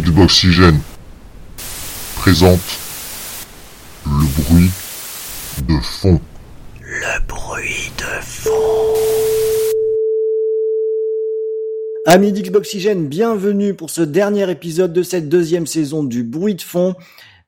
[0.00, 0.80] Xboxygène
[2.16, 2.58] présente
[4.04, 4.70] le bruit
[5.68, 6.20] de fond.
[6.80, 8.50] Le bruit de fond.
[12.06, 16.96] Amis d'Xboxygène, bienvenue pour ce dernier épisode de cette deuxième saison du bruit de fond.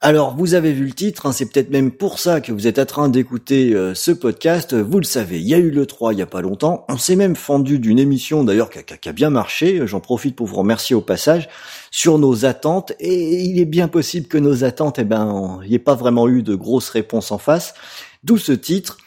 [0.03, 2.79] Alors, vous avez vu le titre, hein, c'est peut-être même pour ça que vous êtes
[2.79, 4.75] en train d'écouter euh, ce podcast.
[4.75, 6.85] Vous le savez, il y a eu le 3 il y a pas longtemps.
[6.91, 9.87] On s'est même fendu d'une émission d'ailleurs qui, a, bien marché.
[9.87, 11.49] J'en profite pour vous remercier au passage
[11.91, 12.93] sur nos attentes.
[13.01, 16.29] Et il est bien possible que nos attentes, eh ben, il n'y ait pas vraiment
[16.29, 17.73] eu de grosses réponses en face.
[18.23, 18.99] D'où ce titre.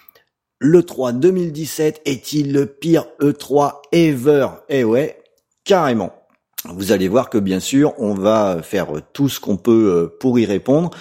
[0.57, 4.47] Le 3 2017 est-il le pire E3 ever?
[4.67, 5.21] Eh ouais,
[5.63, 6.18] carrément.
[6.65, 9.71] Vous allez voir que bien sûr, on va faire tout ce qu'on peut
[10.11, 10.91] euh, pour y répondre.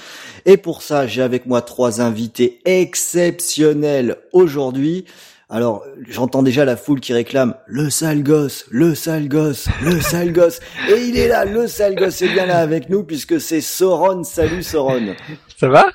[0.46, 5.04] Et pour ça, j'ai avec moi trois invités exceptionnels aujourd'hui.
[5.50, 10.32] Alors, j'entends déjà la foule qui réclame le sale gosse, le sale gosse, le sale
[10.32, 10.60] gosse.
[10.90, 14.22] Et il est là, le sale gosse est bien là avec nous puisque c'est Soron.
[14.24, 15.16] Salut Soron.
[15.58, 15.86] Ça va,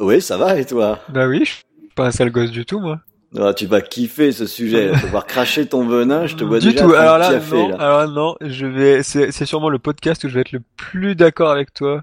[0.00, 0.98] Oui, ça va et toi?
[1.08, 2.98] Bah oui, je suis pas un sale gosse du tout, moi.
[3.38, 4.88] Ah, Tu vas kiffer ce sujet.
[4.88, 6.26] Tu vas pouvoir cracher ton venin.
[6.26, 6.84] Je te vois du déjà.
[6.84, 6.90] tout.
[6.90, 7.76] faire Alors là, café, non, là.
[7.76, 9.02] alors non, je vais.
[9.02, 12.02] C'est c'est sûrement le podcast où je vais être le plus d'accord avec toi.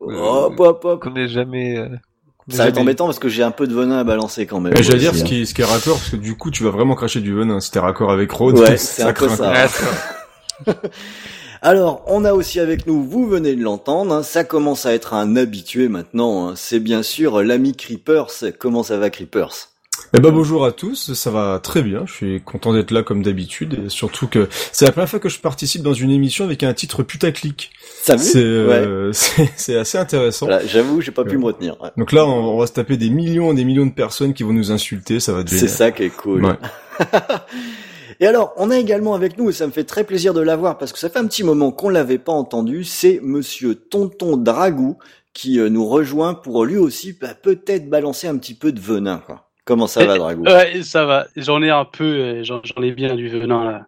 [0.00, 1.02] Hop, hop, hop.
[1.02, 1.76] Qu'on ait jamais.
[1.78, 1.88] euh,
[2.36, 4.60] qu'on Ça va être embêtant parce que j'ai un peu de venin à balancer quand
[4.60, 4.72] même.
[4.74, 5.24] Mais j'allais dire ce hein.
[5.24, 7.34] qui, est, ce qui est raccord, parce que du coup, tu vas vraiment cracher du
[7.34, 7.58] venin.
[7.60, 9.66] Si t'es raccord avec Rhodes, Ouais, c'est un peu ça-
[11.62, 15.14] Alors, on a aussi avec nous, vous venez de l'entendre, hein, ça commence à être
[15.14, 16.48] un habitué maintenant.
[16.48, 18.30] hein, c'est bien sûr l'ami Creepers.
[18.60, 19.70] Comment ça va Creepers?
[20.14, 23.22] Eh ben, bonjour à tous, ça va très bien, je suis content d'être là comme
[23.22, 26.62] d'habitude, et surtout que c'est la première fois que je participe dans une émission avec
[26.62, 27.70] un titre putaclic.
[28.02, 30.46] Ça C'est euh, c'est c'est assez intéressant.
[30.46, 31.80] Voilà, J'avoue, j'ai pas pu me retenir.
[31.80, 31.90] ouais.
[31.96, 34.42] Donc là, on, on va se taper des millions et des millions de personnes qui
[34.42, 36.44] vont nous insulter, ça va être C'est ça qui est cool.
[36.44, 36.56] Ouais.
[38.20, 40.76] Et alors, on a également avec nous, et ça me fait très plaisir de l'avoir
[40.76, 44.98] parce que ça fait un petit moment qu'on l'avait pas entendu, c'est monsieur Tonton Dragou
[45.32, 49.22] qui euh, nous rejoint pour lui aussi bah, peut-être balancer un petit peu de venin.
[49.24, 49.47] Quoi.
[49.68, 51.26] Comment ça va, Dragou Ouais, ça va.
[51.36, 53.86] J'en ai un peu, euh, j'en ai bien du venin là.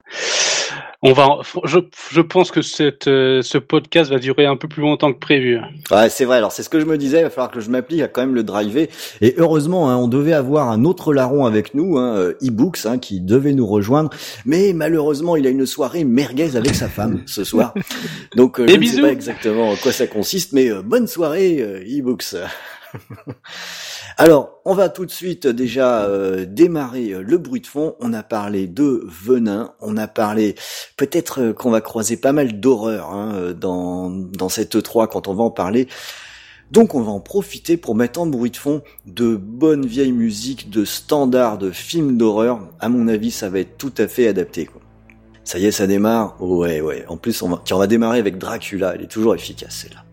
[1.00, 1.78] On va, je,
[2.10, 5.58] je pense que cette, euh, ce podcast va durer un peu plus longtemps que prévu.
[5.90, 6.36] Ouais, c'est vrai.
[6.36, 7.20] Alors, c'est ce que je me disais.
[7.20, 8.90] Il va falloir que je m'applique à quand même le driver.
[9.22, 13.22] Et heureusement, hein, on devait avoir un autre larron avec nous, hein, eBooks, hein, qui
[13.22, 14.10] devait nous rejoindre.
[14.44, 17.72] Mais malheureusement, il a une soirée merguez avec sa femme ce soir.
[18.36, 21.82] Donc, euh, je ne sais pas exactement en quoi ça consiste, mais euh, bonne soirée,
[21.86, 22.36] eBooks.
[24.16, 27.94] Alors, on va tout de suite euh, déjà euh, démarrer euh, le bruit de fond.
[28.00, 30.54] On a parlé de venin, on a parlé
[30.96, 35.44] peut-être qu'on va croiser pas mal d'horreur hein, dans, dans cette E3 quand on va
[35.44, 35.88] en parler.
[36.70, 40.70] Donc on va en profiter pour mettre en bruit de fond de bonnes vieilles musiques
[40.70, 42.60] de standards de films d'horreur.
[42.78, 44.68] À mon avis, ça va être tout à fait adapté.
[45.42, 46.40] Ça y est, ça démarre.
[46.40, 47.04] Ouais, ouais.
[47.08, 48.94] En plus, on va, tiens, on va démarrer avec Dracula.
[48.94, 50.04] Elle est toujours efficace, celle-là.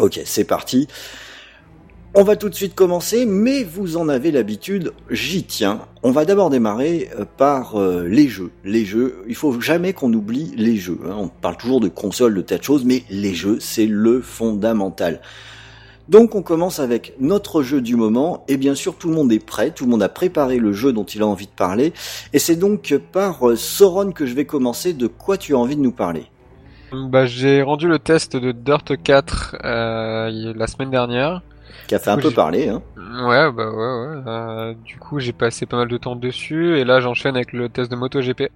[0.00, 0.86] Ok, c'est parti.
[2.14, 5.82] On va tout de suite commencer, mais vous en avez l'habitude, j'y tiens.
[6.02, 8.50] On va d'abord démarrer euh, par euh, les jeux.
[8.64, 10.98] Les jeux, il faut jamais qu'on oublie les jeux.
[11.06, 11.14] hein.
[11.16, 15.20] On parle toujours de consoles, de tas de choses, mais les jeux, c'est le fondamental.
[16.08, 19.44] Donc on commence avec notre jeu du moment, et bien sûr tout le monde est
[19.44, 21.92] prêt, tout le monde a préparé le jeu dont il a envie de parler,
[22.32, 24.94] et c'est donc par euh, Sauron que je vais commencer.
[24.94, 26.24] De quoi tu as envie de nous parler?
[26.90, 31.42] Bah, j'ai rendu le test de Dirt 4 euh, y- la semaine dernière.
[31.88, 34.22] Qui a fait un peu parler, hein Ouais, bah ouais, ouais.
[34.26, 37.68] euh, du coup, j'ai passé pas mal de temps dessus, et là, j'enchaîne avec le
[37.68, 38.50] test de MotoGP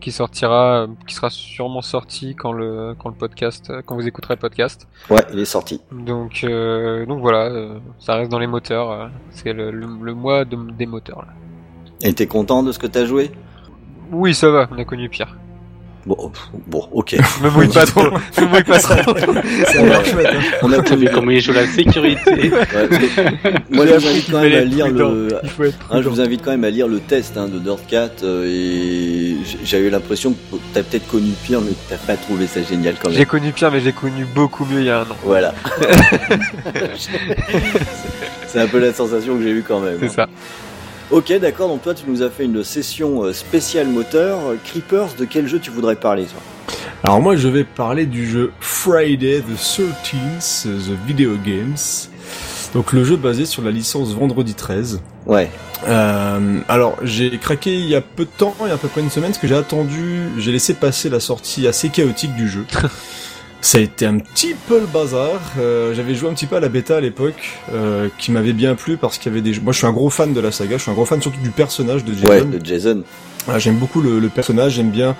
[0.00, 4.40] qui sortira, qui sera sûrement sorti quand le quand le podcast, quand vous écouterez le
[4.40, 4.86] podcast.
[5.08, 5.80] Ouais, il est sorti.
[5.90, 8.90] Donc, euh, donc voilà, euh, ça reste dans les moteurs.
[8.90, 11.22] euh, c'est le, le, le mois de- des moteurs.
[11.22, 11.28] Là.
[12.02, 13.30] Et t'es content de ce que t'as joué?
[14.12, 15.34] Oui, ça va, on a connu pire.
[16.06, 16.30] Bon,
[16.68, 17.16] bon, ok.
[17.42, 18.04] Me mouille pas trop,
[18.40, 18.94] me mouille pas trop.
[18.94, 20.40] Ça a l'air chouette, hein.
[20.62, 22.88] On a vu comment il joue la sécurité Ouais,
[23.70, 25.28] moi, je vous invite quand même à lire le.
[25.90, 28.46] Hein, je vous invite quand même à lire le test hein, de Dirt 4 euh,
[28.46, 30.36] et j'ai eu l'impression que
[30.72, 33.18] t'as peut-être connu pire mais t'as pas trouvé ça génial quand même.
[33.18, 35.16] J'ai connu pire, mais j'ai connu beaucoup mieux il y a un an.
[35.24, 35.54] Voilà.
[38.46, 39.98] C'est un peu la sensation que j'ai eue quand même.
[40.00, 40.28] C'est ça.
[41.10, 41.68] Ok, d'accord.
[41.68, 44.38] Donc toi, tu nous as fait une session euh, spéciale moteur.
[44.64, 46.40] Creepers, de quel jeu tu voudrais parler, toi?
[47.04, 51.76] Alors moi, je vais parler du jeu Friday the 13th, The Video Games.
[52.74, 55.00] Donc le jeu basé sur la licence Vendredi 13.
[55.26, 55.48] Ouais.
[55.86, 58.88] Euh, alors, j'ai craqué il y a peu de temps, il y a à peu
[58.88, 62.48] près une semaine, parce que j'ai attendu, j'ai laissé passer la sortie assez chaotique du
[62.48, 62.64] jeu.
[63.66, 65.40] Ça a été un petit peu le bazar.
[65.58, 68.76] Euh, J'avais joué un petit peu à la bêta à l'époque, euh, qui m'avait bien
[68.76, 69.58] plu parce qu'il y avait des.
[69.58, 70.76] Moi, je suis un gros fan de la saga.
[70.76, 72.28] Je suis un gros fan surtout du personnage de Jason.
[72.28, 73.02] Ouais, de Jason.
[73.44, 75.14] Voilà, j'aime beaucoup le, le personnage, j'aime bien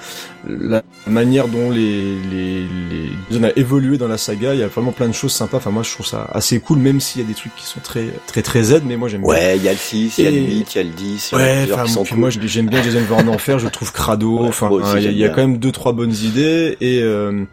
[0.49, 4.53] la manière dont les les les Jason a évolué dans la saga.
[4.53, 5.59] Il y a vraiment plein de choses sympas.
[5.59, 7.79] Enfin moi je trouve ça assez cool, même s'il y a des trucs qui sont
[7.79, 9.31] très très très Z, mais moi j'aime bien.
[9.31, 10.83] Ouais, il y a le 6, il y a le Et- 8, il y a
[10.83, 12.19] le 10, il y en a Ouais, enfin, puis cool.
[12.19, 14.41] moi j'aime bien Jason va en enfer, je le trouve crado.
[14.41, 17.45] Ouais, enfin, hein, il y a- y, quand même deux trois bonnes idées et euh,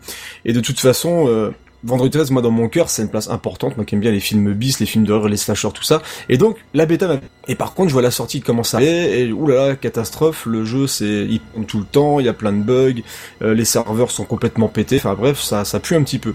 [0.43, 1.27] et de toute façon.
[1.27, 1.51] Euh,
[1.85, 3.75] Vendredi 13, moi dans mon cœur, c'est une place importante.
[3.75, 6.01] Moi qui aime bien les films bis, les films d'horreur, les slashers, tout ça.
[6.30, 7.19] Et donc la bêta m'a.
[7.50, 10.45] Et par contre, je vois la sortie commence à aller et oulala, catastrophe.
[10.45, 13.01] Le jeu, c'est il tout le temps, il y a plein de bugs,
[13.41, 14.95] euh, les serveurs sont complètement pétés.
[14.95, 16.33] Enfin bref, ça ça pue un petit peu.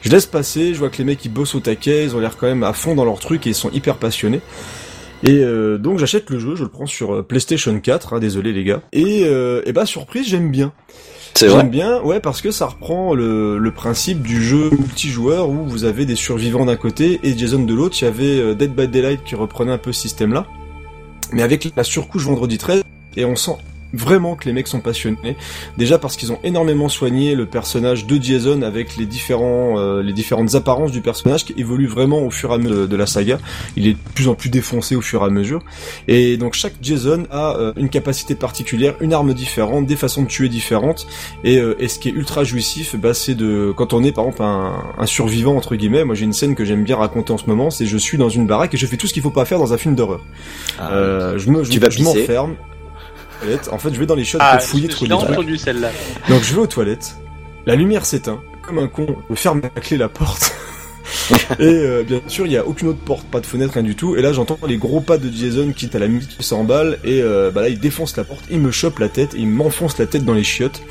[0.00, 2.36] Je laisse passer, je vois que les mecs ils bossent au taquet, ils ont l'air
[2.36, 4.40] quand même à fond dans leur truc et ils sont hyper passionnés.
[5.22, 8.64] Et euh, donc j'achète le jeu, je le prends sur PlayStation 4, hein, désolé les
[8.64, 8.82] gars.
[8.92, 10.72] Et, euh, et bah surprise, j'aime bien.
[11.34, 11.60] C'est vrai.
[11.60, 15.84] J'aime bien, ouais, parce que ça reprend le, le principe du jeu multijoueur où vous
[15.84, 17.96] avez des survivants d'un côté et Jason de l'autre.
[18.00, 20.46] Il y avait euh, Dead by Daylight qui reprenait un peu ce système-là,
[21.32, 22.82] mais avec la surcouche vendredi 13,
[23.16, 23.56] et on sent
[23.92, 25.36] vraiment que les mecs sont passionnés.
[25.78, 30.12] Déjà parce qu'ils ont énormément soigné le personnage de Jason avec les différents, euh, les
[30.12, 33.06] différentes apparences du personnage qui évoluent vraiment au fur et à mesure de, de la
[33.06, 33.38] saga.
[33.76, 35.62] Il est de plus en plus défoncé au fur et à mesure.
[36.08, 40.28] Et donc chaque Jason a euh, une capacité particulière, une arme différente, des façons de
[40.28, 41.06] tuer différentes.
[41.44, 44.24] Et, euh, et ce qui est ultra jouissif, bah, c'est de quand on est par
[44.26, 46.04] exemple un, un survivant entre guillemets.
[46.04, 48.28] Moi j'ai une scène que j'aime bien raconter en ce moment, c'est je suis dans
[48.28, 50.20] une baraque et je fais tout ce qu'il faut pas faire dans un film d'horreur.
[50.78, 52.26] Ah, Euh, je me, je, Tu vas je pisser
[53.70, 55.12] En fait, je vais dans les chiottes Ah, pour fouiller je des trucs.
[55.12, 55.90] entendu celle-là.
[56.28, 57.16] Donc je vais aux toilettes,
[57.66, 60.54] la lumière s'éteint, comme un con, je ferme à clé la porte.
[61.58, 63.96] et euh, bien sûr, il y a aucune autre porte, pas de fenêtre, rien du
[63.96, 64.16] tout.
[64.16, 66.98] Et là, j'entends les gros pas de Jason qui est à la minute qui s'emballe.
[67.04, 69.98] Et euh, bah là, il défonce la porte, il me chope la tête, il m'enfonce
[69.98, 70.82] la tête dans les chiottes.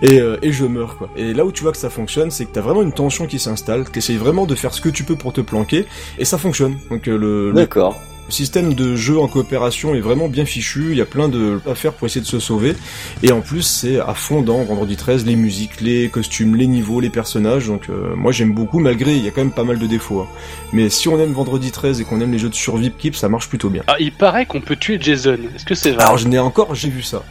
[0.00, 1.10] Et, euh, et je meurs quoi.
[1.16, 3.40] Et là où tu vois que ça fonctionne, c'est que t'as vraiment une tension qui
[3.40, 5.86] s'installe, t'essayes vraiment de faire ce que tu peux pour te planquer,
[6.20, 6.76] et ça fonctionne.
[6.88, 8.00] Donc euh, le, le D'accord.
[8.28, 11.60] Le système de jeu en coopération est vraiment bien fichu, il y a plein de
[11.66, 12.74] à faire pour essayer de se sauver.
[13.22, 17.00] Et en plus, c'est à fond dans Vendredi 13, les musiques, les costumes, les niveaux,
[17.00, 17.66] les personnages.
[17.68, 20.20] Donc euh, moi j'aime beaucoup, malgré il y a quand même pas mal de défauts.
[20.20, 20.26] hein.
[20.74, 23.30] Mais si on aime Vendredi 13 et qu'on aime les jeux de survie keep, ça
[23.30, 23.82] marche plutôt bien.
[23.86, 25.38] Ah, il paraît qu'on peut tuer Jason.
[25.56, 26.02] Est-ce que c'est vrai?
[26.04, 27.24] Alors je n'ai encore, j'ai vu ça.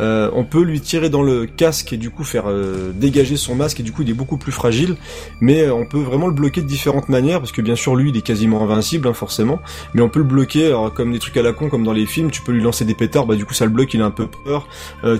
[0.00, 3.54] Euh, on peut lui tirer dans le casque et du coup faire euh, dégager son
[3.54, 4.96] masque et du coup il est beaucoup plus fragile.
[5.40, 8.10] Mais euh, on peut vraiment le bloquer de différentes manières parce que bien sûr lui
[8.10, 9.60] il est quasiment invincible hein, forcément.
[9.94, 12.06] Mais on peut le bloquer alors, comme des trucs à la con comme dans les
[12.06, 12.30] films.
[12.30, 14.10] Tu peux lui lancer des pétards, bah du coup ça le bloque, il a un
[14.10, 14.68] peu peur.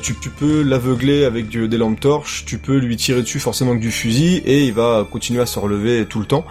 [0.03, 2.45] Tu, peux l'aveugler avec des lampes torches.
[2.47, 5.59] Tu peux lui tirer dessus forcément avec du fusil et il va continuer à se
[5.59, 6.45] relever tout le temps.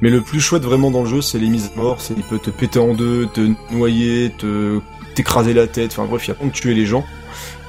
[0.00, 2.00] Mais le plus chouette vraiment dans le jeu c'est les mises à mort.
[2.00, 3.40] C'est il peut te péter en deux, te
[3.72, 4.80] noyer, te
[5.14, 5.92] t'écraser la tête.
[5.92, 7.04] Enfin bref il y a de tuer les gens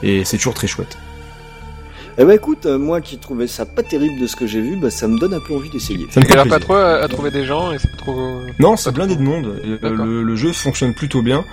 [0.04, 0.98] et c'est toujours très chouette.
[2.20, 4.76] Eh ben écoute, euh, moi qui trouvais ça pas terrible de ce que j'ai vu,
[4.76, 6.08] bah, ça me donne un peu envie d'essayer.
[6.10, 8.16] Ça me fait galère pas trop à, à trouver des gens et c'est pas trop.
[8.60, 9.24] Non, c'est blindé trop.
[9.24, 9.62] de monde.
[9.64, 11.46] Et, euh, le, le jeu fonctionne plutôt bien.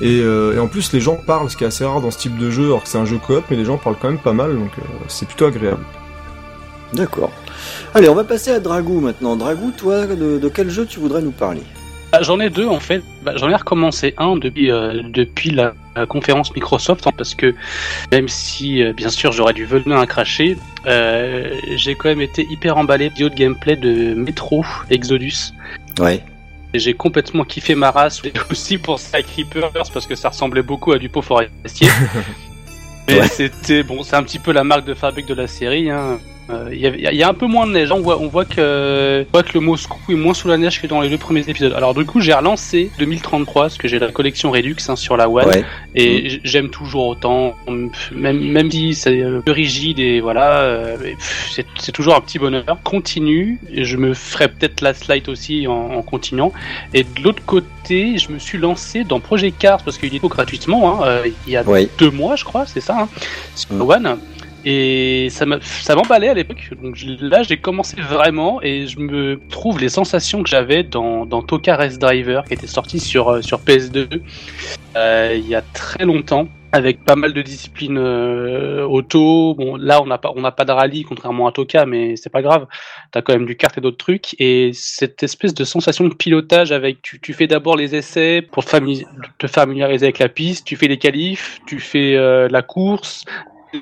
[0.00, 2.16] Et, euh, et en plus, les gens parlent, ce qui est assez rare dans ce
[2.18, 4.18] type de jeu, alors que c'est un jeu coop, mais les gens parlent quand même
[4.18, 5.84] pas mal, donc euh, c'est plutôt agréable.
[6.94, 7.32] D'accord.
[7.94, 9.36] Allez, on va passer à Dragou maintenant.
[9.36, 11.62] Dragou, toi, de, de quel jeu tu voudrais nous parler?
[12.12, 13.02] Ah, J'en ai deux en fait.
[13.22, 15.74] Bah, J'en ai recommencé un depuis euh, depuis la
[16.04, 17.54] conférence Microsoft hein, parce que
[18.12, 22.46] même si euh, bien sûr j'aurais du venin à cracher, euh, j'ai quand même été
[22.50, 25.52] hyper emballé vidéo de gameplay de Metro Exodus.
[25.98, 26.22] Ouais.
[26.74, 30.62] Et J'ai complètement kiffé ma race et aussi pour ça Creepers parce que ça ressemblait
[30.62, 31.88] beaucoup à du pot forestier.
[33.08, 33.28] Mais Ouais.
[33.28, 35.90] c'était bon, c'est un petit peu la marque de fabrique de la série.
[35.90, 36.18] hein.
[36.48, 37.90] Euh, Il y, y a un peu moins de neige.
[37.90, 40.80] On voit, on voit que, on voit que le Moscou est moins sous la neige
[40.80, 41.72] que dans les deux premiers épisodes.
[41.72, 45.28] Alors du coup, j'ai relancé 2033 parce que j'ai la collection Redux hein, sur la
[45.28, 45.64] One Ouais.
[45.96, 47.56] et j- j'aime toujours autant,
[48.14, 50.96] même même si c'est euh, peu rigide et voilà, euh,
[51.50, 52.64] c'est c'est toujours un petit bonheur.
[52.84, 56.52] Continue, et je me ferai peut-être la slide aussi en, en continuant.
[56.94, 61.02] Et de l'autre côté, je me suis lancé dans Project Cars parce qu'il est gratuitement.
[61.02, 61.64] Hein, euh, il y a
[61.98, 63.08] deux mois, je crois, c'est ça, hein,
[63.56, 63.80] sur Mm.
[63.90, 64.18] One.
[64.68, 65.46] Et ça
[65.94, 66.70] m'emballait à l'époque.
[66.82, 71.40] Donc là, j'ai commencé vraiment et je me trouve les sensations que j'avais dans, dans
[71.40, 74.20] Toka Race Driver qui était sorti sur, euh, sur PS2
[74.96, 79.54] euh, il y a très longtemps avec pas mal de disciplines euh, auto.
[79.54, 82.30] Bon, là, on n'a pas, on n'a pas de rallye contrairement à Toka, mais c'est
[82.30, 82.66] pas grave.
[83.12, 84.34] T'as quand même du kart et d'autres trucs.
[84.40, 88.64] Et cette espèce de sensation de pilotage avec, tu, tu fais d'abord les essais pour
[88.64, 88.76] te
[89.38, 90.66] te familiariser avec la piste.
[90.66, 93.24] Tu fais les qualifs, tu fais euh, la course,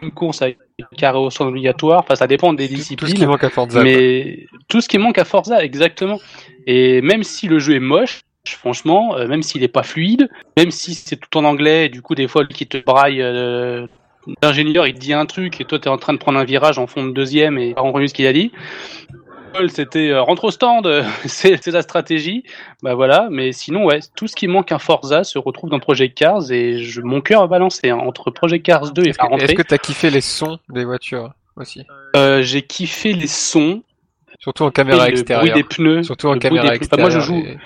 [0.02, 0.58] une course avec
[0.96, 2.00] carré au sol obligatoire.
[2.00, 3.10] Enfin, ça dépend des Tout, tout disciplines.
[3.10, 3.80] ce qui manque à Forza.
[3.80, 3.84] quoi.
[3.84, 6.18] Mais tout ce qui manque à Forza, exactement.
[6.66, 10.70] Et même si le jeu est moche, franchement, euh, même s'il est pas fluide, même
[10.70, 13.86] si c'est tout en anglais, et du coup des fois qui te braille, euh,
[14.42, 16.78] l'ingénieur il te dit un truc et toi t'es en train de prendre un virage
[16.78, 18.52] en fond de deuxième et pas entendu ce qu'il a dit.
[19.68, 22.44] C'était euh, rentre au stand, euh, c'est la stratégie.
[22.82, 26.16] Bah voilà, mais sinon, ouais, tout ce qui manque un Forza se retrouve dans Project
[26.16, 29.52] Cars et je, mon cœur a balancé hein, entre Project Cars 2 et Est-ce que-
[29.54, 31.84] que t'as kiffé les sons des voitures aussi
[32.16, 33.82] Euh, J'ai kiffé les sons,
[34.40, 35.56] Surtout en caméra et le bruit extérieure.
[35.56, 36.02] des pneus.
[36.02, 36.78] Surtout en caméra pneus.
[36.92, 37.10] Enfin, moi, extérieure.
[37.12, 37.58] je joue, et-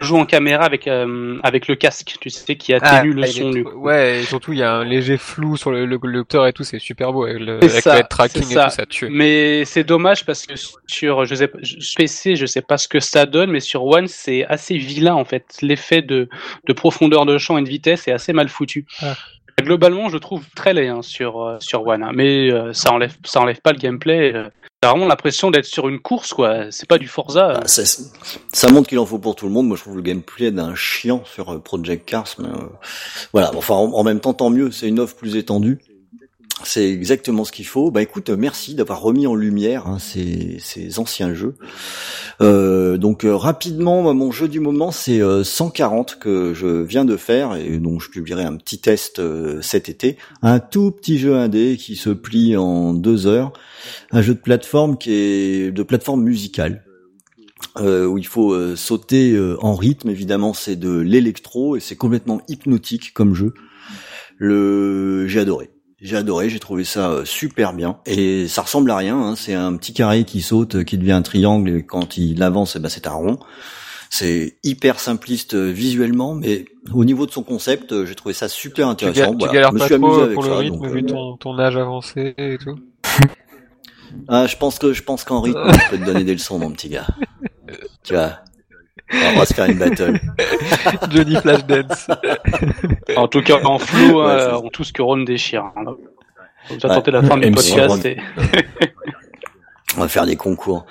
[0.00, 3.32] joue en caméra avec euh, avec le casque, tu sais, qui atténue le ah, il
[3.32, 3.78] son du coup.
[3.78, 6.52] Ouais, et surtout il y a un léger flou sur le, le, le lecteur et
[6.52, 8.64] tout, c'est super beau avec le, avec ça, le tracking et ça.
[8.64, 9.08] tout, ça tue.
[9.10, 10.54] Mais c'est dommage parce que
[10.86, 11.50] sur je sais,
[11.96, 15.24] PC, je sais pas ce que ça donne, mais sur One, c'est assez vilain en
[15.24, 15.56] fait.
[15.62, 16.28] L'effet de,
[16.66, 18.86] de profondeur de champ et de vitesse est assez mal foutu.
[19.02, 19.14] Ah.
[19.62, 22.10] Globalement, je trouve très laid hein, sur euh, sur One, hein.
[22.14, 24.34] mais euh, ça enlève ça enlève pas le gameplay.
[24.34, 24.48] euh.
[24.86, 26.70] T'as vraiment l'impression d'être sur une course, quoi.
[26.70, 27.54] C'est pas du Forza.
[27.54, 29.66] Bah, ça, montre qu'il en faut pour tout le monde.
[29.66, 32.28] Moi, je trouve le gameplay d'un chiant sur euh, Project Cars.
[32.38, 32.68] Mais, euh,
[33.32, 33.50] voilà.
[33.56, 34.70] Enfin, en, en même temps, tant mieux.
[34.70, 35.80] C'est une offre plus étendue.
[36.64, 37.90] C'est exactement ce qu'il faut.
[37.90, 40.58] Bah écoute, merci d'avoir remis en lumière hein, ces,
[40.98, 41.54] anciens jeux.
[42.40, 47.16] Euh, donc euh, rapidement, mon jeu du moment, c'est euh, 140 que je viens de
[47.16, 50.16] faire et dont je publierai un petit test euh, cet été.
[50.40, 53.52] Un tout petit jeu indé qui se plie en deux heures.
[54.10, 56.82] Un jeu de plateforme qui est de plateforme musicale
[57.78, 60.08] où il faut sauter en rythme.
[60.08, 63.52] Évidemment, c'est de l'électro et c'est complètement hypnotique comme jeu.
[64.38, 65.70] Le, j'ai adoré.
[66.02, 69.16] J'ai adoré, j'ai trouvé ça euh, super bien et ça ressemble à rien.
[69.16, 69.34] Hein.
[69.34, 72.76] C'est un petit carré qui saute, euh, qui devient un triangle et quand il avance,
[72.76, 73.38] eh ben c'est un rond.
[74.10, 78.88] C'est hyper simpliste euh, visuellement, mais au niveau de son concept, j'ai trouvé ça super
[78.88, 79.32] intéressant.
[79.32, 79.52] tu Voilà.
[79.54, 81.36] galères Je me pas suis amusé trop avec pour le ça, rythme donc, vu ton,
[81.38, 82.78] ton âge avancé et tout?
[84.28, 86.70] Ah, je pense que je pense qu'en rythme, je peux te donner des leçons, mon
[86.72, 87.06] petit gars.
[88.04, 88.38] Tu vois,
[89.12, 90.18] on va se faire une battle.
[91.10, 92.08] Johnny Flashdance.
[93.16, 95.64] En tout cas, en Ouais, hein, c'est- on tout ce que Ron déchire.
[95.76, 95.84] hein.
[96.68, 97.02] Vous Ouais.
[97.12, 98.04] la fin du podcast.
[98.04, 98.16] Et-
[99.96, 100.84] On va faire des concours.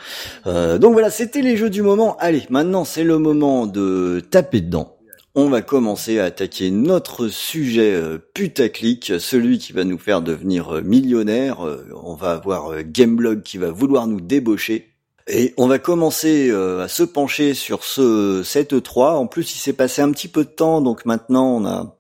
[0.48, 2.18] Euh, donc voilà, c'était les jeux du moment.
[2.20, 4.94] Allez, maintenant c'est le moment de taper dedans.
[5.36, 10.78] On va commencer à attaquer notre sujet euh, putaclic, celui qui va nous faire devenir
[10.78, 11.68] euh, millionnaire.
[11.68, 14.95] Euh, on va avoir euh, Gameblog qui va vouloir nous débaucher.
[15.28, 19.16] Et on va commencer euh, à se pencher sur ce cette E3.
[19.16, 21.98] En plus, il s'est passé un petit peu de temps, donc maintenant on a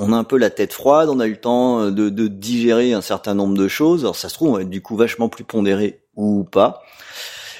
[0.00, 2.26] on a un peu la tête froide, on a eu le temps euh, de, de
[2.26, 4.02] digérer un certain nombre de choses.
[4.02, 6.82] Alors ça se trouve, on va être du coup vachement plus pondéré ou pas.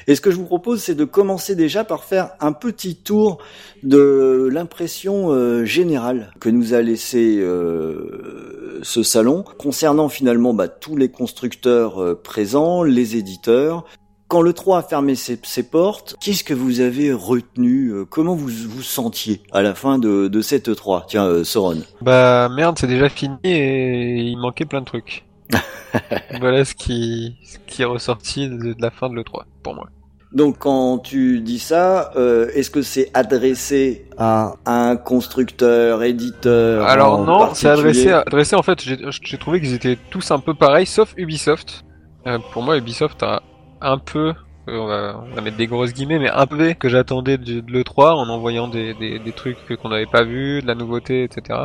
[0.09, 3.39] Et ce que je vous propose, c'est de commencer déjà par faire un petit tour
[3.83, 10.97] de l'impression euh, générale que nous a laissé euh, ce salon concernant finalement bah, tous
[10.97, 13.85] les constructeurs euh, présents, les éditeurs.
[14.29, 18.35] Quand le 3 a fermé ses, ses portes, qu'est-ce que vous avez retenu euh, Comment
[18.35, 21.83] vous vous sentiez à la fin de, de cette E3 Tiens, euh, Soron.
[22.01, 25.25] Bah merde, c'est déjà fini et il manquait plein de trucs.
[26.41, 29.87] voilà ce qui, ce qui est ressorti de, de la fin de l'E3 pour moi.
[30.33, 37.21] Donc quand tu dis ça, euh, est-ce que c'est adressé à un constructeur, éditeur Alors
[37.21, 40.41] en non, c'est adressé, à- adressé en fait, j'ai j'ai trouvé qu'ils étaient tous un
[40.41, 41.85] peu pareils, sauf Ubisoft.
[42.27, 43.41] Euh, pour moi, Ubisoft a
[43.81, 44.35] un peu,
[44.69, 47.61] euh, on, va, on va mettre des grosses guillemets, mais un peu que j'attendais de,
[47.61, 51.25] de l'E3 en envoyant des, des, des trucs qu'on n'avait pas vus, de la nouveauté,
[51.25, 51.61] etc.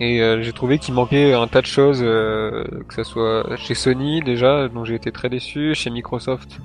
[0.00, 3.74] Et euh, j'ai trouvé qu'il manquait un tas de choses, euh, que ce soit chez
[3.74, 6.58] Sony déjà, dont j'ai été très déçu, chez Microsoft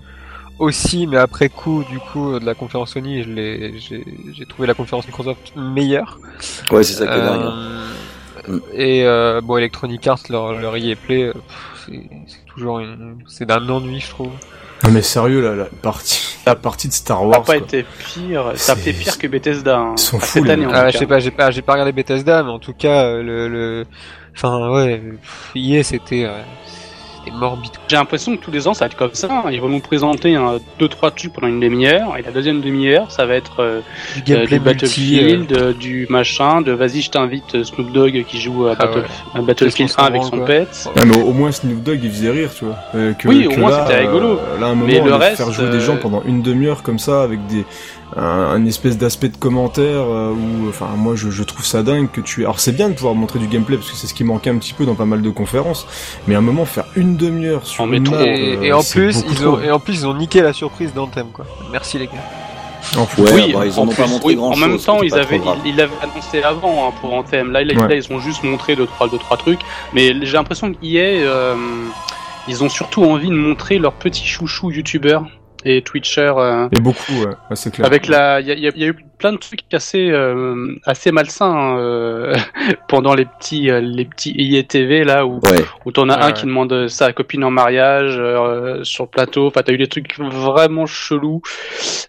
[0.59, 3.73] aussi, mais après coup, du coup, de la conférence Sony, j'ai,
[4.33, 6.19] j'ai trouvé la conférence Microsoft meilleure.
[6.69, 7.53] Ouais, c'est ça qui est hein.
[8.49, 8.59] Euh.
[8.73, 11.31] Et euh, bon, Electronic Arts, leur, leur EA Play,
[11.85, 14.31] c'est toujours une, c'est d'un ennui, je trouve.
[14.83, 17.39] Non mais sérieux là, la partie, la partie de Star Ça Wars.
[17.39, 17.55] n'a pas quoi.
[17.57, 18.53] été pire.
[18.55, 19.77] Ça a été pire que Bethesda.
[19.77, 20.75] Hein, Ils sont fous, cette les année, en mecs.
[20.75, 20.91] tout Ah, cas.
[20.91, 23.47] je sais pas, j'ai pas, j'ai pas regardé Bethesda, mais en tout cas, euh, le,
[23.49, 23.85] le,
[24.35, 25.01] enfin ouais,
[25.55, 26.41] EA c'était, euh,
[27.23, 27.71] c'était morbide.
[27.87, 29.27] J'ai l'impression que tous les ans, ça va être comme ça.
[29.45, 29.49] hein.
[29.51, 33.11] Ils vont nous présenter un, deux, trois trucs pendant une demi-heure, et la deuxième demi-heure,
[33.11, 33.81] ça va être euh,
[34.25, 35.19] Du euh, gameplay du multi.
[35.19, 38.85] Battlefield, euh, du machin, de vas-y, je t'invite euh, Snoop Dogg qui joue à, Ah
[38.85, 39.05] Battle- ouais.
[39.35, 40.67] à Battlefield Qu'est-ce qu'on 1 avec son pet.
[40.95, 42.75] Ouais, mais au, au moins Snoop Dogg il faisait rire, tu vois.
[42.95, 44.39] Euh, que, Oui, au moins, c'était rigolo.
[44.39, 46.83] euh, là, un moment, Mais le reste, faire jouer des euh, gens pendant une demi-heure
[46.83, 47.65] comme ça avec des
[48.15, 52.09] un, un espèce d'aspect de commentaire euh, où, enfin, moi je, je trouve ça dingue
[52.11, 52.41] que tu.
[52.43, 54.57] Alors c'est bien de pouvoir montrer du gameplay parce que c'est ce qui manquait un
[54.57, 55.85] petit peu dans pas mal de conférences.
[56.27, 58.15] Mais à un moment faire une demi-heure sur En une métro.
[58.15, 59.57] map, Et, euh, et en c'est plus, ils trop.
[59.57, 61.45] ont, et en plus, ils ont niqué la surprise d'Anthem, quoi.
[61.71, 62.13] Merci les gars.
[62.97, 63.23] En plus.
[63.23, 64.61] Ouais, oui, bah, ils en en, ont pas plus, montré oui, grand en chose.
[64.67, 67.51] même temps, ils avaient, ils ils l'avaient annoncé avant hein, pour Anthem.
[67.51, 67.87] Là, là, Ouais.
[67.89, 69.59] là, ils ont juste montré deux trois, deux trois trucs.
[69.93, 71.55] Mais j'ai l'impression qu'IA, euh,
[72.47, 75.25] ils ont surtout envie de montrer leurs petits chouchous youtubeurs.
[75.65, 76.33] Et Twitcher.
[76.37, 77.85] euh, Et beaucoup, ouais, c'est clair.
[77.85, 79.61] avec la, il y a, il y a- il y a eu plein de trucs
[79.73, 82.33] assez euh, assez malsains hein, euh,
[82.87, 85.63] pendant les petits euh, les petits IETV là où Ouais.
[85.85, 86.33] où t'en as Ouais, un ouais.
[86.33, 89.47] qui demande sa copine en mariage euh, sur le plateau.
[89.47, 91.41] Enfin, t'as eu des trucs vraiment chelous.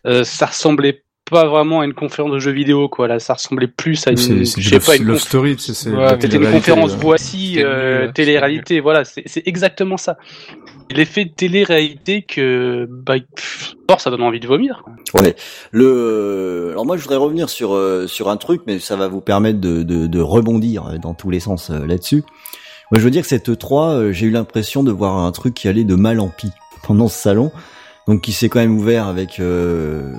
[0.07, 3.08] Euh, ça ressemblait pas vraiment à une conférence de jeux vidéo, quoi.
[3.08, 6.50] Là, ça ressemblait plus à une, je sais pas, une conf- story, c'est Ouais, une
[6.52, 6.99] conférence là.
[7.00, 8.80] voici, euh, nul, télé-réalité.
[8.80, 10.18] Voilà, c'est c'est exactement ça.
[10.90, 14.82] L'effet de télé-réalité que, bah, pff, fort, ça donne envie de vomir.
[15.14, 15.37] Ouais.
[15.70, 16.68] Le.
[16.72, 19.60] Alors moi, je voudrais revenir sur euh, sur un truc, mais ça va vous permettre
[19.60, 22.22] de de, de rebondir dans tous les sens euh, là-dessus.
[22.90, 25.54] Moi, je veux dire que cette 3, euh, j'ai eu l'impression de voir un truc
[25.54, 26.50] qui allait de mal en pis
[26.82, 27.52] pendant ce salon.
[28.11, 29.38] Donc, qui s'est quand même ouvert avec.
[29.38, 30.12] euh,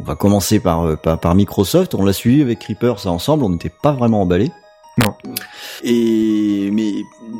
[0.00, 1.94] on va commencer par, euh, par par Microsoft.
[1.94, 3.42] On l'a suivi avec Creeper, ça ensemble.
[3.44, 4.52] On n'était pas vraiment emballé.
[5.04, 5.14] Non.
[5.82, 6.92] Et mais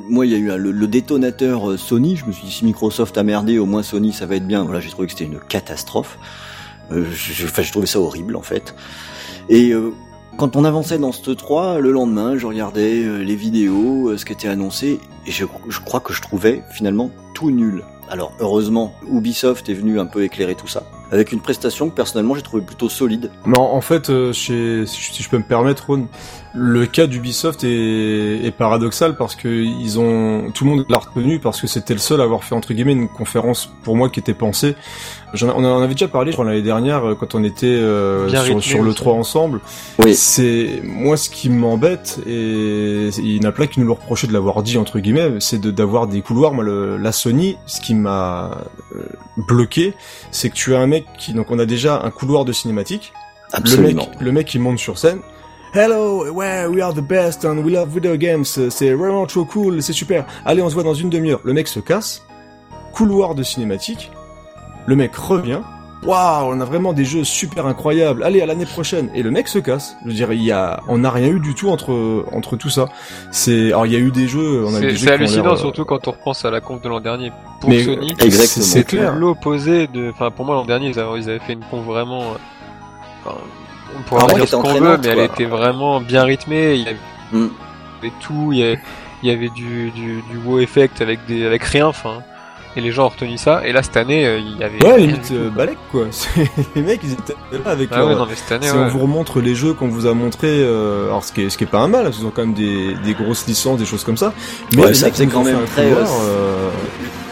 [0.08, 2.16] moi, il y a eu un- le, le détonateur euh, Sony.
[2.16, 4.64] Je me suis dit si Microsoft a merdé, au moins Sony, ça va être bien.
[4.64, 6.18] Voilà, j'ai trouvé que c'était une catastrophe.
[6.90, 8.75] Euh, je, enfin, je trouvais ça horrible en fait.
[9.49, 9.92] Et euh,
[10.38, 14.32] quand on avançait dans ce 3, le lendemain, je regardais euh, les vidéos, ce qui
[14.32, 17.82] était annoncé, et je, je crois que je trouvais finalement tout nul.
[18.10, 22.34] Alors heureusement, Ubisoft est venu un peu éclairer tout ça, avec une prestation que personnellement
[22.34, 23.30] j'ai trouvé plutôt solide.
[23.46, 26.06] Mais en, en fait, euh, chez, si je peux me permettre, Ron,
[26.54, 31.38] le cas d'Ubisoft est, est paradoxal parce que ils ont tout le monde l'a retenu
[31.38, 34.18] parce que c'était le seul à avoir fait entre guillemets une conférence pour moi qui
[34.20, 34.74] était pensée.
[35.34, 38.28] J'en- on en avait déjà parlé, je crois l'année dernière euh, quand on était euh,
[38.30, 38.96] sur, rythmé sur le aussi.
[38.96, 39.60] 3 ensemble.
[39.98, 40.14] Oui.
[40.14, 44.26] C'est moi ce qui m'embête et il y en a plein qui nous le reprochaient
[44.26, 46.54] de l'avoir dit entre guillemets, c'est de d'avoir des couloirs.
[46.54, 48.62] Moi, le, la Sony, ce qui m'a
[48.96, 49.02] euh,
[49.36, 49.92] bloqué,
[50.30, 53.12] c'est que tu as un mec qui donc on a déjà un couloir de cinématique.
[53.64, 55.20] Le mec, le mec qui monte sur scène.
[55.74, 58.44] Hello, ouais, we are the best and we love video games.
[58.44, 60.26] C'est vraiment trop cool, c'est super.
[60.44, 61.40] Allez, on se voit dans une demi-heure.
[61.44, 62.22] Le mec se casse.
[62.92, 64.10] Couloir de cinématique.
[64.86, 65.60] Le mec revient.
[66.04, 68.22] Waouh, on a vraiment des jeux super incroyables.
[68.22, 69.10] Allez, à l'année prochaine.
[69.14, 69.96] Et le mec se casse.
[70.04, 72.70] Je veux dire, il y a, on n'a rien eu du tout entre entre tout
[72.70, 72.86] ça.
[73.32, 75.04] C'est, alors il y a eu des jeux, on a eu C'est des jeux c'est
[75.06, 77.32] qui ont hallucinant, euh, surtout quand on repense à la conf de l'an dernier.
[77.60, 78.64] Pour Mais- Sony, c'est- Exactement.
[78.66, 79.14] C'est clair.
[79.16, 80.10] l'opposé de.
[80.14, 82.22] Enfin, pour moi, l'an dernier, ils avaient, ils avaient fait une conf vraiment.
[82.22, 82.36] euh,
[83.26, 83.36] Enfin,
[83.98, 85.24] on pourrait Ah, dire ce qu'on veut, mais elle quoi.
[85.24, 86.74] était vraiment bien rythmée.
[86.76, 86.96] Il y avait
[87.32, 87.48] Mm.
[88.20, 88.78] tout, il y avait,
[89.24, 92.22] il y avait du, du, du wow effect avec, des, avec rien, enfin.
[92.76, 93.62] Et les gens ont retenu ça.
[93.66, 94.82] Et là, cette année, euh, il y avait.
[94.84, 95.56] Ouais, limite euh, quoi.
[95.56, 96.06] balèque quoi.
[96.10, 98.72] C'est- Les mecs, ils étaient là avec Ah leur, ouais, non, mais cette année, Si
[98.72, 98.78] ouais.
[98.78, 101.59] on vous remontre les jeux qu'on vous a montrés, euh, alors ce qui est ce
[101.59, 103.87] qui est pas un mal, parce qu'ils ont quand même des, des grosses licences, des
[103.87, 104.33] choses comme ça.
[104.76, 106.70] Mais Ouais, les ça mecs, nous quand même un très, couloir, euh, euh,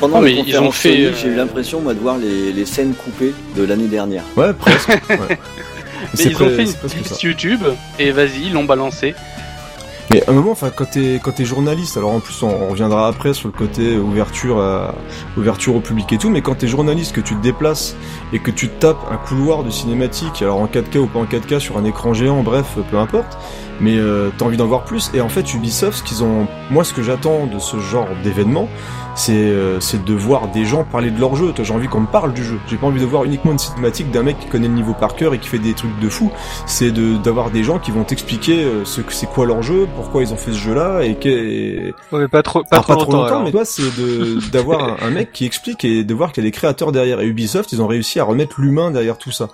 [0.01, 2.53] Pendant Ah, mais ils conférence ont fait, euh, j'ai eu l'impression moi de voir les,
[2.53, 4.23] les scènes coupées de l'année dernière.
[4.37, 4.89] Ouais, presque.
[4.89, 4.99] ouais.
[6.13, 7.23] Mais C'est ils ont fait une c'est petite.
[7.23, 7.63] YouTube
[7.99, 9.15] et vas-y, ils l'ont balancé.
[10.11, 13.09] Mais à un moment, enfin, quand t'es quand t'es journaliste, alors en plus on, reviendra
[13.09, 14.95] après sur le côté ouverture à,
[15.37, 17.97] ouverture au public et tout, mais quand t'es journaliste, que tu te déplaces
[18.33, 21.59] et que tu tapes un couloir de cinématique, alors en 4K ou pas en 4K
[21.59, 23.37] sur un écran géant, bref, peu importe,
[23.81, 25.11] mais euh, t'as envie d'en voir plus.
[25.15, 28.69] Et en fait, Ubisoft, ce qu'ils ont, moi, ce que j'attends de ce genre d'événement,
[29.17, 31.53] c'est euh, de voir des gens parler de leur jeu.
[31.61, 32.59] J'ai envie qu'on me parle du jeu.
[32.69, 35.17] J'ai pas envie de voir uniquement une cinématique d'un mec qui connaît le niveau par
[35.17, 36.31] cœur et qui fait des trucs de fou.
[36.67, 39.89] C'est de d'avoir des gens qui vont t'expliquer euh, ce que c'est quoi leur jeu,
[39.97, 43.43] pourquoi ils ont fait ce jeu-là et que Ouais, mais pas trop, pas trop longtemps.
[43.43, 46.47] mais toi, c'est de d'avoir un, un mec qui explique et de voir qu'il y
[46.47, 47.21] a des créateurs derrière.
[47.21, 49.49] Et Ubisoft, ils ont réussi à remettre l'humain derrière tout ça.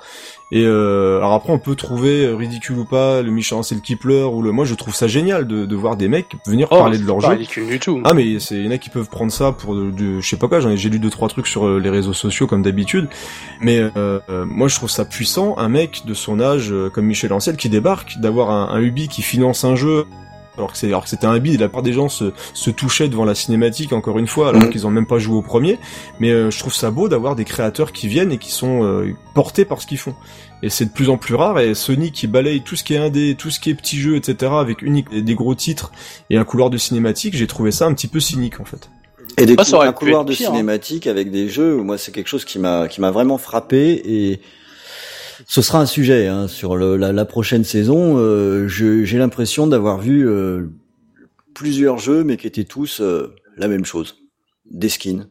[0.55, 3.81] Et euh, alors après, on peut trouver euh, ridicule ou pas, le méchant c'est le
[3.81, 4.53] qui pleure ou le.
[4.53, 7.19] Moi, je trouve ça génial de, de voir des mecs venir Oh, parler de leur
[7.19, 7.33] pas jeu.
[7.33, 8.03] ridicule du tout.
[8.05, 10.29] Ah mais c'est il y en a qui peuvent prendre ça pour de, de- je
[10.29, 12.47] sais pas quoi j'en ai j'ai lu deux trois trucs sur euh, les réseaux sociaux
[12.47, 13.09] comme d'habitude
[13.63, 17.33] mais euh, euh, moi je trouve ça puissant un mec de son âge comme Michel
[17.33, 20.05] Ancel qui débarque d'avoir un, un Ubi qui finance un jeu
[20.59, 23.09] alors que c'est alors que c'était un bid la part des gens se, se touchaient
[23.09, 24.71] devant la cinématique encore une fois alors Mhm.
[24.71, 25.79] qu'ils ont même pas joué au premier
[26.21, 29.15] mais euh, je trouve ça beau d'avoir des créateurs qui viennent et qui sont euh,
[29.35, 30.15] portés par ce qu'ils font
[30.63, 32.99] et c'est de plus en plus rare et Sony qui balaye tout ce qui est
[32.99, 35.91] indé tout ce qui est petits jeux etc avec unique des gros titres
[36.31, 38.91] et un couloir de cinématique, j'ai trouvé ça un petit peu cynique en fait.
[39.39, 40.53] Et des Ah, cou- un couloir de pire, hein.
[40.53, 44.41] cinématique avec des jeux, moi c'est quelque chose qui m'a qui m'a vraiment frappé et
[45.47, 48.15] ce sera un sujet hein, sur le, la, la prochaine saison.
[48.19, 50.69] Euh, J'ai l'impression d'avoir vu euh,
[51.55, 54.17] plusieurs jeux, mais qui étaient tous euh, la même chose,
[54.71, 55.29] des skins.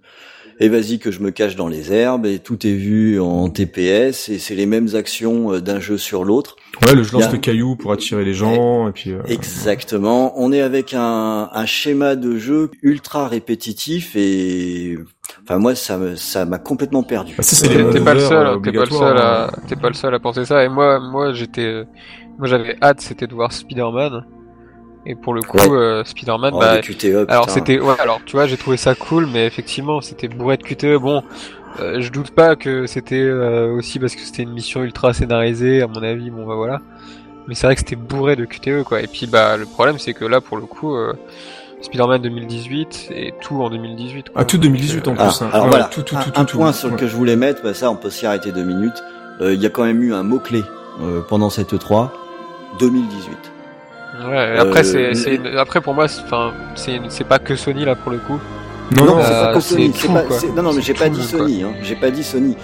[0.59, 4.29] Et vas-y que je me cache dans les herbes et tout est vu en TPS
[4.29, 6.55] et c'est les mêmes actions euh, d'un jeu sur l'autre.
[6.85, 9.11] Ouais, le je lance a- le caillou pour attirer les gens et puis.
[9.11, 10.33] euh, Exactement.
[10.39, 14.99] On est avec un, un schéma de jeu ultra répétitif et
[15.51, 17.35] enfin moi ça me ça m'a complètement perdu.
[17.37, 17.43] bah,
[17.91, 19.49] T'es pas le seul, hein, t'es pas le seul à, hein.
[19.67, 20.63] t'es pas le seul à penser ça.
[20.63, 21.83] Et moi, moi, j'étais,
[22.37, 24.25] moi, j'avais hâte, c'était de voir Spider-Man.
[25.05, 25.69] Et pour le coup, Ouais.
[25.71, 29.25] euh, Spider-Man, Oh, bah, QTE, alors c'était, ouais, alors tu vois, j'ai trouvé ça cool,
[29.25, 30.97] mais effectivement, c'était bourré de QTE.
[30.97, 31.23] Bon,
[31.79, 35.81] Euh, je doute pas que c'était euh, aussi parce que c'était une mission ultra scénarisée,
[35.81, 36.81] à mon avis, bon bah voilà.
[37.47, 39.01] Mais c'est vrai que c'était bourré de QTE quoi.
[39.01, 41.13] Et puis bah le problème c'est que là pour le coup, euh,
[41.81, 44.29] Spider-Man 2018 et tout en 2018.
[44.29, 44.41] Quoi.
[44.41, 45.41] Ah, tout 2018 en Ah, plus.
[45.41, 45.49] hein.
[45.51, 46.77] alors Ouais, voilà, tout, tout, un, tout, un tout, point tout.
[46.77, 46.95] sur Ouais.
[46.95, 49.03] lequel je voulais mettre, bah ça on peut s'y arrêter deux minutes.
[49.41, 50.63] Euh, Il y a quand même eu un mot-clé
[51.01, 52.09] euh, pendant cette E3,
[52.79, 53.37] 2018.
[54.27, 57.55] Ouais, et après Euh, c'est, après pour moi, c'est- enfin c'est, une- c'est pas que
[57.55, 58.39] Sony là pour le coup.
[58.95, 59.91] Non, non, c'est euh, pas que Sony.
[59.91, 60.37] tout, c'est pas- quoi.
[60.37, 61.23] c'est- non, non, mais j'ai C'est pas tout dit.
[61.23, 61.63] Sony.
[61.63, 62.57] Hein, j'ai pas dit Sony.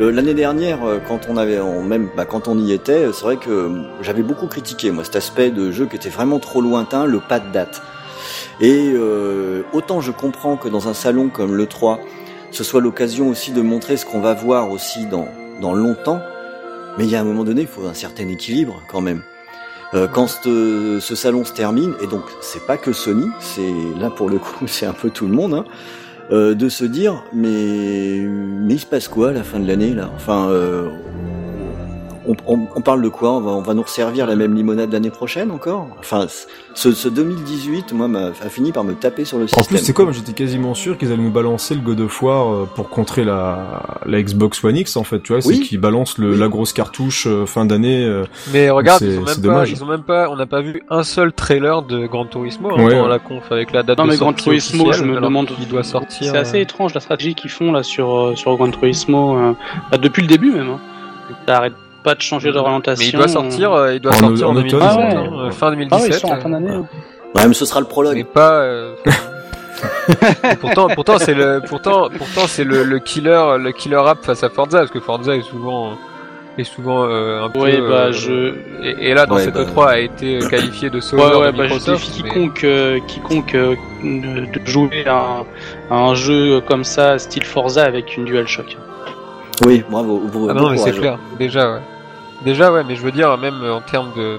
[0.00, 3.36] L'année dernière, euh, quand on avait, on- même bah, quand on y était, c'est vrai
[3.36, 3.70] que
[4.02, 7.38] j'avais beaucoup critiqué moi cet aspect de jeu qui était vraiment trop lointain, le pas
[7.38, 7.80] de date.
[8.60, 12.00] Et euh, autant je comprends que dans un salon comme le 3,
[12.50, 15.28] ce soit l'occasion aussi de montrer ce qu'on va voir aussi dans
[15.60, 16.20] dans longtemps.
[16.98, 19.22] Mais il y a un moment donné, il faut un certain équilibre quand même.
[19.94, 24.10] Euh, quand ce, ce salon se termine, et donc c'est pas que Sony, c'est là
[24.10, 25.64] pour le coup c'est un peu tout le monde, hein,
[26.32, 29.92] euh, de se dire mais mais il se passe quoi à la fin de l'année
[29.94, 30.10] là?
[30.16, 30.88] Enfin, euh,
[32.26, 33.32] on, on- on parle de quoi?
[33.32, 35.88] On va, on va nous resservir la même limonade l'année prochaine encore?
[35.98, 36.26] Enfin,
[36.74, 39.66] ce, ce 2018, moi, m'a, a fini par me taper sur le En système.
[39.66, 40.04] plus, c'est quoi?
[40.04, 43.24] Moi, J'étais quasiment sûr qu'ils allaient nous balancer le God of War euh, pour contrer
[43.24, 45.42] la, la Xbox One X, en fait, tu vois.
[45.46, 45.56] Oui.
[45.56, 46.38] C'est qu'ils balancent le, Oui.
[46.38, 48.04] la grosse cartouche euh, fin d'année.
[48.04, 49.70] euh, Mais regarde, ils ont même pas, dommage.
[49.70, 52.82] ils ont même pas, on n'a pas vu un seul trailer de Gran Turismo hein,
[52.84, 53.08] Ouais, ouais.
[53.08, 55.46] la conf avec la date Non de mais Gran Turismo, je me demande.
[55.48, 56.32] qu'il doit sortir.
[56.32, 59.52] C'est assez euh, étrange la stratégie qu'ils font là sur sur Gran Turismo, euh,
[59.90, 60.68] bah, depuis le début même.
[60.70, 60.80] Hein.
[61.46, 61.72] Ça arrête
[62.04, 63.08] pas de changer Mais d'orientation.
[63.12, 65.14] il doit sortir, euh, il doit En- sortir en, en automne, 2017, ah ouais.
[65.16, 66.00] hein, euh, fin Ah 2017.
[66.02, 66.70] oui, ils sont en euh, fin d'année.
[66.74, 66.86] hein.
[67.34, 68.14] Ouais, mais ce sera le prologue.
[68.16, 68.52] mais pas.
[68.60, 68.94] euh,
[70.52, 74.42] et pourtant, pourtant c'est le, pourtant, pourtant c'est le, le killer, le killer app face
[74.44, 75.92] à Forza, parce que Forza est souvent,
[76.58, 77.60] est souvent euh, un peu.
[77.60, 78.54] Oui, bah euh, je.
[78.82, 79.64] Et, et là, dans Ouais, cette bah.
[79.64, 83.00] E3 a été qualifié de sauveur Ouais, ouais, de bah je défie mais- quiconque, euh,
[83.08, 85.44] quiconque euh, de, jouer à un,
[85.90, 88.76] à un jeu comme ça, style Forza, avec une DualShock.
[89.66, 90.18] Oui, bravo.
[90.32, 91.18] bravo, Ah non, mais c'est clair.
[91.38, 91.80] Déjà, ouais.
[92.44, 94.38] Déjà, ouais, mais je veux dire, même en termes de.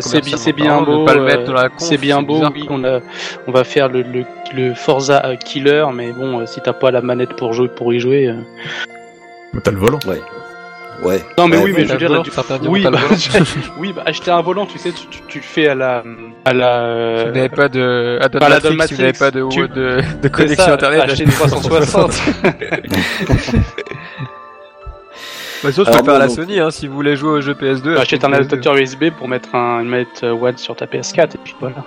[0.00, 3.00] c'est bien beau, de pas le euh, c'est bien beau, bizarre, oui, on, a,
[3.48, 6.90] on va faire le, le, le Forza euh, Killer, mais bon, euh, si t'as pas
[6.92, 8.28] la manette pour jouer, pour y jouer.
[8.28, 8.36] euh.
[9.52, 9.98] bah, T'as le volant.
[10.06, 11.22] Ouais.
[11.36, 12.98] Non, mais Ouais, oui, mais je veux dire, là, diront oui, bah,
[13.78, 16.02] oui, bah, acheter un volant, tu sais, tu, tu, tu le fais à la,
[16.46, 18.18] à la, euh, Vous n'avez pas de.
[18.22, 20.64] À Pas la Matrix, si vous n'avez Matrix, pas de, tu- de, de c'est connexion
[20.64, 21.02] ça, internet.
[21.02, 22.12] acheter une 360.
[25.84, 27.96] Bah, à bon, la donc- Sony, hein, si vous voulez jouer au jeu PS2.
[27.96, 28.34] Achète un achetez le PS2.
[28.34, 31.84] adaptateur USB pour mettre un, une manette euh, One sur ta PS4 et puis voilà.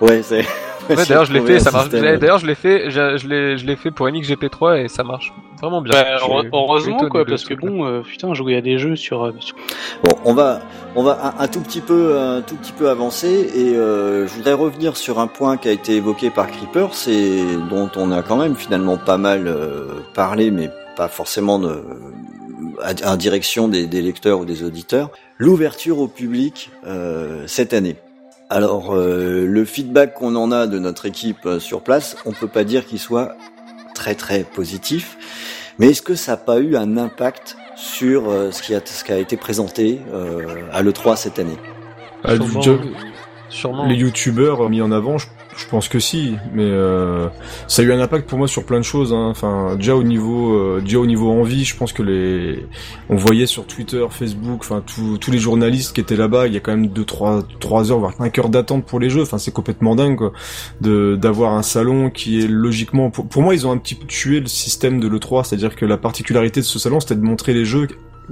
[0.00, 0.44] Ouais, c'est.
[0.88, 1.88] Ouais, d'ailleurs, je l'ai fait, ça marche.
[1.88, 5.32] D'ailleurs, je l'ai fait, je, je l'ai, je l'ai fait pour MXGP3 et ça marche
[5.60, 5.92] vraiment bien.
[5.94, 8.94] Bah, Je je heureusement quoi, parce ce que bon, euh, putain, jouer à des jeux
[8.94, 9.24] sur.
[9.24, 9.56] euh, sur-
[10.04, 10.60] Bon, on va,
[10.94, 14.34] on va un, un tout petit peu, un tout petit peu avancer et euh, je
[14.34, 17.40] voudrais revenir sur un point qui a été évoqué par Creeper, c'est
[17.70, 21.82] dont on a quand même finalement pas mal euh, parlé, mais pas forcément de,
[23.04, 25.10] en direction des, des lecteurs ou des auditeurs.
[25.38, 27.96] L'ouverture au public euh, cette année.
[28.48, 32.46] Alors, euh, le feedback qu'on en a de notre équipe euh, sur place, on peut
[32.48, 33.36] pas dire qu'il soit
[33.94, 35.16] très très positif.
[35.78, 39.02] Mais est-ce que ça n'a pas eu un impact sur euh, ce, qui a, ce
[39.04, 41.56] qui a été présenté euh, à l'E3 cette année?
[42.24, 42.60] Ah, Sûrement.
[42.60, 42.72] déjà,
[43.48, 43.86] Sûrement.
[43.86, 47.28] les youtubeurs mis en avant, je, je pense que si, mais euh,
[47.66, 49.12] ça a eu un impact pour moi sur plein de choses.
[49.12, 49.28] hein.
[49.30, 52.66] Enfin, déjà au niveau, euh, déjà au niveau envie, je pense que les,
[53.08, 56.60] on voyait sur Twitter, Facebook, enfin tous les journalistes qui étaient là-bas, il y a
[56.60, 59.22] quand même deux, trois, trois heures voire cinq heures d'attente pour les jeux.
[59.22, 60.32] Enfin, c'est complètement dingue quoi,
[60.80, 64.06] de d'avoir un salon qui est logiquement, pour, pour moi, ils ont un petit peu
[64.06, 67.22] tué le système de le 3, c'est-à-dire que la particularité de ce salon, c'était de
[67.22, 67.88] montrer les jeux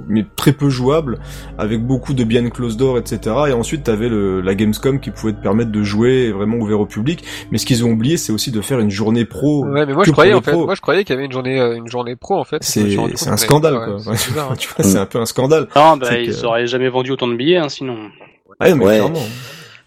[0.07, 1.19] mais très peu jouables,
[1.57, 3.19] avec beaucoup de behind close door, etc.
[3.47, 6.85] Et ensuite, t'avais le, la Gamescom qui pouvait te permettre de jouer vraiment ouvert au
[6.85, 7.23] public.
[7.51, 9.65] Mais ce qu'ils ont oublié, c'est aussi de faire une journée pro.
[9.65, 10.65] Ouais, mais moi je croyais en fait, pros.
[10.65, 12.63] moi je croyais qu'il y avait une journée, euh, une journée pro en fait.
[12.63, 13.95] C'est c'est un scandale, avait quoi.
[14.11, 14.55] ouais, c'est bizarre, hein.
[14.57, 15.67] tu vois, c'est un peu un scandale.
[15.75, 17.95] Ah bah ils que- auraient jamais vendu autant de billets, hein, sinon.
[18.59, 18.97] Ah, mais Ouais.
[18.97, 19.19] clairement.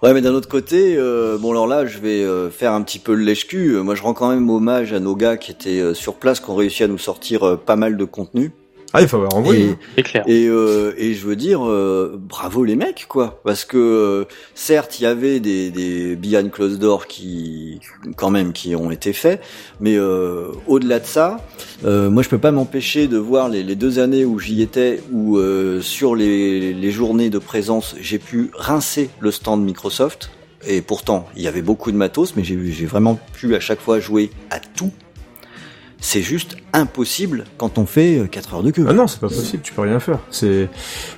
[0.02, 3.00] Ouais, mais d'un autre côté, euh, bon alors là, je vais euh, faire un petit
[3.00, 3.78] peu le lèche-cul.
[3.82, 6.48] Moi, je rends quand même hommage à nos gars qui étaient euh, sur place, qui
[6.50, 8.52] ont réussi à nous sortir euh, pas mal de contenu.
[8.94, 9.66] Ah, il faut avoir envoyé.
[9.66, 10.02] Et, hein.
[10.02, 10.24] Clair.
[10.26, 13.40] Et, euh, et je veux dire, euh, bravo les mecs, quoi.
[13.44, 14.24] Parce que euh,
[14.54, 17.80] certes, il y avait des, des behind closed doors qui,
[18.16, 19.42] quand même, qui ont été faits,
[19.80, 21.36] mais euh, au-delà de ça,
[21.84, 25.02] euh, moi je peux pas m'empêcher de voir les, les deux années où j'y étais,
[25.12, 30.30] où euh, sur les, les journées de présence, j'ai pu rincer le stand Microsoft.
[30.66, 33.80] Et pourtant, il y avait beaucoup de matos, mais j'ai j'ai vraiment pu à chaque
[33.80, 34.90] fois jouer à tout.
[36.00, 38.86] C'est juste impossible quand on fait 4 heures de queue.
[38.88, 40.20] Ah non, c'est pas possible, tu peux rien faire.
[40.30, 40.68] C'est,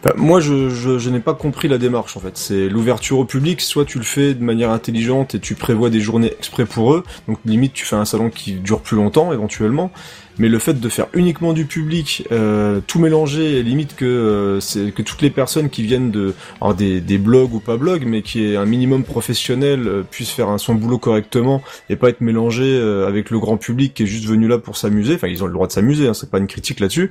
[0.03, 2.37] enfin, moi, je, je, je n'ai pas compris la démarche en fait.
[2.38, 3.61] C'est l'ouverture au public.
[3.61, 7.05] Soit tu le fais de manière intelligente et tu prévois des journées exprès pour eux.
[7.29, 9.90] Donc limite, tu fais un salon qui dure plus longtemps éventuellement.
[10.38, 14.90] mais le fait de faire uniquement du public, euh, tout mélanger, limite que euh, c'est
[14.93, 18.23] que toutes les personnes qui viennent de alors des, des blogs ou pas blogs, mais
[18.23, 22.23] qui est un minimum professionnel euh, puissent faire un, son boulot correctement et pas être
[22.23, 25.14] mélangé euh, avec le grand public qui est juste venu là pour s'amuser.
[25.14, 27.11] Enfin, ils ont le droit de s'amuser, hein, c'est pas une critique là-dessus,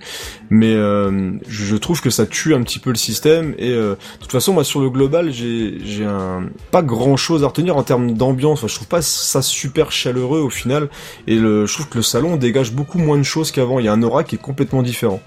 [0.49, 3.53] mais euh, je trouve que ça tue un petit peu le système.
[3.57, 7.47] Et euh, de toute façon, moi sur le global, j'ai un pas grand chose à
[7.47, 8.59] retenir en termes d'ambiance.
[8.59, 10.89] Enfin, je trouve pas ça super chaleureux au final,
[11.27, 13.79] et le, je trouve que le salon dégage beaucoup moins de choses qu'avant.
[13.79, 15.21] Il y a un aura qui est complètement différent.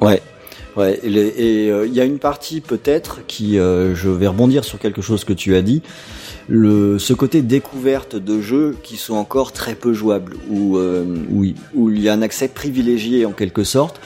[0.00, 0.22] Ouais.
[0.76, 4.80] Ouais, et euh, il y a une partie peut-être qui, euh, je vais rebondir sur
[4.80, 5.82] quelque chose que tu as dit,
[6.48, 11.54] le, ce côté découverte de jeux qui sont encore très peu jouables, où, euh, oui,
[11.74, 14.00] où il y a un accès privilégié en quelque sorte.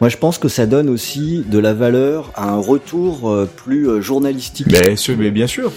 [0.00, 3.88] Moi, je pense que ça donne aussi de la valeur à un retour euh, plus
[3.88, 4.68] euh, journalistique.
[4.70, 5.72] Mais, ce- mais bien sûr.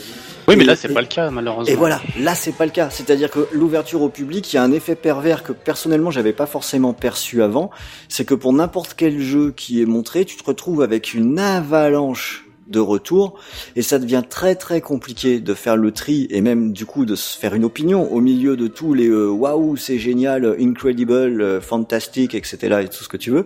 [0.47, 1.71] Oui, mais là, c'est pas le cas, malheureusement.
[1.71, 2.89] Et voilà, là c'est pas le cas.
[2.89, 6.47] C'est-à-dire que l'ouverture au public, il y a un effet pervers que personnellement j'avais pas
[6.47, 7.69] forcément perçu avant.
[8.09, 12.45] C'est que pour n'importe quel jeu qui est montré, tu te retrouves avec une avalanche
[12.67, 13.39] de retours
[13.75, 17.15] et ça devient très très compliqué de faire le tri et même du coup de
[17.15, 21.61] se faire une opinion au milieu de tous les euh, waouh c'est génial, incredible, euh,
[21.61, 22.81] fantastique, etc.
[22.83, 23.45] et tout ce que tu veux.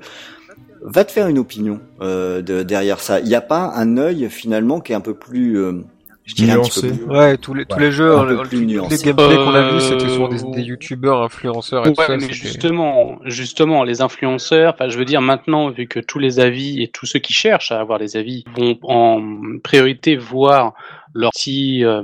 [0.82, 3.20] Va te faire une opinion euh, de, derrière ça.
[3.20, 5.82] Il n'y a pas un œil finalement qui est un peu plus, euh,
[6.26, 7.04] je dirais un petit peu Nuancé.
[7.06, 9.72] plus- Ouais, tous les, tous les jeux, peu euh, plus les gameplays qu'on a Euh,
[9.76, 12.18] vus, c'était souvent des, des youtubeurs, influenceurs et tout Ouais, ça.
[12.18, 16.82] mais justement, justement, les influenceurs, enfin, je veux dire, maintenant, vu que tous les avis
[16.82, 19.22] et tous ceux qui cherchent à avoir les avis vont en
[19.64, 20.74] priorité voir
[21.14, 22.02] leur petit euh,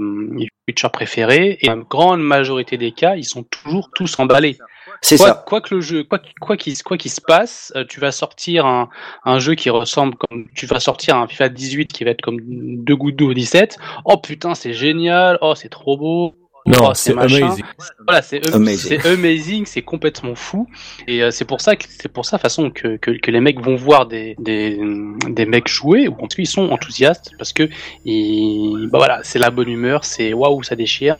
[0.93, 4.57] préféré, et la grande majorité des cas, ils sont toujours tous emballés.
[5.03, 5.43] C'est Quoi, ça.
[5.47, 8.11] quoi que le jeu, quoi qu'il quoi qu'il quoi qu'il se passe, euh, tu vas
[8.11, 8.89] sortir un,
[9.25, 12.37] un jeu qui ressemble comme tu vas sortir un FIFA 18 qui va être comme
[12.39, 13.77] deux gouttes d'eau au 17.
[14.05, 15.39] Oh putain, c'est génial.
[15.41, 16.35] Oh, c'est trop beau.
[16.67, 17.63] Non, Oh, c'est amazing.
[18.05, 18.77] Voilà, c'est am- Amazing.
[19.01, 20.67] c'est amazing, c'est complètement fou.
[21.07, 23.59] Et euh, c'est pour ça que c'est pour ça façon que, que que les mecs
[23.59, 24.79] vont voir des des
[25.27, 27.67] des mecs jouer ou en tout cas ils sont enthousiastes parce que
[28.05, 31.17] ils bah voilà, c'est la bonne humeur, c'est waouh, ça déchire.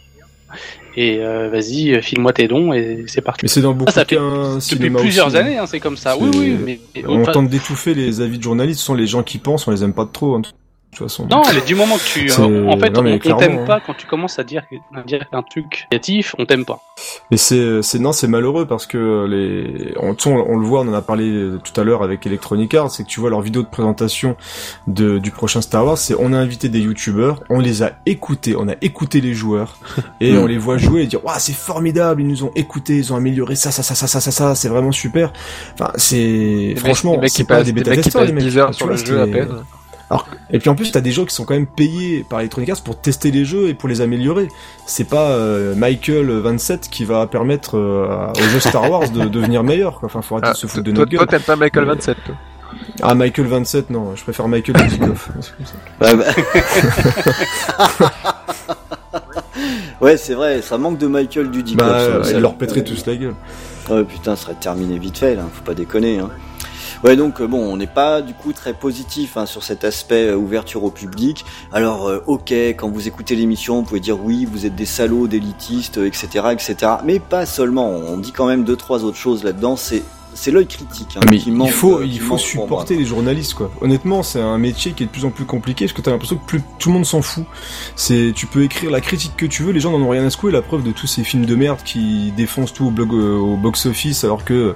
[0.98, 3.46] Et euh, vas-y, file-moi tes dons et c'est parti.
[3.46, 5.40] Mais c'est dans beaucoup ça de fait cas un Depuis plusieurs aussi, hein.
[5.40, 6.18] années, hein, c'est comme ça.
[6.18, 9.24] Oui, oui, mais On enfin, tente d'étouffer les avis de journalistes, ce sont les gens
[9.24, 10.48] qui pensent, on les aime pas trop, hein, de
[10.96, 11.28] toute façon.
[11.30, 13.66] non, mais du moment que tu, euh, en fait, non, on, on t'aime hein.
[13.66, 14.64] pas quand tu commences à dire
[14.96, 16.82] à dire un truc négatif, on t'aime pas.
[17.32, 20.66] Mais c'est, c'est non, c'est malheureux parce que les, on, tu sais, on, on le
[20.66, 23.30] voit, on en a parlé tout à l'heure avec Electronic Arts, c'est que tu vois
[23.30, 24.36] leur vidéo de présentation
[24.88, 28.56] de, du prochain Star Wars, c'est on a invité des youtubeurs, on les a écoutés,
[28.58, 29.78] on a écouté les joueurs
[30.20, 30.38] et Mm.
[30.40, 33.16] on les voit jouer et dire waouh c'est formidable, ils nous ont écouté, ils ont
[33.16, 35.32] amélioré ça, ça, ça, ça, ça, ça, ça, c'est vraiment super.
[35.74, 38.44] Enfin c'est, franchement, c'est qui pas des bêta testeurs les mecs.
[38.44, 39.48] 10 heures Tu sur le jeu à c'est-
[40.52, 42.82] Et puis en plus, t'as des gens qui sont quand même payés par Electronic Arts
[42.84, 44.48] pour tester les jeux et pour les améliorer.
[44.86, 49.64] C'est pas euh, Michael 27 qui va permettre euh, aux jeux Star Wars de devenir
[49.64, 50.00] meilleurs.
[50.00, 50.08] Quoi.
[50.08, 51.28] Enfin, faut arrêter Ah, de se foutre de toi, notre toi, gueule.
[51.30, 52.36] t'aimes pas Michael Mais- 27, toi.
[53.02, 55.30] Ah, Michael 27, non, je préfère Michael Dudikoff.
[56.02, 56.26] Ouais, bah-
[60.02, 61.88] ouais, c'est vrai, ça manque de Michael Dudikoff.
[61.88, 63.36] bah, ça, euh, leur pèteraient tous la gueule.
[63.90, 65.44] Ouais, putain, ça serait terminé vite fait, là.
[65.54, 66.30] Faut pas déconner, hein.
[67.04, 70.28] Ouais, donc euh, bon, on n'est pas du coup très positif hein, sur cet aspect
[70.28, 71.46] euh, ouverture au public.
[71.72, 75.28] Alors, euh, ok, quand vous écoutez l'émission, vous pouvez dire oui, vous êtes des salauds,
[75.28, 76.76] d'élitistes, euh, etc., etc.
[77.04, 77.90] Mais pas seulement.
[77.90, 79.78] On dit quand même deux, trois autres choses là-dedans.
[79.78, 83.54] C'est c'est l'œil critique hein, Mais qui il faut, euh, il faut supporter les journalistes,
[83.54, 83.72] quoi.
[83.82, 86.38] Honnêtement, c'est un métier qui est de plus en plus compliqué parce que t'as l'impression
[86.38, 87.44] que plus tout le monde s'en fout.
[87.96, 90.30] C'est, tu peux écrire la critique que tu veux, les gens n'en ont rien à
[90.30, 90.52] secouer.
[90.52, 93.56] La preuve de tous ces films de merde qui défoncent tout au, blog, euh, au
[93.58, 94.74] box-office alors que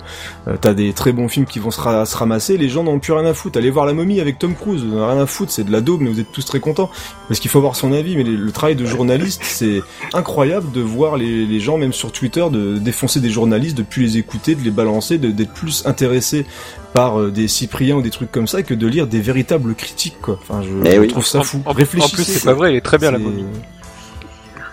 [0.47, 2.57] euh, t'as des très bons films qui vont se, ra- se ramasser.
[2.57, 3.57] Les gens n'en ont plus rien à foutre.
[3.57, 5.51] Allez voir La Momie avec Tom Cruise, vous n'en rien à foutre.
[5.51, 6.89] C'est de la daube, mais vous êtes tous très contents
[7.27, 8.15] parce qu'il faut avoir son avis.
[8.17, 9.81] Mais le, le travail de journaliste, c'est
[10.13, 14.01] incroyable de voir les, les gens, même sur Twitter, de défoncer des journalistes, de plus
[14.03, 16.45] les écouter, de les balancer, de- d'être plus intéressés
[16.93, 20.19] par euh, des Cypriens ou des trucs comme ça que de lire des véritables critiques
[20.21, 20.39] quoi.
[20.41, 21.07] Enfin je, Eh je oui.
[21.07, 21.61] trouve ça En- fou.
[21.65, 22.15] En, en Réfléchissez.
[22.15, 23.45] plus, c'est pas vrai, il est très bien la C'est- momie.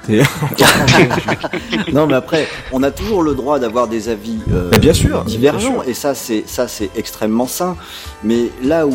[1.92, 5.22] non, mais après, on a toujours le droit d'avoir des avis euh, Mais bien sûr,
[5.24, 5.88] divergents, bien sûr.
[5.90, 7.76] et ça, c'est ça, c'est extrêmement sain.
[8.24, 8.92] Mais là où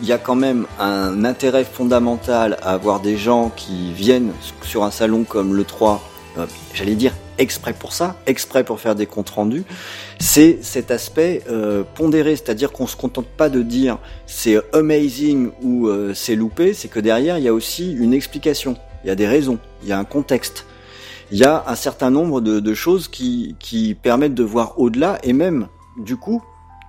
[0.00, 4.30] il y a quand même un intérêt fondamental à avoir des gens qui viennent
[4.62, 6.00] sur un salon comme le 3,
[6.38, 9.64] euh, j'allais dire exprès pour ça, exprès pour faire des comptes rendus,
[10.18, 15.88] c'est cet aspect euh, pondéré, c'est-à-dire qu'on se contente pas de dire c'est amazing ou
[15.88, 19.14] euh, c'est loupé, c'est que derrière il y a aussi une explication, il y a
[19.14, 20.66] des raisons, il y a un contexte.
[21.32, 25.18] Il y a un certain nombre de, de choses qui, qui permettent de voir au-delà
[25.22, 26.42] et même, du coup,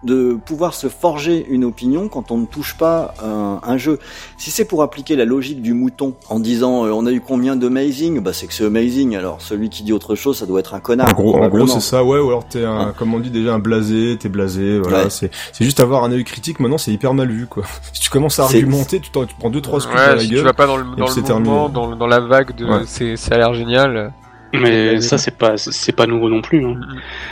[0.04, 3.98] de pouvoir se forger une opinion quand on ne touche pas un, un jeu.
[4.38, 7.56] Si c'est pour appliquer la logique du mouton en disant euh, on a eu combien
[7.56, 9.16] d'amazing, bah c'est que c'est amazing.
[9.16, 11.10] Alors celui qui dit autre chose, ça doit être un connard.
[11.10, 12.94] En gros, en gros c'est ça, ouais, ou alors t'es un, Hein.
[12.98, 15.10] comme on dit déjà, un blasé, t'es blasé, voilà, Ouais.
[15.10, 17.64] c'est, c'est juste avoir un œil critique, maintenant c'est hyper mal vu, quoi.
[17.94, 20.36] Si tu commences à argumenter, tu, tu prends deux, trois dans Ouais, la si tu
[20.38, 22.82] vas pas dans le, dans le mouvement, dans, la vague de Ouais.
[22.86, 24.12] c'est, ça a l'air génial.
[24.62, 26.66] Mais ça, c'est pas, c'est pas nouveau non plus.
[26.66, 26.80] Hein.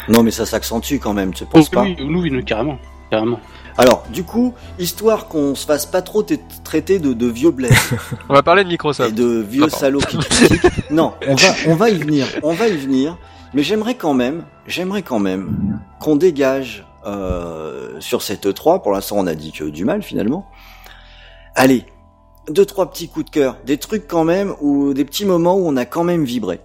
[0.10, 2.78] Non mais ça s'accentue quand même, tu Oh, penses pas oui, oui, oui, carrément.
[3.10, 3.40] Carrément.
[3.78, 6.24] Alors du coup, histoire qu'on se fasse pas trop
[6.64, 7.94] traiter de, de vieux blesses
[8.30, 9.14] On va parler de et Microsoft.
[9.16, 10.62] de vieux Ah, salauds qui critiquent.
[10.92, 13.18] Non, on va, on va y venir, on va y venir.
[13.56, 18.82] Mais j'aimerais quand même, j'aimerais quand même qu'on dégage euh, sur cette E3.
[18.82, 20.48] Pour l'instant, on a dit que du mal finalement.
[21.56, 21.86] Allez,
[22.50, 25.68] deux trois petits coups de cœur, des trucs quand même ou des petits moments où
[25.68, 26.62] on a quand même vibré,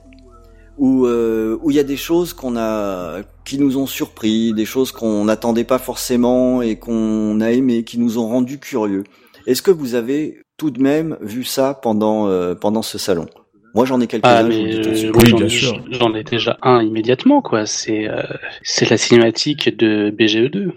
[0.78, 4.64] où euh, où il y a des choses qu'on a qui nous ont surpris, des
[4.64, 9.04] choses qu'on n'attendait pas forcément et qu'on a aimé, qui nous ont rendus curieux.
[9.46, 13.26] Est-ce que vous avez tout de même vu ça pendant euh, pendant ce salon?
[13.74, 14.30] Moi, j'en ai quelques-uns.
[14.30, 15.82] Ah, euh, Oui, j'en- bien sûr.
[15.90, 17.66] J'en ai déjà un immédiatement, quoi.
[17.66, 18.22] C'est euh,
[18.62, 20.70] c'est la cinématique de BGE2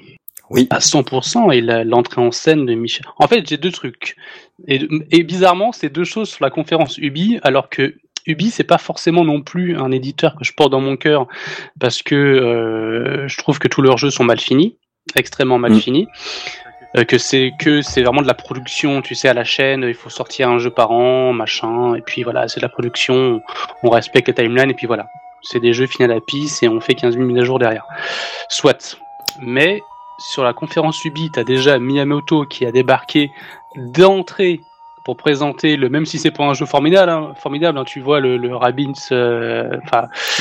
[0.49, 0.67] Oui.
[0.69, 3.05] à 100% et l'entrée en scène de Michel.
[3.17, 4.15] En fait, j'ai deux trucs.
[4.67, 7.95] Et, et bizarrement, c'est deux choses sur la conférence Ubi, alors que
[8.27, 11.27] Ubi, c'est pas forcément non plus un éditeur que je porte dans mon cœur,
[11.79, 14.77] parce que euh, je trouve que tous leurs jeux sont mal finis,
[15.15, 15.79] extrêmement mal Mm.
[15.79, 16.07] finis.
[16.97, 19.93] Euh, que c'est que c'est vraiment de la production, tu sais, à la chaîne, il
[19.93, 23.41] faut sortir un jeu par an, machin, et puis voilà, c'est de la production,
[23.83, 25.07] on respecte les timelines, et puis voilà.
[25.41, 27.57] C'est des jeux finis à la pisse et on fait 15 000 mises à jour
[27.59, 27.85] derrière.
[28.49, 28.97] Soit.
[29.41, 29.81] Mais
[30.19, 33.31] sur la conférence Ubi, t'as déjà Miyamoto qui a débarqué
[33.75, 34.59] d'entrée
[35.03, 38.19] pour présenter le même si c'est pas un jeu formidable hein, formidable hein, tu vois
[38.19, 39.69] le, le Rabbids euh,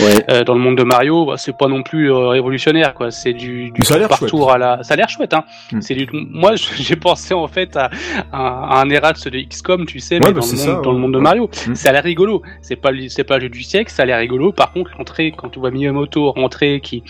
[0.01, 0.25] Ouais.
[0.31, 3.33] euh, dans le monde de Mario bah, c'est pas non plus euh, révolutionnaire quoi c'est
[3.33, 5.81] du, du tour par tour à la ça a l'air chouette hein Mm.
[5.81, 7.91] c'est du moi j'ai pensé en fait à,
[8.33, 10.81] à, à un Erasmus de XCOM tu sais Ouais, mais bah, dans, le monde, ça,
[10.83, 11.03] dans le ouais.
[11.03, 11.75] monde de Mario Mm.
[11.75, 14.07] ça a l'air rigolo c'est pas le- c'est pas le jeu du siècle ça a
[14.07, 17.03] l'air rigolo par contre l'entrée quand tu vois Miyamoto rentrer qui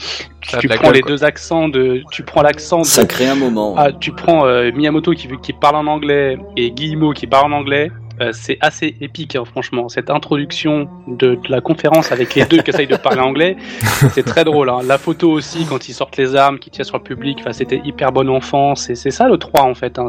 [0.43, 1.11] tu prends gueule, les quoi.
[1.11, 3.75] deux accents de tu prends l'accent de Ça crée un moment.
[3.77, 7.53] ah, tu prends euh, Miyamoto qui, qui parle en anglais et Guillemot qui parle en
[7.53, 7.91] anglais.
[8.21, 9.89] euh, c'est assez épique, hein, franchement.
[9.89, 13.57] Cette introduction de, de la conférence avec les deux qui essayent de parler anglais,
[14.13, 14.69] c'est très drôle.
[14.69, 14.81] hein.
[14.85, 18.13] La photo aussi, quand ils sortent les armes, qui tirent sur le public, c'était hyper
[18.13, 18.75] bon enfant.
[18.75, 19.99] C'est c'est ça le 3 en fait.
[19.99, 20.09] Hein.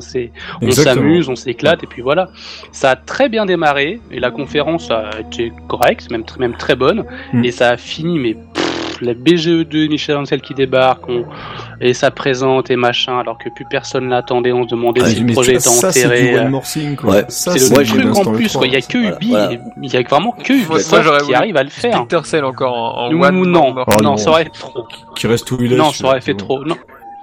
[0.61, 2.29] On s'amuse, on s'éclate et puis voilà.
[2.73, 6.75] Ça a très bien démarré et la conférence a été correcte, même, tr- même très
[6.75, 7.05] bonne.
[7.31, 7.45] Mm.
[7.45, 8.35] Et ça a fini, mais
[9.01, 11.25] la BGE2, Michel Ancel qui débarque, on-
[11.79, 15.19] et ça présente et machin, alors que plus personne l'attendait, on se demandait Ouais, si
[15.19, 16.35] le Mais projet était enterré.
[16.37, 16.49] euh.
[17.03, 18.57] Ouais, c'est le truc en plus.
[18.63, 19.51] Il y a que Voilà, Ubi, voilà.
[19.81, 21.93] il y a vraiment que Ubisoft j'aurais qui arrive à le faire.
[21.93, 23.73] Splinter Cell encore en, en Ou one non.
[23.77, 24.17] Oh, non, non.
[24.17, 24.85] ça aurait été trop.
[25.15, 25.75] Qui reste où il est.
[25.75, 26.63] Non, ça aurait fait trop.
[26.63, 26.75] Non,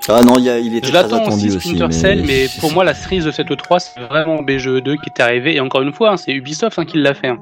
[0.08, 1.60] Ah non, il, y a, il était je l'attends aussi, aussi.
[1.74, 5.20] Splinter Cell, mais pour moi, la cerise de cette E3, c'est vraiment BGE2 qui est
[5.22, 5.56] arrivé.
[5.56, 7.28] Et encore une fois, hein, c'est Ubisoft hein, qui l'a fait.
[7.28, 7.38] hein.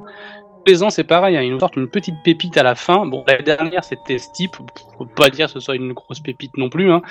[0.67, 3.07] Tous les ans, c'est pareil, hein, ils nous sortent une petite pépite à la fin.
[3.07, 4.57] Bon, la dernière, c'était Steep.
[4.99, 6.91] Faut pas dire que ce soit une grosse pépite non plus.
[6.91, 7.03] Hein.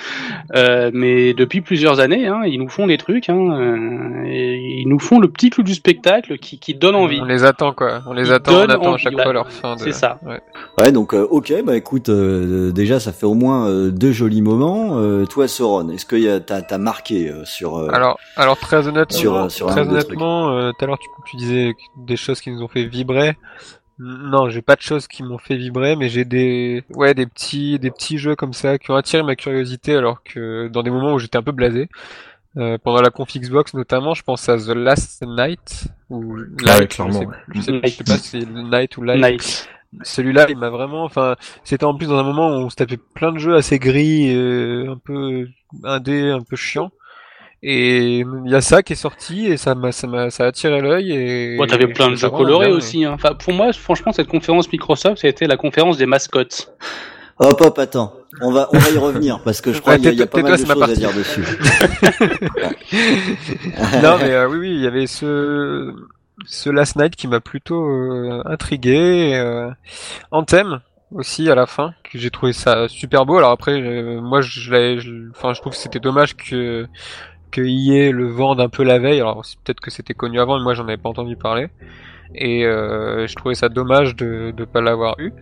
[0.54, 3.30] Euh, mais depuis plusieurs années, hein, ils nous font des trucs.
[3.30, 7.18] Hein, euh, et ils nous font le petit clou du spectacle qui, qui donne envie.
[7.22, 8.02] On les attend quoi.
[8.06, 9.76] On les Ils attend, on attend à chaque fois leur fin.
[9.76, 9.80] De...
[9.80, 10.18] C'est ça.
[10.26, 10.40] Ouais.
[10.78, 14.42] Ouais, donc euh, ok, bah écoute, euh, déjà ça fait au moins euh, deux jolis
[14.42, 14.98] moments.
[14.98, 18.58] Euh, toi, Soron, est-ce que y a- t'as t'as marqué euh, sur euh, Alors, alors
[18.58, 22.16] très honnêtement, Sur, sur un très honnêtement, euh, tout à l'heure tu, tu disais des
[22.16, 23.36] choses qui nous ont fait vibrer.
[23.98, 27.78] Non, j'ai pas de choses qui m'ont fait vibrer, mais j'ai des, ouais, des petits,
[27.78, 31.14] des petits jeux comme ça qui ont attiré ma curiosité, alors que dans des moments
[31.14, 31.88] où j'étais un peu blasé.
[32.58, 36.78] Euh, pendant la conf Xbox notamment, je pense à The Last Night ou Ah ouais,
[36.80, 37.36] Light, clairement, je sais, ouais.
[37.54, 39.68] je sais, je sais pas si c'est Night ou Light.
[40.02, 42.98] Celui-là, il m'a vraiment, enfin, c'était en plus dans un moment où on se tapait
[42.98, 45.48] plein de jeux assez gris, euh, un peu
[45.84, 46.90] indé, un peu chiant.
[47.62, 50.48] Et il y a ça qui est sorti et ça m'a, ça m'a, ça a
[50.48, 51.56] attiré l'œil et.
[51.56, 53.04] Bon, t'avais plein de jeux colorés aussi.
[53.04, 53.12] Hein.
[53.14, 56.72] Enfin, pour moi, franchement, cette conférence Microsoft, ça a été la conférence des mascottes.
[57.38, 58.14] Hop, hop, attends.
[58.40, 60.22] On va, on va y revenir parce que je crois Ouais, qu'il y, a- y
[60.22, 61.42] a pas mal de choses à dire dessus.
[64.02, 65.94] non mais euh, oui oui il y avait ce
[66.46, 69.70] ce Last Night qui m'a plutôt euh, intrigué euh,
[70.30, 70.80] Anthem
[71.12, 74.70] aussi à la fin que j'ai trouvé ça super beau alors après euh, moi je
[74.70, 76.86] l'avais je- enfin je trouve que c'était dommage que
[77.50, 80.64] que EA le vende un peu la veille alors peut-être que c'était connu avant mais
[80.64, 81.68] moi j'en avais pas entendu parler
[82.34, 85.32] et euh, je trouvais ça dommage de de pas l'avoir eu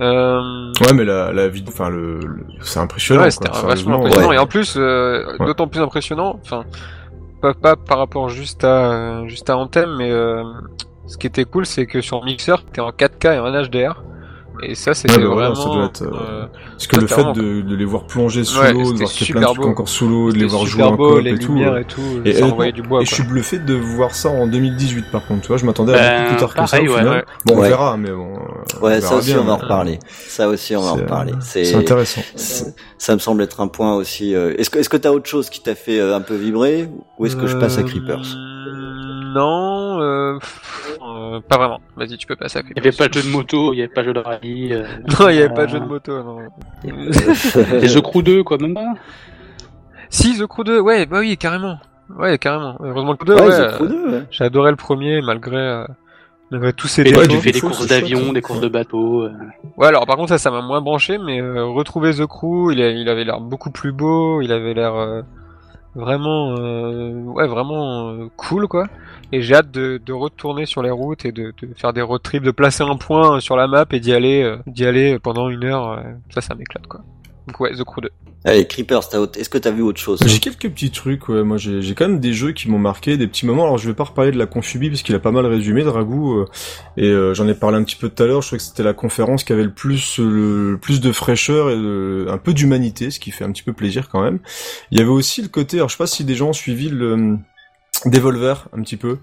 [0.00, 3.22] euh, Ouais, mais la, la vidéo, enfin, le, le- c'est impressionnant.
[3.22, 4.28] Ouais, c'était vachement impressionnant.
[4.28, 4.36] ouais.
[4.36, 5.46] Et en plus, euh, Ouais.
[5.46, 6.64] d'autant plus impressionnant, enfin,
[7.42, 10.10] pas, pas par rapport juste à, juste à Anthem, mais
[11.06, 14.02] ce qui était cool, c'est que sur Mixer, t'es en 4K et en HDR.
[14.62, 15.54] Et ça, c'était Ouais, bah vraiment.
[15.54, 18.60] ça doit être, euh, euh, Parce que le fait de, de les voir plonger sous
[18.60, 20.46] Ouais, l'eau, de voir qu'il y a plein de trucs encore sous l'eau, de les
[20.46, 21.52] voir jouer en coop les et tout.
[21.52, 21.80] lumières euh.
[21.80, 22.00] et tout.
[22.24, 23.02] Et ça honnêtement, envoyait du bois.
[23.02, 25.94] Et je suis bluffé de voir ça en 2018 par contre, tu vois, je m'attendais
[25.94, 27.16] à Ben, beaucoup plus tard que pareil, ça au ouais, final.
[27.18, 27.24] ouais.
[27.46, 28.34] Bon, on verra, mais bon.
[28.34, 29.98] euh, Ouais, ça aussi bien, on va en reparler.
[30.10, 31.32] Ça aussi on va en c'est, reparler.
[31.32, 32.22] euh, C'est intéressant.
[32.98, 34.34] ça me semble être un point aussi.
[34.34, 36.88] euh, Est-ce que est-ce que t'as autre chose qui t'a fait euh, un peu vibrer
[37.18, 38.36] ou est-ce que je passe à Euh, Creepers
[39.34, 41.80] Non, euh, pff, euh, pas vraiment.
[41.96, 43.82] Vas-y, tu peux passer à Il n'y avait pas de jeu de moto, il n'y
[43.82, 44.72] avait pas de jeu de rallye.
[44.72, 44.84] euh,
[45.20, 46.22] Non, il y avait pas de jeu de moto.
[46.22, 46.38] Non.
[47.82, 48.94] Et The Crew 2, quoi, même pas?
[50.08, 51.78] Si, The Crew 2, ouais, bah oui, carrément.
[52.18, 52.76] Ouais, carrément.
[52.80, 53.66] Heureusement que 2, Ouais, ouais.
[53.68, 54.22] The Crew euh, 2, ouais.
[54.30, 55.86] J'ai adoré le premier, malgré, euh,
[56.50, 57.18] malgré tous ces Et défauts.
[57.20, 59.22] toi, tu fais des courses c'est d'avion, des courses de bateau.
[59.22, 59.32] euh.
[59.76, 62.82] Ouais, alors par contre ça, ça m'a moins branché, mais euh, retrouver The Crew, il,
[62.82, 65.22] a- il avait l'air beaucoup plus beau, il avait l'air euh,
[65.94, 68.86] vraiment, euh, ouais, vraiment euh, cool quoi.
[69.32, 72.22] Et j'ai hâte de, de retourner sur les routes et de, de faire des road
[72.32, 75.48] de placer un point euh, sur la map et d'y aller, euh, d'y aller pendant
[75.48, 76.02] une heure.
[76.30, 77.00] ça, ça m'éclate quoi.
[77.50, 78.08] Donc ouais, The Crew 2.
[78.44, 79.02] Allez, Creepers,
[79.36, 81.42] est-ce que t'as vu autre chose J'ai quelques petits trucs, ouais.
[81.42, 83.64] Moi, j'ai j'ai quand même des jeux qui m'ont marqué, des petits moments.
[83.64, 86.38] Alors, je vais pas reparler de la Confubie parce qu'il a pas mal résumé, Dragou.
[86.38, 86.46] euh,
[86.96, 88.40] et euh, j'en ai parlé un petit peu tout à l'heure.
[88.40, 91.70] Je trouvais que c'était la conférence qui avait le plus, le, le plus de fraîcheur
[91.70, 94.38] et de- un peu d'humanité, ce qui fait un petit peu plaisir quand même.
[94.90, 95.76] Il y avait aussi le côté.
[95.78, 97.36] Alors, je sais pas si des gens ont suivi le
[98.06, 99.18] Devolver un petit peu.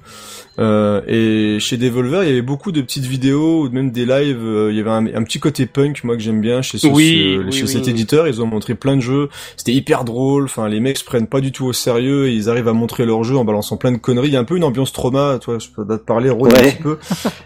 [0.59, 4.43] Euh, et chez Devolver, il y avait beaucoup de petites vidéos ou même des lives.
[4.43, 6.87] euh, il y avait un, un petit côté punk, moi que j'aime bien chez, ce,
[6.87, 7.67] Oui, ce- oui, chez oui.
[7.69, 8.27] cet éditeur.
[8.27, 9.29] Ils ont montré plein de jeux.
[9.55, 10.45] C'était hyper drôle.
[10.45, 12.27] Enfin, les mecs se prennent pas du tout au sérieux.
[12.27, 14.27] Et ils arrivent à montrer leur jeu en balançant plein de conneries.
[14.27, 15.39] Il y a un peu une ambiance trauma.
[15.41, 16.97] Toi, je peux te parler, Rod, un petit peu.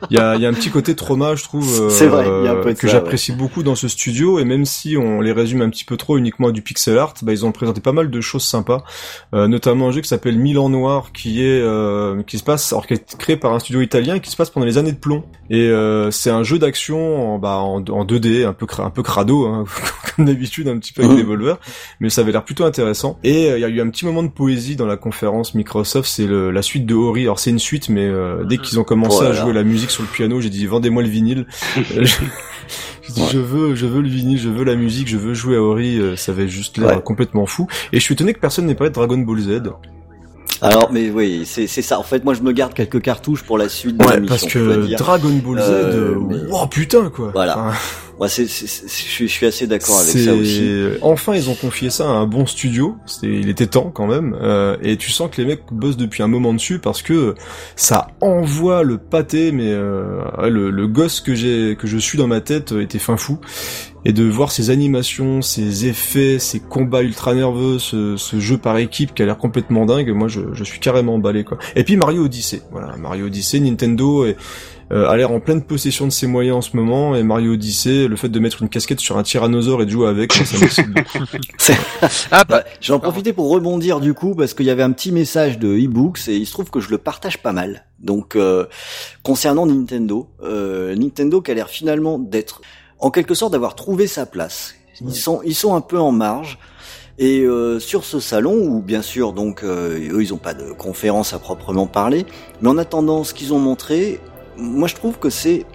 [0.10, 1.90] Il y a, il y a un petit côté trauma, je trouve.
[1.90, 4.40] C'est vrai, il y a un euh, peu de que j'apprécie beaucoup dans ce studio.
[4.40, 7.14] Et même si on les résume un petit peu trop uniquement à du pixel art,
[7.22, 8.84] bah, ils ont présenté pas mal de choses sympas.
[9.34, 12.88] Euh, notamment un jeu qui s'appelle Milan Noir, qui est euh, qui se passe, alors
[12.88, 14.98] qui est créé par un studio italien et qui se passe pendant les années de
[14.98, 15.24] plomb.
[15.50, 19.04] Et euh, c'est un jeu d'action en, bah, en, en 2D, un peu un peu
[19.04, 19.66] crado, hein,
[20.16, 21.22] comme d'habitude, un petit peu avec Mhm.
[21.24, 21.60] Devolver,
[22.00, 23.20] mais ça avait l'air plutôt intéressant.
[23.24, 26.10] Et euh, il y a eu un petit moment de poésie dans la conférence Microsoft,
[26.10, 27.24] c'est le- la suite de Ori.
[27.24, 29.92] Alors c'est une suite, mais euh, dès qu'ils ont commencé Oh à jouer la musique
[29.92, 31.46] sur le piano, j'ai dit vendez-moi le vinyle.
[31.98, 32.16] Euh, je-
[33.08, 33.28] j'ai dit, Ouais.
[33.34, 35.98] je veux, je veux le vinyle, je veux la musique, je veux jouer à Ori.
[36.00, 37.02] euh, Ça avait juste l'air Ouais.
[37.04, 37.68] complètement fou.
[37.92, 39.62] Et je suis étonné que personne n'ait parlé de Dragon Ball Z.
[40.62, 42.00] Alors, mais oui, c'est c'est ça.
[42.00, 44.96] En fait, moi, je me garde quelques cartouches pour la suite de Ouais, parce que.
[44.96, 47.32] Dragon Ball Z, Euh, euh, wow, putain quoi.
[47.34, 47.58] Voilà.
[48.20, 50.72] Enfin, c'est, je suis- assez d'accord avec ça aussi.
[51.02, 52.96] Enfin, ils ont confié ça à un bon studio.
[53.08, 54.38] C'était, il était temps quand même.
[54.40, 57.34] Euh, et tu sens que les mecs bossent depuis un moment dessus parce que
[57.76, 59.52] ça envoie le pâté.
[59.52, 63.18] Mais euh, le, le gosse que j'ai, que je suis dans ma tête, était fin
[63.18, 63.40] fou.
[64.04, 68.78] Et de voir ces animations, ces effets, ces combats ultra nerveux, ce, ce jeu par
[68.78, 71.58] équipe qui a l'air complètement dingue, moi je, je suis carrément emballé quoi.
[71.76, 74.38] Et puis Mario Odyssey, voilà Mario Odyssey, Nintendo est,
[74.92, 78.08] euh, a l'air en pleine possession de ses moyens en ce moment et Mario Odyssey,
[78.08, 81.26] le fait de mettre une casquette sur un tyrannosaure et de jouer avec, ça beaucoup.
[82.32, 85.60] Ah, bah, J'en profitais pour rebondir du coup parce qu'il y avait un petit message
[85.60, 87.86] de e-books et il se trouve que je le partage pas mal.
[88.00, 88.66] Donc euh,
[89.24, 92.62] concernant Nintendo, euh, Nintendo qui a l'air finalement d'être
[93.02, 94.76] en quelque sorte d'avoir trouvé sa place.
[95.02, 96.58] Ils sont ils sont un peu en marge.
[97.20, 100.72] Et euh, sur ce salon, où bien sûr donc euh, eux ils ont pas de
[100.72, 102.26] conférence à proprement parler,
[102.62, 104.20] mais en attendant ce qu'ils ont montré,
[104.58, 105.66] moi je trouve que c'est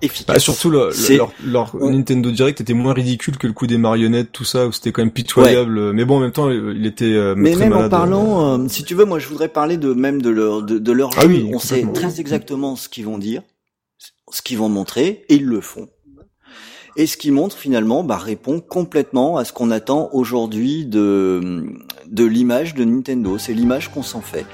[0.00, 0.36] efficace.
[0.36, 1.90] Bah, surtout le- le- C'est- leur, leur Ouais.
[1.90, 5.02] Nintendo Direct était moins ridicule que le coup des marionnettes, tout ça, où c'était quand
[5.02, 5.92] même pitoyable.
[5.92, 8.84] Mais bon, en même temps, il était euh, Mais très même en parlant, euh, si
[8.84, 11.28] tu veux, moi je voudrais parler de même de leur de, de leur Ah jeu.
[11.28, 13.42] oui, On sait très exactement ce qu'ils vont dire,
[14.32, 15.88] ce qu'ils vont montrer, et ils le font.
[16.96, 21.66] Et ce qu'ils montrent finalement bah, répond complètement à ce qu'on attend aujourd'hui de
[22.06, 23.38] de l'image de Nintendo.
[23.38, 24.46] C'est l'image qu'on s'en fait.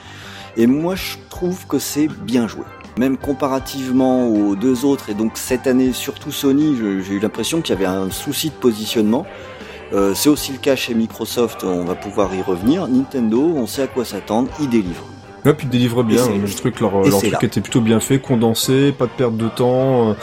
[0.56, 2.64] Et moi je trouve que c'est bien joué.
[2.98, 7.74] Même comparativement aux deux autres, et donc cette année surtout Sony, j'ai eu l'impression qu'il
[7.74, 9.24] y avait un souci de positionnement.
[9.94, 12.88] Euh, c'est aussi le cas chez Microsoft, on va pouvoir y revenir.
[12.88, 15.06] Nintendo, on sait à quoi s'attendre, ils délivrent.
[15.44, 16.22] Ouais, puis ils délivrent bien.
[16.44, 17.38] Je trouve que leur, leur truc là.
[17.42, 20.14] était plutôt bien fait, condensé, pas de perte de temps, euh,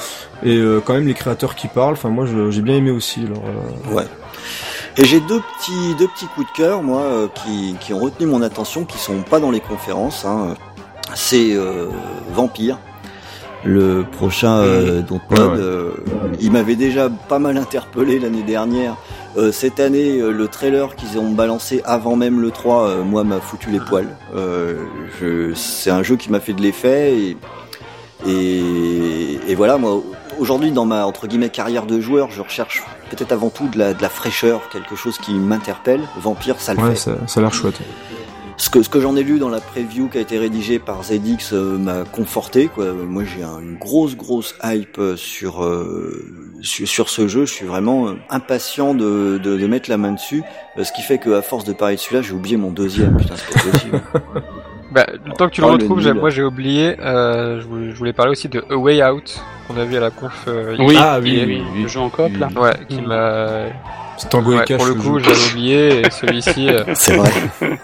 [0.44, 1.94] et euh, quand même les créateurs qui parlent.
[1.94, 3.22] Enfin, moi, je- j'ai bien aimé aussi.
[3.26, 4.06] Alors, euh, Ouais.
[4.98, 8.26] Et j'ai deux petits, deux petits coups de cœur, moi, euh, qui, qui ont retenu
[8.28, 10.26] mon attention, qui sont pas dans les conférences.
[10.26, 10.56] Hein.
[11.16, 11.88] C'est euh,
[12.34, 12.78] Vampire,
[13.64, 15.46] le prochain euh, dont Ouais, ouais.
[15.58, 15.92] euh,
[16.40, 18.96] il m'avait déjà pas mal interpellé l'année dernière.
[19.40, 23.24] Euh, cette année, euh, le trailer qu'ils ont balancé avant même le 3, euh, moi,
[23.24, 24.10] m'a foutu les poils.
[24.36, 24.84] Euh,
[25.20, 27.38] je, c'est un jeu qui m'a fait de l'effet et,
[28.28, 30.04] et, et voilà, moi,
[30.40, 33.94] aujourd'hui, dans ma entre guillemets carrière de joueur, je recherche peut-être avant tout de la,
[33.94, 36.02] de la fraîcheur, quelque chose qui m'interpelle.
[36.20, 36.96] Vampire, ça le ouais, fait.
[36.98, 37.80] ça, ça a l'air chouette.
[38.60, 41.02] Ce que, ce que j'en ai lu dans la preview qui a été rédigée par
[41.04, 42.68] ZX euh, m'a conforté.
[42.68, 42.92] Quoi.
[42.94, 46.26] Moi, j'ai un- une grosse, grosse hype euh, sur, euh,
[46.62, 47.46] sur sur ce jeu.
[47.46, 50.44] Je suis vraiment impatient de, de, de mettre la main dessus.
[50.82, 53.16] ce qui fait que à force de parler de celui-là, j'ai oublié mon deuxième.
[53.18, 54.02] Putain, c'est pas possible.
[54.92, 56.96] Bah, le temps que tu le Oh, le retrouves, moi j'ai oublié.
[57.00, 60.34] Euh, je, voulais, parler aussi de A Way Out qu'on a vu à la conf.
[60.48, 61.82] euh, Oui, Ah, oui, oui, oui, oui.
[61.84, 62.50] le jeu en coop là.
[62.60, 63.06] Ouais, qui Mm.
[63.06, 63.66] m'a.
[64.20, 64.78] C'est Tango Ouais, et Cash.
[64.78, 67.32] pour le coup, j'avais oublié et celui-ci, euh, c'est vrai.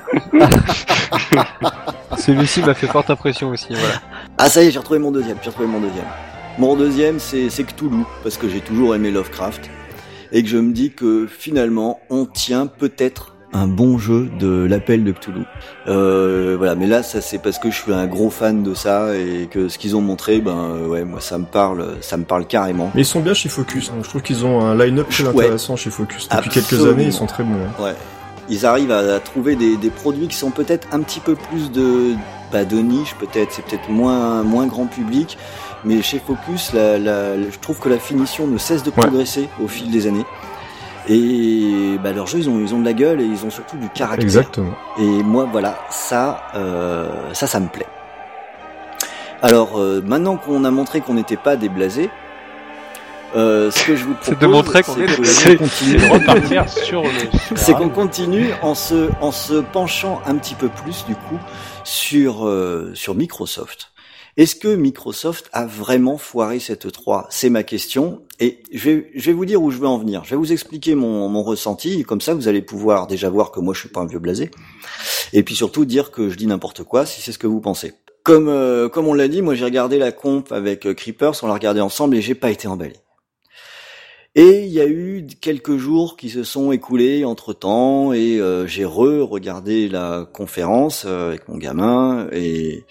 [2.18, 3.68] celui-ci m'a fait forte impression aussi.
[3.70, 4.02] Voilà.
[4.38, 5.38] Ah ça y est, j'ai retrouvé mon deuxième.
[5.42, 6.06] J'ai retrouvé mon deuxième.
[6.58, 9.70] Mon deuxième, c'est c'est Cthulhu parce que j'ai toujours aimé Lovecraft
[10.34, 15.04] et que je me dis que finalement, on tient peut-être un bon jeu de l'appel
[15.06, 15.44] de Cthulhu.
[15.88, 19.16] Euh, voilà, mais là, ça c'est parce que je suis un gros fan de ça
[19.16, 22.24] et que ce qu'ils ont montré, ben euh, ouais, moi ça me parle, ça me
[22.26, 22.92] parle carrément.
[22.96, 23.90] Mais ils sont bien chez Focus.
[23.92, 24.00] hein.
[24.04, 25.30] Je trouve qu'ils ont un line-up très Ouais.
[25.46, 26.28] intéressant chez Focus.
[26.30, 27.54] Depuis quelques années, ils sont très bons.
[27.54, 27.84] hein.
[27.84, 27.96] Ouais.
[28.50, 31.72] Ils arrivent à, à trouver des, des produits qui sont peut-être un petit peu plus
[31.72, 32.14] de,
[32.52, 35.38] pas de niche, peut-être, c'est peut-être moins, moins grand public,
[35.84, 39.68] mais chez Focus, la, la- je trouve que la finition ne cesse de progresser au
[39.68, 40.26] fil des années.
[41.08, 43.78] Et bah, leurs jeux, ils ont, ils ont de la gueule et ils ont surtout
[43.78, 44.24] du caractère.
[44.24, 44.74] Exactement.
[44.98, 47.86] Et moi, voilà, ça, euh, ça, ça me plaît.
[49.42, 52.10] Alors, euh, maintenant qu'on a montré qu'on n'était pas déblasé,
[53.36, 55.52] euh, ce que je vous propose, C'est de montrer qu'on est que déblasé.
[55.52, 56.00] l'on continue.
[56.00, 57.10] C'est de repartir sur le.
[57.56, 61.38] c'est qu'on continue en se, en se penchant un petit peu plus du coup
[61.84, 63.92] sur, euh, sur Microsoft.
[64.38, 68.24] Est-ce que Microsoft a vraiment foiré cette 3 C'est ma question.
[68.40, 70.24] Et je vais, je vais vous dire où je veux en venir.
[70.26, 72.04] Je vais vous expliquer mon, mon ressenti.
[72.04, 74.52] Comme ça, vous allez pouvoir déjà voir que moi, je suis pas un vieux blasé.
[75.32, 77.94] Et puis surtout dire que je dis n'importe quoi si c'est ce que vous pensez.
[78.24, 81.48] Comme, euh, comme on l'a dit, moi j'ai regardé la comp avec euh, Creepers, on
[81.48, 82.96] l'a regardé ensemble et j'ai pas été emballé.
[84.38, 88.68] Et il y a eu quelques jours qui se sont écoulés entre temps et euh,
[88.68, 92.84] j'ai re-regardé la conférence euh, avec mon gamin et,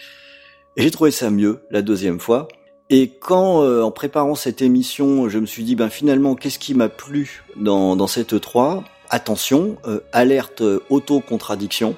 [0.76, 2.48] et j'ai trouvé ça mieux la deuxième fois.
[2.90, 6.74] Et quand, euh, en préparant cette émission, je me suis dit, ben finalement, qu'est-ce qui
[6.74, 11.96] m'a plu dans, dans cette 3 Attention, euh, alerte euh, auto-contradiction.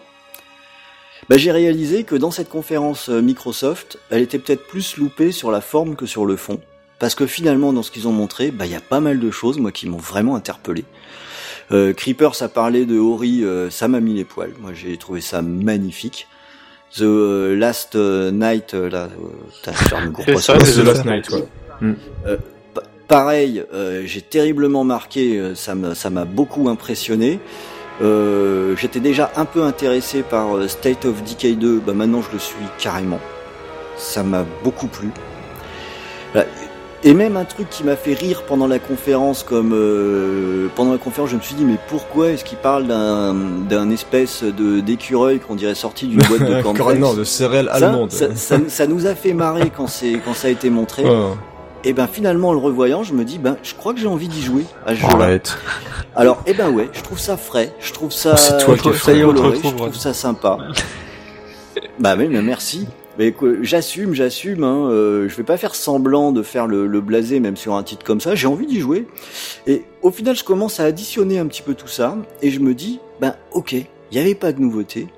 [1.29, 5.51] Ben, j'ai réalisé que dans cette conférence euh, Microsoft, elle était peut-être plus loupée sur
[5.51, 6.61] la forme que sur le fond.
[7.01, 9.31] Parce que finalement, dans ce qu'ils ont montré, bah, il y a pas mal de
[9.33, 10.85] choses, moi, qui m'ont vraiment interpellé.
[11.73, 14.55] Euh, Creepers a parlé de Ori, euh, ça m'a mis les poils.
[14.61, 16.29] Moi, j'ai trouvé ça magnifique.
[16.97, 20.55] The euh, Last euh, Night, euh, là, euh, gros C'est ça.
[20.85, 21.45] Last Night, ouais.
[22.75, 27.39] Pa- Pareil, euh, j'ai terriblement marqué, euh, ça m'a beaucoup impressionné.
[28.03, 32.33] Euh, J'étais déjà un peu intéressé par euh, State of Decay 2, bah maintenant je
[32.33, 33.21] le suis carrément.
[33.97, 35.09] Ça m'a beaucoup plu.
[36.33, 36.49] Voilà.
[37.09, 40.99] Et même un truc qui m'a fait rire pendant la conférence, comme euh, pendant la
[40.99, 45.55] conférence, je me suis dit mais pourquoi est-ce qu'il parle d'un espèce de d'écureuil qu'on
[45.55, 48.11] dirait sorti d'une boîte de cornflakes non, de céréales allemandes.
[48.11, 51.05] ça, ça- ça nous a fait marrer quand c'est quand ça a été montré.
[51.85, 54.27] Et ben finalement en le revoyant, je me dis ben je crois que j'ai envie
[54.27, 55.15] d'y jouer à ce jeu-là.
[56.17, 59.01] Alors eh ben ouais, je trouve ça frais, je trouve ça, C'est toi je trouve
[59.01, 60.59] ça coloré, je trouve ça sympa.
[62.01, 62.89] bah mais, mais merci.
[63.19, 64.65] Mais j'assume, j'assume.
[64.65, 67.83] Hein, euh, je vais pas faire semblant de faire le, le blasé même sur un
[67.83, 68.35] titre comme ça.
[68.35, 69.07] J'ai envie d'y jouer.
[69.67, 72.75] Et au final, je commence à additionner un petit peu tout ça et je me
[72.75, 75.09] dis ben ok, il y avait pas de nouveauté,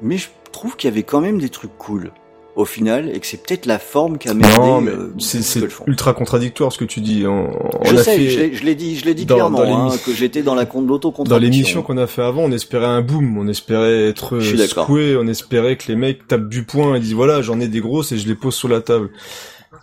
[0.00, 2.12] mais je trouve qu'il y avait quand même des trucs cool
[2.54, 4.54] au final et que c'est peut-être la forme qui a merdé.
[4.56, 5.40] Non, mais euh, c'est
[5.86, 7.24] ultra contradictoire ce que tu dis.
[7.26, 7.48] On
[7.84, 10.42] Je sais, fait- je l'ai- dit, je l'ai dit dans- clairement, dans hein, que j'étais
[10.42, 11.50] dans la con- Dans l'autocontradiction.
[11.50, 15.76] l'émission qu'on a fait avant, on espérait un boom, on espérait être secoué, on espérait
[15.76, 18.28] que les mecs tapent du poing et disent voilà, j'en ai des grosses et je
[18.28, 19.08] les pose sur la table.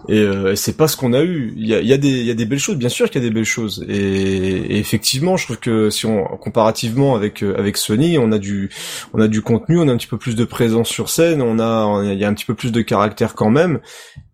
[0.08, 1.54] Et, euh, et c'est pas ce qu'on a eu.
[1.58, 3.22] Il y a, y a des, il y a des belles choses, bien sûr qu'il
[3.22, 3.86] y a des belles choses.
[3.88, 8.38] Et, et effectivement, je trouve que si on comparativement avec euh, avec Sony, on a
[8.38, 8.70] du,
[9.14, 11.60] on a du contenu, on a un petit peu plus de présence sur scène, on
[11.60, 13.80] a, il y a un petit peu plus de caractère quand même.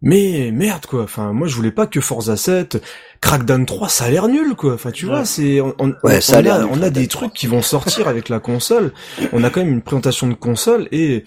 [0.02, 1.04] Mais merde quoi.
[1.04, 2.82] Enfin, moi je voulais pas que Forza 7,
[3.22, 4.74] Crackdown 3, ça a l'air nul quoi.
[4.76, 6.94] Enfin, tu vois, c'est, on, on, Ouais, ça a on a, nul, on a Crackdown
[6.94, 7.22] des 3.
[7.22, 8.92] trucs qui vont sortir avec la console.
[9.34, 11.24] On a quand même une présentation de console et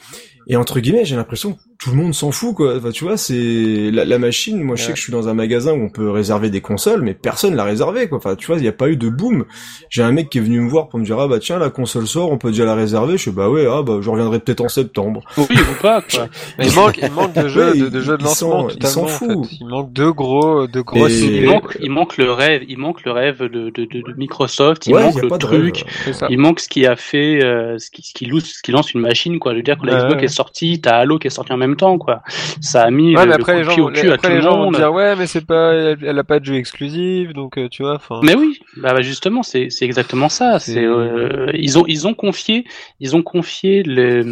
[0.48, 2.76] et entre guillemets, j'ai l'impression tout le monde s'en fout, quoi.
[2.76, 4.60] Enfin, tu vois, c'est la, la machine.
[4.62, 7.02] Moi, je sais que je suis dans un magasin où on peut réserver des consoles,
[7.02, 8.18] mais personne l'a réservé, quoi.
[8.18, 9.44] Enfin, tu vois, il n'y a pas eu de boom.
[9.88, 11.70] J'ai un mec qui est venu me voir pour me dire, ah bah tiens, la
[11.70, 13.16] console sort, on peut déjà la réserver.
[13.16, 15.22] Je fais, bah ouais, ah bah je reviendrai peut-être en septembre.
[15.36, 16.26] Oui ou pas, quoi.
[16.58, 19.04] Mais il manque, il manque de jeux, Ouais, de, de jeux de lancement, ils s'en
[19.04, 19.26] en fait.
[19.60, 23.04] Il manque deux gros, deux grosses Et- Il manque, il manque le rêve, il manque
[23.04, 25.46] le rêve de, de, de, de Microsoft, il ouais, manque y a le pas de
[25.46, 25.84] truc,
[26.28, 28.92] il manque ce qui a fait, euh, ce qui, ce qui lance, ce qui lance
[28.94, 29.52] une machine, quoi.
[29.52, 30.24] Je veux dire, quand la Ouais, Xbox ouais.
[30.24, 32.22] est sortie, t'as Halo qui est sorti en même même temps, quoi.
[32.60, 34.28] Ça a mis Ouais, le, après coup les gens, pied au les- cul à tout
[34.28, 37.32] les le gens vont dire ouais, mais c'est pas, elle, a pas de jeu exclusif,
[37.32, 37.98] donc euh, tu vois.
[38.22, 40.58] Mais oui, bah, bah, justement, c'est c'est exactement ça.
[40.58, 42.64] C'est- C'est euh, ils ont ils ont confié
[43.00, 44.22] ils ont confié les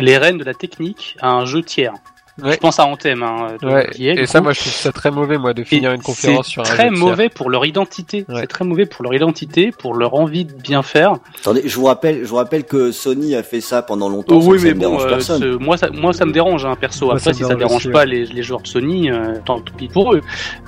[0.00, 1.94] les rênes de la technique à un jeu tiers.
[2.42, 2.52] Ouais.
[2.52, 3.88] Je pense à Anthem, hein, Ouais.
[3.92, 4.44] qui est, Et ça, coup.
[4.44, 6.64] moi, je trouve ça très mauvais, moi, de finir Et une conférence c'est sur un
[6.66, 7.06] très jeu tiers.
[7.06, 8.24] mauvais pour leur identité.
[8.28, 8.40] Ouais.
[8.40, 11.14] C'est très mauvais pour leur identité, pour leur envie de bien faire.
[11.40, 14.36] Attendez, je vous rappelle, je vous rappelle que Sony a fait ça pendant longtemps.
[14.40, 15.42] Oh, oui, mais bon, dérange euh, personne.
[15.42, 17.06] ce- moi, ça, moi, ça me dérange, hein, perso.
[17.06, 18.06] Moi, Après, ça si ça dérange aussi, pas ouais.
[18.06, 20.20] les, les joueurs de Sony, euh, tant pis pour eux.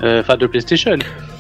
[0.03, 0.97] Euh, Enfin, de PlayStation.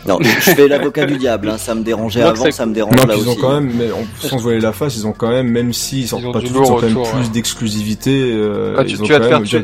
[0.07, 1.51] Non, je fais l'avocat du diable.
[1.51, 1.59] Hein.
[1.59, 3.71] Ça me dérangeait Donc, avant, c'est- ça me dérange Non, là ils ont quand même,
[3.77, 6.33] mais en- sans se voiler la face, ils ont quand même, même s'ils Ils sortent
[6.33, 8.33] pas suite, ils ont quand même plus d'exclusivité.
[8.33, 9.57] euh, Ah, tu, vas te faire, même, tu,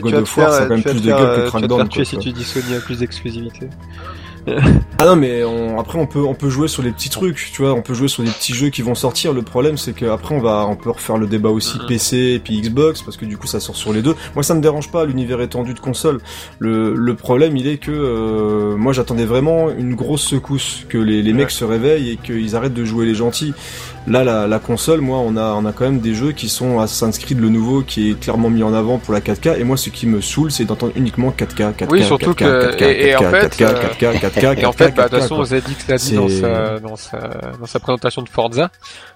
[0.56, 1.88] ça a quand même plus te de faire, gueule que tu vas te faire Crackdown.
[1.88, 2.22] tuer quoi, si quoi.
[2.24, 3.68] tu dis Sony a plus d'exclusivité.
[4.98, 7.62] Ah non, mais on, après on peut on peut jouer sur les petits trucs, tu
[7.62, 9.32] vois, on peut jouer sur les petits jeux qui vont sortir.
[9.32, 11.86] Le problème c'est que après on va on peut refaire le débat aussi Mhm.
[11.88, 14.14] PC et puis Xbox parce que du coup ça sort sur les deux.
[14.36, 16.20] Moi ça me dérange pas l'univers étendu de console.
[16.60, 21.22] Le le problème il est que euh, moi j'attendais vraiment une grosse secousse que les
[21.22, 21.38] les Ouais.
[21.38, 23.52] mecs se réveillent et qu'ils arrêtent de jouer les gentils.
[24.08, 26.78] Là la, la console, moi on a on a quand même des jeux qui sont
[26.78, 29.76] Assassin's Creed le nouveau qui est clairement mis en avant pour la 4K et moi
[29.76, 33.08] ce qui me saoule c'est d'entendre uniquement 4K 4K Oui, surtout 4K, que- 4K, et-
[33.08, 35.22] et en 4K, fait, 4K, euh, 4K, 4K, Et en fait, bah, de toute 4K,
[35.22, 35.44] façon.
[35.44, 37.18] ZX l'a dit dans sa, dans sa,
[37.58, 38.70] dans sa présentation de Forza.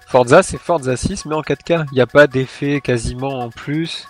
[0.08, 1.84] Forza, c'est Forza 6, mais en 4K.
[1.92, 4.08] Il n'y a pas d'effet quasiment en plus.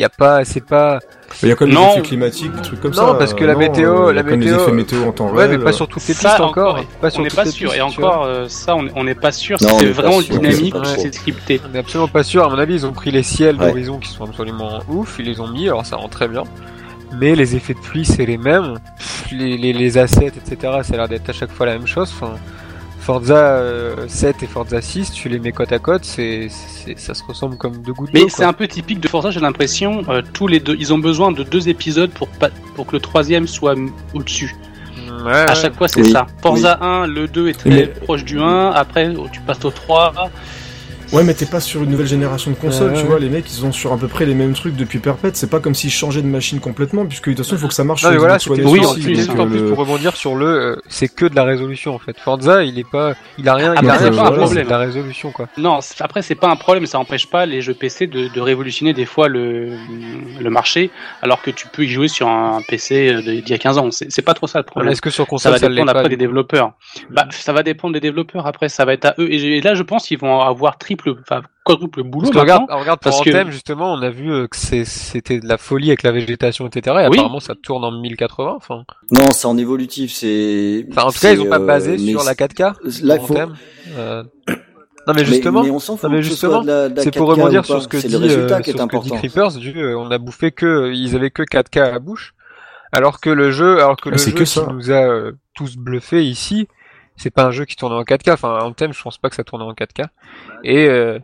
[0.00, 0.98] Il y a pas, c'est pas,
[1.42, 1.88] Il y a quand même Non.
[1.88, 3.14] des effets climatiques, des trucs comme Non, ça.
[3.18, 5.30] parce que euh, la non, météo- euh, y la météo- des effets météo en temps
[5.30, 5.58] ouais, réel.
[5.58, 6.76] mais pas sur toutes les pistes Ça, encore.
[6.76, 7.74] encore, Pas sur on n'est pas sûr.
[7.74, 9.58] Et encore, euh, ça, on n'est pas sûr.
[9.60, 11.60] Non, C'est n'est vraiment dynamique, c'est scripté.
[11.70, 12.44] On est absolument pas sûr.
[12.44, 15.16] À mon avis, ils ont pris les ciels d'horizon qui sont absolument ouf.
[15.18, 16.44] Ils les ont mis, alors ça rend très bien.
[17.20, 18.78] Mais les effets de pluie, c'est les mêmes.
[19.32, 22.10] Les, les, les assets, etc., ça a l'air d'être à chaque fois la même chose.
[22.18, 22.36] Enfin,
[23.10, 27.12] Forza euh, 7 et Forza 6, tu les mets côte à côte, c'est, c'est, ça
[27.12, 28.28] se ressemble comme deux gouttes Mais d'eau.
[28.28, 30.04] c'est un peu typique de Forza, j'ai l'impression.
[30.08, 33.00] euh, tous les deux, ils ont besoin de deux épisodes pour, pas- pour que le
[33.00, 33.74] troisième soit
[34.14, 34.54] au-dessus.
[35.08, 35.24] peu.
[35.24, 36.10] Ouais, À chaque fois, c'est Oui.
[36.12, 36.28] ça.
[36.40, 38.70] Forza 1, le 2 est très Mais- proche du 1.
[38.70, 40.12] Après, oh, tu passes au 3.
[41.12, 43.08] Ouais, mais t'es pas sur une nouvelle génération de consoles, Ouais, tu ouais.
[43.08, 43.18] vois.
[43.18, 45.34] Les mecs, ils sont sur à peu près les mêmes trucs depuis perpète.
[45.36, 47.74] C'est pas comme s'ils changeaient de machine complètement, puisque de toute façon, il faut que
[47.74, 50.36] ça marche Non sur voilà, Oui, en plus, en euh, plus le- pour rebondir sur
[50.36, 52.16] le, euh, c'est que de la résolution en fait.
[52.16, 54.64] Forza, il est pas, il a rien, il Après, a c'est rien pas un problème.
[54.66, 55.48] de la résolution quoi.
[55.58, 58.92] Non, après, c'est pas un problème, ça empêche pas les jeux PC de, de révolutionner
[58.92, 59.70] des fois le,
[60.40, 60.90] le marché,
[61.22, 63.88] alors que tu peux y jouer sur un PC de- d'il y a 15 ans.
[63.90, 64.92] C'est pas trop ça le problème.
[64.92, 66.72] Est-ce que sur Ça console va ça, l'est dépendre après des développeurs.
[67.10, 69.26] Bah, ça va dépendre des développeurs après, ça va être à eux.
[69.28, 73.00] Et, et là, je pense qu'ils vont avoir triple, enfin, quadruple boulot Parce regarde, regarde
[73.00, 76.02] pour parce que- Anthem justement, on a vu euh, que c'était de la folie avec
[76.02, 76.96] la végétation, etc.
[77.04, 77.18] Et Oui.
[77.18, 78.54] apparemment ça tourne en 1080.
[78.56, 80.86] Enfin, Non, c'est en évolutif, c'est.
[80.90, 82.74] enfin en tout cas ils ont pas euh, basé mais sur la 4K.
[83.02, 83.36] Là, il pour faut.
[83.96, 84.22] Euh,
[85.06, 87.82] Non mais justement, mais, on s'en fout justement, la, la c'est pour 4K rebondir sur
[87.82, 89.16] ce que c'est dit, le résultat euh, qui est sur que dit important.
[89.16, 89.52] Creepers.
[89.58, 92.34] Du, euh, on a bouffé que ils avaient que 4K à la bouche,
[92.92, 95.76] alors que le jeu, alors que Ah, le jeu que qui nous a euh, tous
[95.76, 96.68] bluffé ici,
[97.20, 98.32] c'est pas un jeu qui tourne en 4K.
[98.32, 100.06] Enfin, Anthem, je pense pas que ça tourne en 4K.
[100.64, 101.18] Et euh,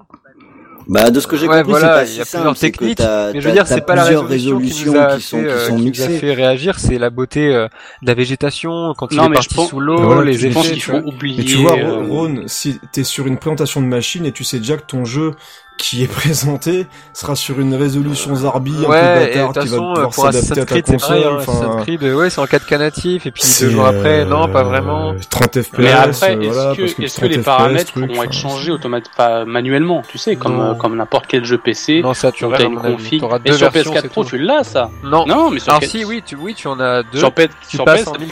[0.89, 2.59] Bah, de ce que j'ai Ouais, compris, voilà, c'est pas il y si a simple.
[2.59, 5.23] techniques, Mais je veux dire, c'est pas la plusieurs résolution, qui nous résolutions a qui
[5.23, 7.67] sont, fait, qui euh, sont qui nous a fait réagir, c'est la beauté euh,
[8.03, 10.47] de la végétation quand il Non, est mais parti pense- sous l'eau, Voilà, les Je
[10.49, 10.75] pense effets.
[10.75, 11.39] qu'il tu faut oublier.
[11.39, 14.59] Mais tu vois, euh, Ron, si t'es sur une présentation de machine et tu sais
[14.59, 15.33] déjà que ton jeu
[15.79, 19.69] qui est présenté sera sur une résolution Zarbi un peu Ouais, et de bâtard qui
[19.69, 21.33] va façon, pouvoir s'adapter à ta Creed, c'est pareil, console.
[21.33, 24.25] hein, Assassin's Enfin, Creed, ouais, c'est en 4K natif, et puis deux jours après, euh,
[24.25, 25.15] non, pas vraiment.
[25.31, 25.79] 30 FPS.
[25.79, 28.23] Mais après, euh, est-ce voilà, que, que est-ce que 30 les FPS, paramètres truc, pourront
[28.23, 30.71] être changés automatiquement, manuellement, tu sais, comme, Non.
[30.71, 33.23] euh, comme n'importe quel jeu PC Non, ça, tu à une config.
[33.45, 34.31] Et deux sur versions, PS4 c'est Pro, tout.
[34.31, 35.27] tu l'as ça Non.
[35.27, 37.19] Non, mais sur Alors PS- si, oui, tu, oui, tu en as deux.
[37.19, 38.23] sur PS Tu sur passes PS en Pro,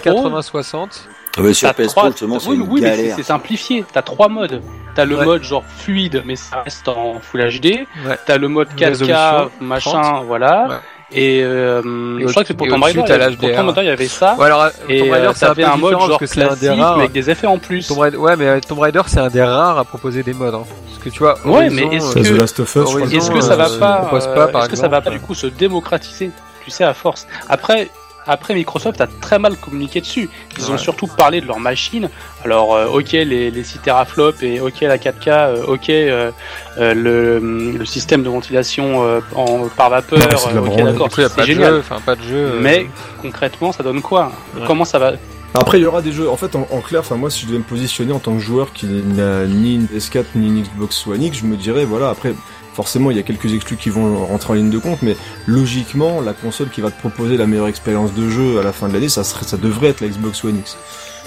[0.40, 0.88] 1080-60.
[1.06, 1.08] Ah
[1.38, 3.16] ouais, sur T'as PS trois- Pro, justement, c'est oui, une oui, mais c'est- galère.
[3.16, 3.84] c'est simplifié.
[3.92, 4.62] T'as trois modes.
[4.94, 5.24] T'as le Ouais.
[5.24, 7.86] mode genre fluide, mais ça reste en Full HD.
[8.06, 8.16] Ouais.
[8.26, 10.24] T'as le mode 4K, Résolution, machin, 30.
[10.26, 10.66] voilà.
[10.68, 10.74] Ouais.
[11.12, 13.00] Et, euh, Et je crois que c'est pour Tomb Raider.
[13.00, 13.48] avait- Pour.
[13.50, 14.34] Tomb Raider, il y avait ça.
[14.36, 16.42] Ouais, alors, euh, Et Tomb Raider, euh, un peu t'avais un mode genre que c'est
[16.42, 16.98] un classique, des mais rares.
[16.98, 17.86] avec des effets en plus.
[17.86, 20.54] Tomb Raider, ouais, mais euh, Tomb Raider, c'est un des rares à proposer des modes,
[20.54, 20.62] hein.
[20.64, 22.76] Parce que tu vois, Ouais, Horizon, mais est-ce euh, c'est que- The Last of Us,
[22.76, 25.46] Horizon, Est-ce que ça va euh, pas, est-ce que ça va pas du coup se
[25.46, 26.30] démocratiser
[26.64, 27.26] Tu sais, à force?
[27.48, 27.90] Après,
[28.26, 30.28] après Microsoft a très mal communiqué dessus.
[30.58, 30.78] Ils ont Ouais.
[30.78, 32.08] surtout parlé de leur machine.
[32.44, 36.30] Alors, euh, ok, les, les 6 teraflops et ok la 4K, euh, ok euh,
[36.78, 40.18] euh, le, le système de ventilation euh, en, par vapeur.
[40.18, 40.24] Ouais,
[40.58, 41.72] ok, d'accord, c'est pas de génial.
[41.74, 42.36] jeu, enfin, pas de jeu.
[42.36, 42.88] euh, Mais
[43.22, 44.32] concrètement, ça donne quoi?
[44.56, 44.62] Ouais.
[44.66, 45.12] Comment ça va?
[45.56, 46.28] Après, il y aura des jeux.
[46.28, 48.40] En fait, en, en clair, enfin moi, si je devais me positionner en tant que
[48.40, 52.08] joueur qui n'a ni une PS4 ni une Xbox One X, je me dirais, voilà.
[52.10, 52.34] Après,
[52.74, 55.16] forcément, il y a quelques exclus qui vont rentrer en ligne de compte, mais
[55.46, 58.88] logiquement, la console qui va te proposer la meilleure expérience de jeu à la fin
[58.88, 60.76] de l'année, ça serait, ça devrait être la Xbox One X.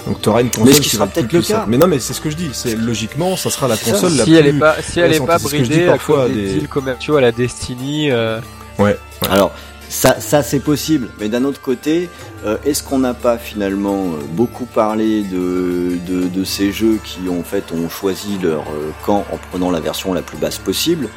[0.06, 1.54] Donc, t'auras une console ce qui qui sera va peut-être le ça.
[1.54, 1.64] cas.
[1.68, 2.50] Mais non, mais c'est ce que je dis.
[2.52, 4.38] C'est logiquement, ça sera la console la si plus.
[4.38, 7.16] elle est pas, si elle est pas bridée à parfois à des des- deals commerciaux
[7.16, 8.40] à la Destiny, euh,
[9.28, 9.52] Alors,
[9.88, 11.08] Ça, ça c'est possible.
[11.18, 12.10] Mais d'un autre côté,
[12.44, 17.28] euh, est-ce qu'on n'a pas finalement euh, beaucoup parlé de, de, de, ces jeux qui
[17.28, 21.08] en fait ont choisi leur euh, camp en prenant la version la plus basse possible?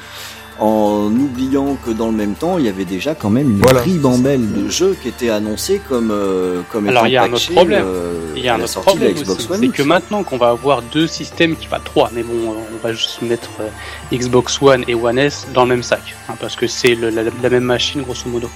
[0.59, 3.81] En oubliant que dans le même temps, il y avait déjà quand même une Voilà.
[3.81, 7.33] ribambelle de jeux qui étaient annoncés comme euh, comme Alors, étant il y a un
[7.33, 7.83] autre problème.
[7.85, 11.55] euh, Il y a un autre problème c'est que maintenant qu'on va avoir deux systèmes,
[11.55, 13.69] qui va trois, mais bon, on va juste mettre euh,
[14.15, 17.49] Xbox One et One S dans le même sac, hein, parce que c'est la, la
[17.49, 18.49] même machine grosso modo,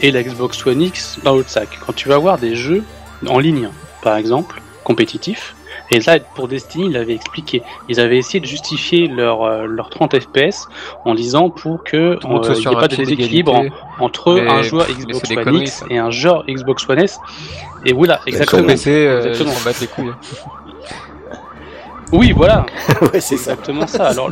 [0.00, 1.68] et la Xbox One X dans l'autre sac.
[1.86, 2.82] Quand tu vas avoir des jeux
[3.26, 3.70] en ligne,
[4.02, 5.54] par exemple, compétitifs,
[5.90, 9.90] et là pour Destiny, ils l'avaient expliqué, ils avaient essayé de justifier leur, euh, leur
[9.90, 10.68] 30 FPS
[11.04, 13.64] en disant pour que euh, il n'y sur ait pas de déséquilibre
[13.98, 17.18] entre Mais- un joueur Xbox One X et un joueur Xbox One S.
[17.84, 18.62] Et voilà, Sur exactement.
[18.64, 19.54] PC, euh, ils Exactement.
[19.64, 20.12] battent les couilles.
[22.10, 22.64] Oui, voilà,
[23.12, 24.06] ouais, c'est exactement ça.
[24.08, 24.30] Alors,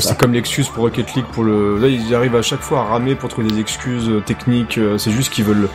[0.00, 1.76] C'est comme l'excuse pour Rocket League pour le.
[1.78, 4.78] Là, ils arrivent à chaque fois à ramer pour trouver des excuses euh, techniques.
[4.78, 5.68] euh, C'est juste qu'ils veulent.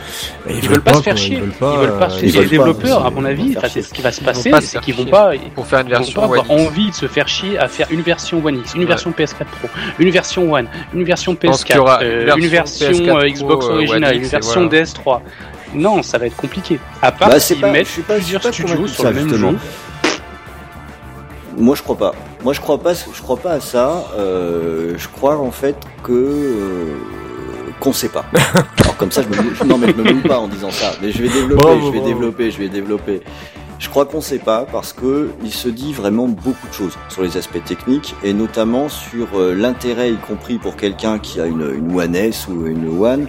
[0.50, 1.36] ils, veulent pas se faire chier.
[1.36, 1.74] Ils veulent pas.
[1.74, 2.40] Ils veulent pas se ils faire chier.
[2.42, 4.60] Les veulent pas, développeurs, ils à mon avis, c'est ce qui va se passer, pas
[4.60, 5.30] se c'est qu'ils vont pas.
[5.54, 7.86] Pour faire une Ils vont version pas avoir envie de se faire chier à faire
[7.90, 9.68] une version One X, une version PS4 Pro,
[10.00, 13.16] une version One, une version pense qu'il y PS4, aura euh, une une version version
[13.16, 14.84] PS4 euh, Xbox Pro, originale, une version voilà.
[14.84, 15.20] DS3.
[15.74, 16.80] Non, ça va être compliqué.
[17.02, 19.48] À part Bah, s'ils pas- mettent plusieurs pas studios sur le même jeu.
[21.58, 22.14] Moi, je crois pas.
[22.44, 22.94] Moi, je crois pas.
[22.94, 24.04] Je crois pas à ça.
[24.16, 26.94] Euh, je crois en fait que euh,
[27.80, 28.24] qu'on sait pas.
[28.80, 30.92] Alors comme ça, je me, non mais je me mouille pas en disant ça.
[31.02, 32.06] Mais je vais développer, Bravo, je vais bravo.
[32.14, 33.20] développer, je vais développer.
[33.78, 37.22] Je crois qu'on sait pas parce que il se dit vraiment beaucoup de choses sur
[37.22, 41.74] les aspects techniques et notamment sur euh, l'intérêt, y compris pour quelqu'un qui a une,
[41.76, 43.28] une One S ou une One,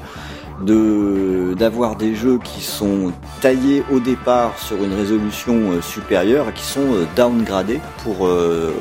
[0.62, 6.53] de d'avoir des jeux qui sont taillés au départ sur une résolution euh, supérieure et
[6.53, 8.72] qui sont euh, downgradés pour euh,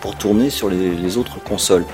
[0.00, 1.84] pour tourner sur les, les autres consoles.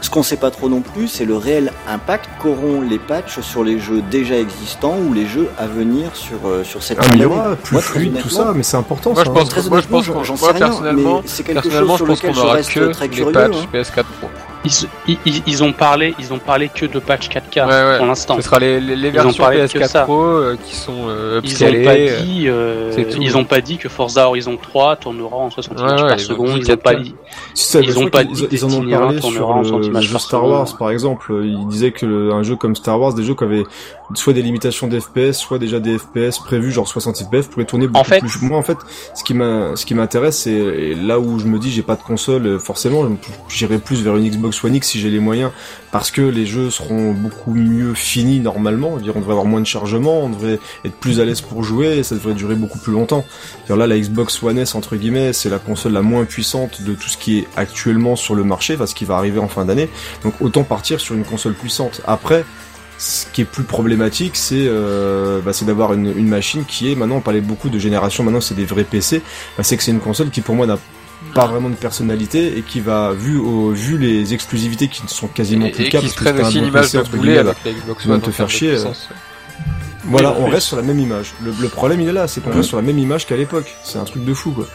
[0.00, 3.64] Ce qu'on sait pas trop non plus, c'est le réel impact qu'auront les patchs sur
[3.64, 7.16] les jeux déjà existants ou les jeux à venir sur euh, sur cette Ah, mais
[7.16, 7.34] il y année.
[7.34, 9.10] aura plus Moi, fluide, tout ça, mais c'est important.
[9.12, 9.34] Moi, ça, je hein.
[9.34, 11.96] pense Très que- moi, je pense j'en- sais moi, rien, personnellement- mais c'est quelque Personnellement,
[11.96, 13.32] chose je sur pense lequel qu'on je reste que très les curieux.
[13.32, 13.66] patchs hein.
[13.72, 14.28] PS4 Pro.
[14.64, 14.72] Ils,
[15.06, 17.96] ils- ils- ils ont parlé, ils ont parlé que de patch 4K Ouais, ouais.
[17.98, 18.36] pour l'instant.
[18.36, 20.02] Ce sera les, les, les Ils ont versions parlé que ça.
[20.02, 23.18] PS4 Pro euh, qui sont euh, Ils ont pas euh, dit, euh, tout.
[23.20, 26.18] ils ont pas dit que Forza Horizon 3 tournera en 60 Ouais, images ouais, par
[26.18, 26.48] ils seconde.
[26.58, 27.02] Ils ont pas 4K.
[27.02, 27.14] dit.
[27.54, 29.58] Si ça, Ils ont pas dit que ils en ont Destiny 1 parlé sur en
[29.62, 30.50] le, jeu Star seconde.
[30.50, 31.40] Wars par exemple.
[31.44, 33.64] Ils disaient que le- un jeu comme Star Wars, des jeux qui avaient
[34.14, 38.04] soit des limitations d'FPS, soit déjà des FPS prévus, genre 60 FPS, pourraient tourner beaucoup
[38.04, 38.40] fait- plus.
[38.42, 38.78] Moi en fait,
[39.14, 42.02] ce qui m'a, ce qui m'intéresse, c'est là où je me dis j'ai pas de
[42.02, 43.06] console, euh, forcément,
[43.48, 45.50] j'irai plus vers une Xbox One si j'ai les moyens,
[45.90, 48.96] parce que les jeux seront beaucoup mieux finis normalement.
[48.96, 52.02] Dire, on devrait avoir moins de chargement, on devrait être plus à l'aise pour jouer,
[52.02, 53.24] ça devrait durer beaucoup plus longtemps.
[53.68, 57.08] Là, la Xbox One S entre guillemets, c'est la console la moins puissante de tout
[57.08, 59.88] ce qui est actuellement sur le marché, parce qu'il va arriver en fin d'année.
[60.22, 62.00] Donc autant partir sur une console puissante.
[62.06, 62.44] Après,
[62.98, 67.20] ce qui est plus problématique, c'est euh, bah, d'avoir une, machine qui est maintenant, on
[67.20, 69.22] parlait beaucoup de génération, maintenant c'est des vrais PC.
[69.56, 70.78] Bah, c'est que c'est une console qui pour moi n'a
[71.34, 75.28] pas vraiment de personnalité et qui va vu au, vu les exclusivités qui ne sont
[75.28, 77.38] quasiment Et, plus et cas qui parce se que aussi l'image PC, de entre boulet
[77.38, 78.20] avec la Xbox One.
[78.20, 79.08] te faire chier, puissance.
[80.04, 81.34] Voilà, on reste sur la même image.
[81.42, 83.74] Le, le problème il est là, c'est qu'on reste sur la même image qu'à l'époque.
[83.84, 84.66] C'est un truc de fou quoi.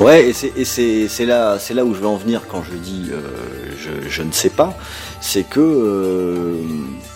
[0.00, 2.64] Ouais, et c'est et c'est c'est là c'est là où je veux en venir quand
[2.64, 3.20] je dis euh,
[3.78, 4.76] je je ne sais pas,
[5.20, 6.56] c'est que euh,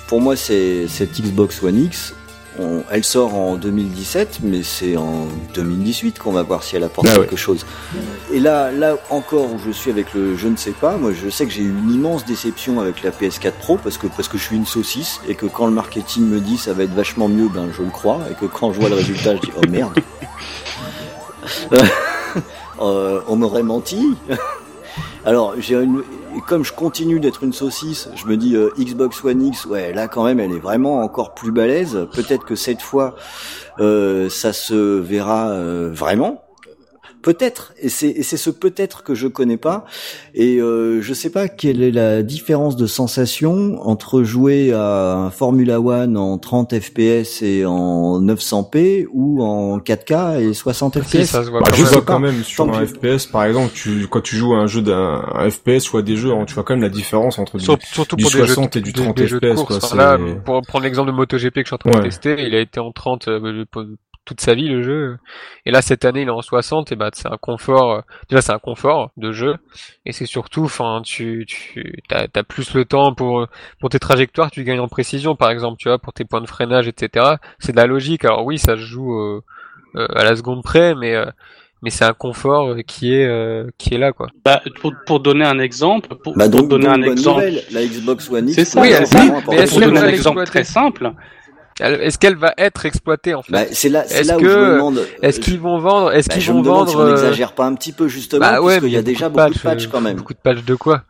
[0.07, 2.14] pour moi c'est cette Xbox One X,
[2.59, 7.06] on- elle sort en 2017, mais c'est en 2018 qu'on va voir si elle apporte
[7.11, 7.64] Ah quelque chose.
[8.32, 11.28] Et là là encore où je suis avec le je ne sais pas, moi je
[11.30, 14.38] sais que j'ai eu une immense déception avec la PS4 Pro parce que parce que
[14.38, 17.28] je suis une saucisse et que quand le marketing me dit ça va être vachement
[17.28, 19.66] mieux, ben je le crois et que quand je vois le résultat je dis oh
[19.68, 19.94] merde.
[22.80, 24.14] Euh, on m'aurait menti.
[25.24, 26.03] Alors, une,
[26.46, 30.09] comme je continue d'être une saucisse, je me dis euh, Xbox One X, ouais, là
[30.09, 32.07] quand même, elle est vraiment encore plus balèze.
[32.14, 33.14] Peut-être que cette fois,
[33.80, 36.42] euh, ça se verra euh, vraiment.
[37.20, 39.84] Peut-être, et c'est et c'est ce peut-être que je connais pas,
[40.34, 45.30] et euh, je sais pas quelle est la différence de sensation entre jouer à un
[45.30, 51.24] Formula One en 30 FPS et en 900p ou en 4K et 60 Si, FPS.
[51.30, 51.92] ça se voit Bah, quand tu même.
[51.92, 54.58] vois quand même sur Tant un que- FPS par exemple, tu, quand tu joues à
[54.58, 56.88] un jeu d'un un FPS ou à des jeux, hein, tu vois quand même la
[56.88, 59.26] différence entre du, Sur- surtout du pour des jeux, 60 et du des- 30 des
[59.26, 59.78] jeux de FPS, course.
[59.90, 62.02] quoi, là, pour prendre l'exemple de MotoGP que je suis en train de Ouais.
[62.04, 63.64] tester, il a été en 30 euh,
[64.29, 65.16] toute sa vie le jeu.
[65.66, 67.93] Et là cette année il est en 60 et bah c'est un confort.
[67.93, 68.01] euh,
[68.31, 69.55] Déjà c'est un confort de jeu
[70.07, 73.47] et c'est surtout, enfin tu tu t'as as plus le temps pour
[73.81, 76.47] pour tes trajectoires, tu gagnes en précision par exemple, tu vois, pour tes points de
[76.49, 77.24] freinage, etc.
[77.59, 78.24] C'est de la logique.
[78.24, 79.43] Alors oui ça se joue euh,
[79.97, 81.26] euh, à la seconde près, mais euh,
[81.81, 84.26] mais c'est un confort euh, qui est euh, qui est là quoi.
[84.45, 87.62] Bah, pour, pour donner un exemple, pour, Bah pour donc, donner donc, un exemple, nouvelle,
[87.70, 88.55] la Xbox One X.
[88.57, 88.91] C'est ça, Oui,
[89.51, 91.12] mais pour donner un exemple très simple,
[91.81, 94.49] Est-ce qu'elle va être exploitée en fait Bah, c'est là, c'est Est-ce là où que-
[94.49, 95.07] je me demande.
[95.22, 97.14] Est-ce qu'ils vont vendre Est-ce bah, qu'ils je vont me demande si vendre on euh,
[97.14, 99.59] n'exagère pas un petit peu justement, Bah ouais, puisqu'il mais y a déjà beaucoup de
[99.59, 100.16] patchs euh, quand même.
[100.16, 101.03] Beaucoup de patchs de quoi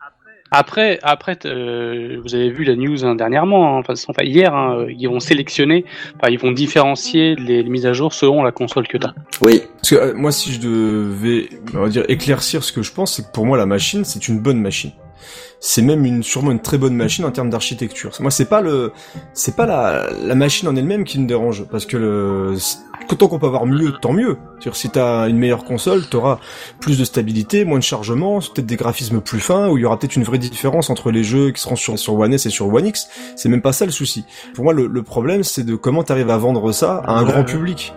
[0.51, 4.85] Après, après, euh, vous avez vu la news hein, dernièrement, hein, enfin, enfin, hier, hein,
[4.89, 8.87] ils vont sélectionner, enfin, ils vont différencier les, les mises à jour selon la console
[8.87, 9.13] que t'as.
[9.41, 12.91] Oui, Parce que euh, moi, si je devais, on va dire, éclaircir ce que je
[12.91, 14.91] pense, c'est que pour moi, la machine, c'est une bonne machine.
[15.59, 18.11] C'est même une, sûrement une très bonne machine en termes d'architecture.
[18.19, 18.93] Moi, c'est pas le,
[19.33, 22.55] c'est pas la, la machine en elle-même qui me dérange, parce que le,
[23.17, 24.37] tant qu'on peut avoir mieux, tant mieux.
[24.53, 26.39] C'est-à-dire, si t'as une meilleure console, t'auras
[26.79, 29.99] plus de stabilité, moins de chargement, peut-être des graphismes plus fins, où il y aura
[29.99, 32.73] peut-être une vraie différence entre les jeux qui seront sur, sur One S et sur
[32.73, 33.09] One X.
[33.35, 34.23] C'est même pas ça le souci.
[34.53, 37.43] Pour moi, le, le problème, c'est de comment t'arrives à vendre ça à un grand
[37.43, 37.93] public.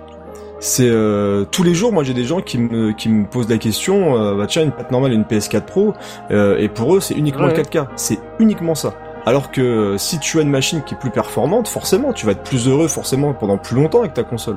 [0.62, 3.58] C'est euh, tous les jours, moi j'ai des gens qui me qui me posent la
[3.58, 5.92] question, euh, bah tiens une patte normale, une PS4 Pro,
[6.30, 7.56] euh, et pour eux c'est uniquement Ouais.
[7.56, 8.94] le 4K, c'est uniquement ça.
[9.26, 12.32] Alors que euh, si tu as une machine qui est plus performante, forcément tu vas
[12.32, 14.56] être plus heureux forcément pendant plus longtemps avec ta console.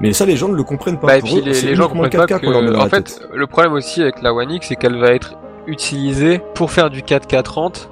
[0.00, 1.08] Mais ça les gens ne le comprennent pas.
[1.08, 2.68] Bah, et Pour puis eux, les, gens uniquement le comprennent pas 4K qu'on leur met
[2.70, 3.20] que, en fait, tête.
[3.34, 5.34] le problème aussi avec la One X, c'est qu'elle va être
[5.66, 7.90] utilisée pour faire du 4K 30,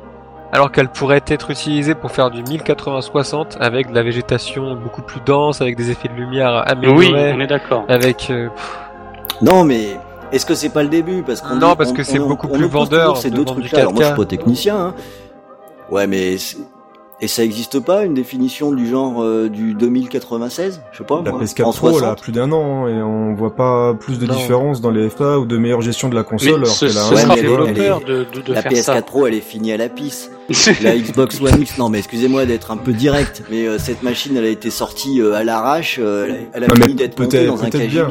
[0.52, 5.20] alors qu'elle pourrait être utilisée pour faire du 1080-60 avec de la végétation beaucoup plus
[5.24, 7.84] dense, avec des effets de lumière Oui, améliorés, on est d'accord.
[7.88, 8.48] avec euh,
[9.42, 9.96] non mais
[10.32, 11.22] est-ce que c'est pas le début?
[11.22, 13.30] Parce qu'on Non, dit- parce on- que c'est on- beaucoup on plus vendeur toujours ces
[13.30, 13.78] de deux trucs-là.
[13.80, 14.16] Alors moi je suis 4K.
[14.22, 14.76] pas technicien.
[14.76, 14.94] Hein.
[15.90, 16.58] Ouais mais c'est-
[17.22, 21.22] et ça existe pas une définition du genre euh, du 2096 Je sais pas.
[21.24, 23.54] La moi, PS4 en Pro, elle a 60 plus d'un an, hein, et on voit
[23.54, 24.34] pas plus de Non.
[24.34, 27.14] différence dans les FA ou de meilleure gestion de la console, Mais alors ce, ce
[27.14, 29.02] Ouais, sera de, de, de La faire PS4 ça.
[29.02, 30.30] Pro elle est finie à la pisse.
[30.82, 34.36] La Xbox One X, non mais excusez-moi d'être un peu direct, mais euh, cette machine
[34.36, 36.94] elle a été sortie euh, à l'arrache, euh, elle a, elle a Non, mais fini
[36.96, 38.02] d'être montée dans un KGB.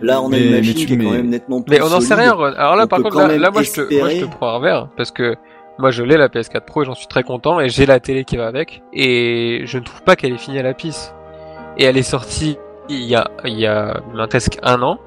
[0.00, 1.82] Là on a Mais- une mais machine tu- qui est quand même nettement plus Mais
[1.82, 2.32] on n'en sait rien.
[2.32, 4.88] Alors là, On par contre, là, moi, je te, moi, je te prends un verre
[4.96, 5.34] parce que
[5.82, 8.24] moi, je l'ai la PS4 Pro et j'en suis très content et j'ai la télé
[8.24, 11.12] qui va avec et je ne trouve pas qu'elle est finie à la pisse.
[11.76, 12.56] Et elle est sortie
[12.88, 15.00] il y a, il y a presque un an.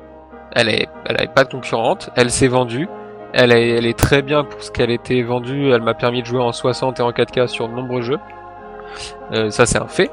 [0.51, 2.09] Elle est, elle avait pas de concurrente.
[2.17, 2.89] Elle s'est vendue.
[3.31, 5.71] Elle est, elle est très bien pour ce qu'elle était vendue.
[5.71, 8.19] Elle m'a permis de jouer en 60 et en 4K sur de nombreux jeux.
[9.31, 10.11] Euh, ça, c'est un fait.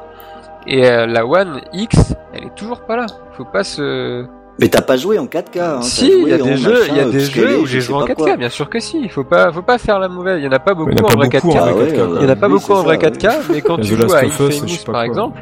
[0.69, 3.07] Et euh, la One X, elle est toujours pas là.
[3.33, 4.25] Faut pas se,
[4.63, 5.59] Mais t'as pas joué en 4K.
[5.61, 7.97] Hein, si, il y a des jeux, il y a des jeux où j'ai joué
[7.97, 8.37] en pas 4K, quoi.
[8.37, 9.01] bien sûr que si.
[9.03, 10.39] Il faut pas, faut pas faire la mauvaise.
[10.41, 11.59] Il y en a pas beaucoup Il y en a en pas vrai beaucoup 4K.
[11.61, 11.99] en Ah vrai ouais, 4K.
[11.99, 14.13] euh, Il y en a pas beaucoup en vrai ça, 4K, mais quand tu joues
[14.15, 15.41] à Infamous par exemple,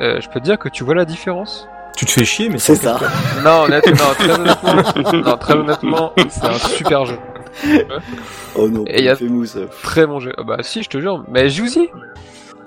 [0.00, 1.68] euh, je peux te dire que tu vois la différence.
[1.96, 2.98] Tu te fais chier, mais C'est ça.
[3.44, 7.18] Non, honnêtement, très honnêtement, non, très honnêtement, c'est un super jeu,
[8.54, 9.46] Oh non, Et il y a- Infamous,
[9.82, 10.32] très bon jeu.
[10.38, 11.90] Ah bah si, je te jure, mais joue-y.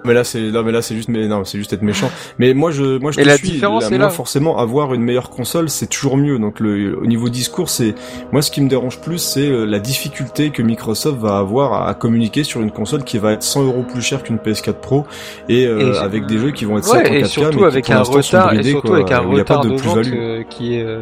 [0.03, 2.09] Mais là c'est non mais là c'est juste mais non c'est juste être méchant.
[2.39, 3.51] Mais moi je moi je te la suis.
[3.51, 4.09] différence moi, là.
[4.09, 6.39] forcément avoir une meilleure console c'est toujours mieux.
[6.39, 7.93] Donc le au niveau discours c'est
[8.31, 11.93] moi ce qui me dérange plus c'est euh, la difficulté que Microsoft va avoir à,
[11.93, 15.05] communiquer sur une console qui va être 100 euros plus chère qu'une PS4 Pro
[15.49, 17.59] et, euh, Et avec des jeux qui vont être certes en Ouais, 4K et surtout
[17.59, 19.57] mais avec qui pour un retard, et surtout quoi, avec un il y a pas
[19.57, 20.13] retard de de vente plus-value.
[20.19, 21.01] euh, qui est, euh,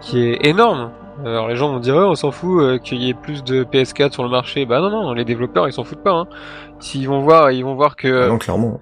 [0.00, 0.90] qui est énorme.
[1.24, 3.64] Alors les gens vont dire, ouais, on s'en fout euh, qu'il y ait plus de
[3.64, 4.66] PS4 sur le marché.
[4.66, 6.12] Bah non, non, les développeurs ils s'en foutent pas.
[6.12, 6.26] Hein.
[6.80, 8.80] S'ils vont voir, ils vont voir que Ah non clairement.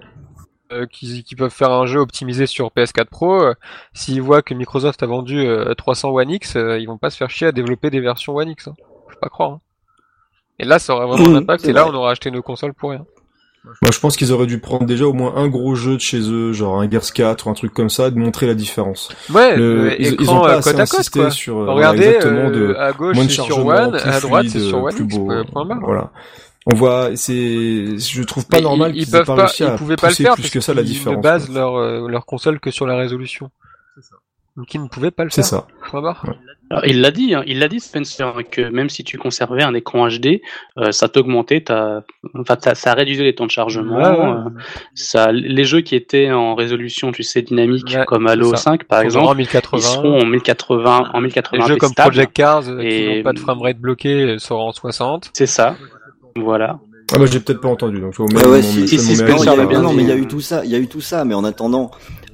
[0.71, 3.41] euh, qu'ils qu'ils peuvent faire un jeu optimisé sur PS4 Pro.
[3.41, 3.53] euh,
[3.93, 7.17] S'ils voient que Microsoft a vendu euh, 300 One X, euh, ils vont pas se
[7.17, 8.67] faire chier à développer des versions One X.
[8.67, 8.75] Hein.
[9.09, 9.51] Faut pas croire.
[9.51, 9.61] hein.
[10.59, 11.63] Et là, ça aurait vraiment un impact.
[11.63, 13.05] c'est Et là, on aurait acheté nos consoles pour rien.
[13.81, 16.19] Moi je pense qu'ils auraient dû prendre déjà au moins un gros jeu de chez
[16.31, 19.09] eux genre un Gears 4 ou un truc comme ça de montrer la différence.
[19.29, 21.31] Ouais, Le- le ils, ils écran ont pas euh, assez côte à côte quoi.
[21.31, 24.09] sur euh, voilà, Regardez, exactement euh, de à gauche moins de c'est sur One, plus
[24.09, 25.31] à droite c'est sur One plus beau.
[25.31, 25.43] euh.
[25.81, 26.11] Voilà.
[26.69, 29.75] On voit, c'est, je trouve pas Mais normal ils, ils qu'ils peuvent pas pas, ils
[29.77, 31.17] pouvaient pas le faire plus parce que ça la différence.
[31.17, 33.49] ne basent leur euh, leur console que sur la résolution.
[34.57, 35.45] Donc ils ne pouvaient pas le C'est faire.
[35.61, 35.67] ça.
[35.89, 36.25] Point barre.
[36.69, 39.73] Alors, il l'a dit, hein, il l'a dit Spencer, que même si tu conservais un
[39.73, 40.41] écran HD,
[40.77, 42.03] euh, ça t'augmentait, ta...
[42.37, 43.95] enfin, ça, ça réduisait les temps de chargement.
[43.97, 44.25] Ouais, ouais.
[44.25, 44.49] euh,
[44.93, 48.71] ça, les jeux qui étaient en résolution, tu sais, dynamique, Ouais, comme Halo c'est ça.
[48.71, 49.77] 5 par en exemple, 1080.
[49.79, 52.09] ils seront en 1080, en Les 1080 jeux comme stable.
[52.09, 55.29] Project Cars euh, qui Et- n'ont pas de framerate bloqué seront en 60.
[55.33, 55.75] C'est ça.
[56.35, 56.79] Voilà.
[57.13, 58.99] Ah bah j'ai peut-être pas entendu donc je vois, Ah mon- ouais, mon- si, si,
[58.99, 60.15] si, mérite, Non, il y Spencer a l'a eu- bien non, mais il y a
[60.15, 60.17] hein.
[60.17, 61.89] eu tout ça, il y a eu tout ça, mais en attendant,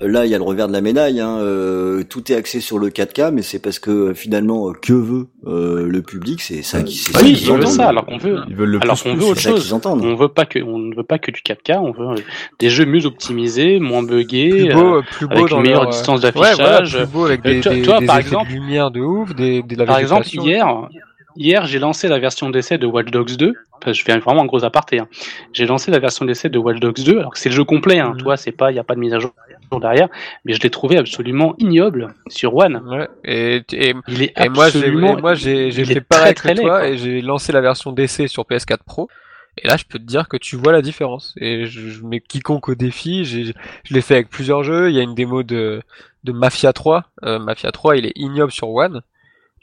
[0.08, 1.20] là, il y a le revers de la médaille.
[1.20, 4.74] Hein, euh, tout est axé sur le 4K, mais c'est parce que euh, finalement, euh,
[4.74, 6.42] que veut euh, le public?
[6.42, 8.70] C'est ça qui, c'est ça Oui, qu'ils ils veulent ça, alors qu'on veut, Ils veulent
[8.70, 9.74] le alors qu'on veut autre C'est ça chose.
[9.84, 12.16] On veut pas que, on ne veut pas que du 4K, on veut euh,
[12.60, 16.22] des jeux mieux optimisés, moins buggés, Plus beau, plus beau avec une meilleure leur, distance
[16.24, 16.98] Ouais, voilà, d'affichage.
[16.98, 19.62] plus beau avec des, des, tu vois, des par exemple- de lumière de ouf, des,
[19.64, 20.90] des de la Par exemple, hier,
[21.36, 23.54] hier j'ai lancé la version d'essai de Watch Dogs 2.
[23.82, 25.00] Parce que je fais vraiment un gros aparté.
[25.00, 25.08] hein.
[25.52, 28.00] J'ai lancé la version d'essai de Watch Dogs 2, alors que c'est le jeu complet.
[28.00, 29.34] Hein, tu vois, c'est pas, il y a pas de mise à jour
[29.82, 30.08] derrière,
[30.46, 32.82] mais je l'ai trouvé absolument ignoble sur One.
[32.88, 33.08] Ouais.
[33.26, 35.18] Et, et, Il est et moi, j'ai, absolument.
[35.20, 38.44] moi, fait pareil très, que très toi laid, et j'ai lancé la version d'essai sur
[38.44, 39.10] PS4 Pro.
[39.58, 41.34] Et là, je peux te dire que tu vois la différence.
[41.38, 43.54] Et je, je mets quiconque au défi, j'ai,
[43.84, 44.90] je l'ai fait avec plusieurs jeux.
[44.92, 45.82] Il y a une démo de,
[46.24, 47.04] de Mafia 3.
[47.24, 49.02] Euh, Mafia 3, il est ignoble sur One.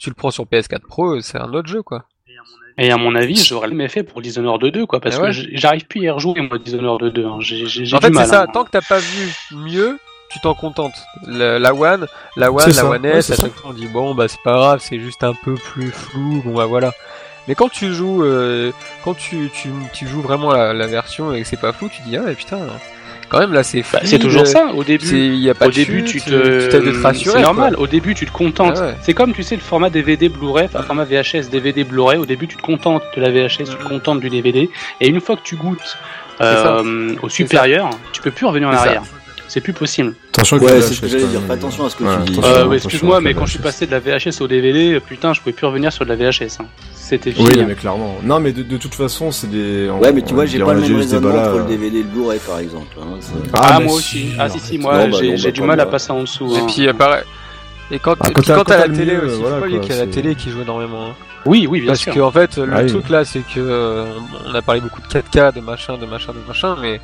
[0.01, 2.05] Tu le prends sur PS4 Pro, c'est un autre jeu, quoi.
[2.79, 5.27] Et à mon avis, j'aurais le même fait pour Dishonored 2, quoi, parce ouais.
[5.31, 7.25] que j'arrive plus à y rejouer, moi, Dishonored 2.
[7.27, 7.37] Hein.
[7.41, 8.43] J'ai j'ai- j'ai En fait, c'est ça.
[8.43, 8.47] hein.
[8.53, 9.99] Tant que t'as pas vu mieux,
[10.31, 10.95] tu t'en contentes.
[11.27, 12.89] Le- la One, la One, la ça.
[12.89, 15.23] One S, c'est à chaque fois on dit bon bah c'est pas grave, c'est juste
[15.25, 16.93] un peu plus flou, bon bah voilà.
[17.49, 18.71] Mais quand tu joues, euh,
[19.05, 22.01] quand tu, tu, tu joues vraiment la, la version et que c'est pas flou, tu
[22.03, 22.61] dis ah ouais, putain,
[23.31, 24.67] quand même là c'est Bah, c'est toujours ça.
[24.75, 27.25] Au début, y a pas au de début, chute, tu te, rassurer.
[27.25, 27.41] c'est quoi.
[27.41, 27.77] normal.
[27.79, 28.77] Au début, tu te contentes.
[28.77, 28.95] Ah ouais.
[29.01, 32.19] C'est comme tu sais le format DVD Blu-ray, enfin format VHS, DVD Blu-ray.
[32.19, 34.69] Au début, tu te contentes de la VHS, tu te contentes du DVD,
[35.01, 35.97] et une fois que tu goûtes
[36.41, 39.03] euh, au supérieur, tu peux plus revenir en ça.
[39.53, 40.15] C'est plus possible.
[40.33, 41.41] Attention que Ouais, c'est ce que j'allais dire.
[41.51, 42.41] attention à ce que Ouais, tu dis.
[42.45, 43.63] Euh, ouais, excuse-moi, mais quand je suis VHS.
[43.65, 46.61] passé de la VHS au DVD, putain, je pouvais plus revenir sur de la VHS.
[46.61, 46.67] hein.
[46.95, 47.49] C'était fini.
[47.49, 48.17] Oui, mais clairement.
[48.23, 49.91] Non, mais de, de toute façon, c'est des.
[49.91, 51.65] Ouais, mais tu vois, j'ai pas le même raisonnement entre le euh.
[51.65, 52.97] DVD et le Blu-ray, par exemple.
[53.03, 54.29] hein, c'est- Ah, mais moi si, aussi.
[54.39, 56.55] Ah, si, si, moi, bah, j'ai j'ai bah, du mal à passer en dessous.
[56.55, 56.67] Et hein.
[56.73, 57.25] puis euh, pareil.
[57.91, 59.75] Et quand, Ah, quand t'as- quand quand t'as la télé aussi, voilà, faut pas y
[59.75, 61.07] a la c'est- télé qui joue énormément.
[61.09, 61.15] hein.
[61.45, 62.15] Oui, oui, bien Parce sûr.
[62.15, 62.87] que en fait, le Ah oui.
[62.87, 64.05] truc là, c'est que euh,
[64.49, 67.01] on a parlé beaucoup de 4K, de machin, de machin, de machin, mais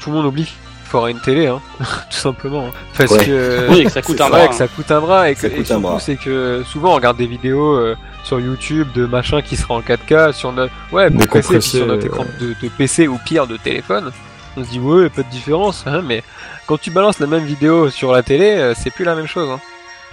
[0.00, 0.52] tout le monde oublie
[0.90, 2.66] faut avoir une télé, hein, tout simplement.
[2.66, 2.72] hein.
[2.98, 3.24] Parce Ouais.
[3.24, 4.48] que Oui, que ça coûte C'est un bras.
[4.48, 7.26] que ça coûte un bras et, que, et surtout c'est que souvent on regarde des
[7.26, 11.62] vidéos euh, sur YouTube de machin qui sera en 4K sur notre ouais compressé, puis
[11.62, 14.10] sur notre écran de, de PC ou pire de téléphone.
[14.56, 16.22] On se dit ouais pas de différence, hein, mais
[16.66, 19.48] quand tu balances la même vidéo sur la télé, euh, c'est plus la même chose.
[19.48, 19.60] Hein.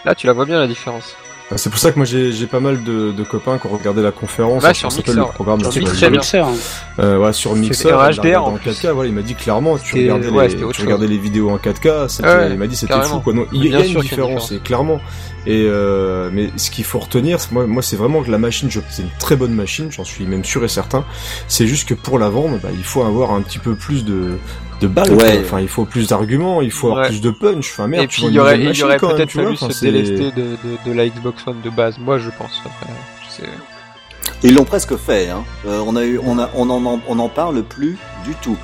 [0.06, 1.16] Là tu la vois bien la différence.
[1.50, 3.70] Ah, C'est pour ça que moi j'ai j'ai pas mal de, de copains qui ont
[3.70, 4.62] regardé la conférence.
[4.64, 5.14] Ouais, ça sur Mixer.
[5.16, 6.20] le programme Sur Mixer, c'est Sur bien.
[6.20, 6.38] Mixer.
[6.46, 6.54] hein.
[7.00, 8.70] Euh, ouais, sur Mixer, HDR, en en plus.
[8.72, 11.58] 4K, voilà, il m'a dit clairement, tu regardais, ouais, les, tu regardais les vidéos en
[11.58, 13.16] 4K, c'était, Ouais, il m'a dit c'était carrément.
[13.16, 13.34] fou, quoi.
[13.34, 15.00] Non, il y a une sûr qu'il y a une différence, et clairement.
[15.46, 18.70] Et, euh, mais ce qu'il faut retenir, c'est- moi, moi, c'est vraiment que la machine,
[18.70, 21.06] je- c'est une très bonne machine, j'en suis même sûr et certain.
[21.48, 24.38] C'est juste que pour la vendre, bah, il faut avoir un petit peu plus de,
[24.80, 25.18] de balles, Ouais.
[25.18, 25.42] quoi.
[25.44, 27.10] Enfin, il faut plus d'arguments, il faut avoir Ouais.
[27.10, 27.72] plus de punch.
[27.72, 30.42] Enfin, merde, et puis il y aurait, y aurait peut-être fallu Enfin, se délester de,
[30.42, 31.98] de, de la Xbox One de base.
[32.00, 32.62] Moi je pense.
[32.66, 32.94] Après,
[33.28, 33.50] je sais.
[34.44, 35.30] Ils l'ont presque fait.
[35.30, 35.44] Hein.
[35.66, 38.58] Euh, on a eu, on a, on en, on en parle plus du tout.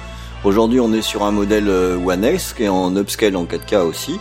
[0.43, 3.77] Aujourd'hui, on est sur un modèle euh, One X qui est en upscale en 4K
[3.77, 4.19] aussi,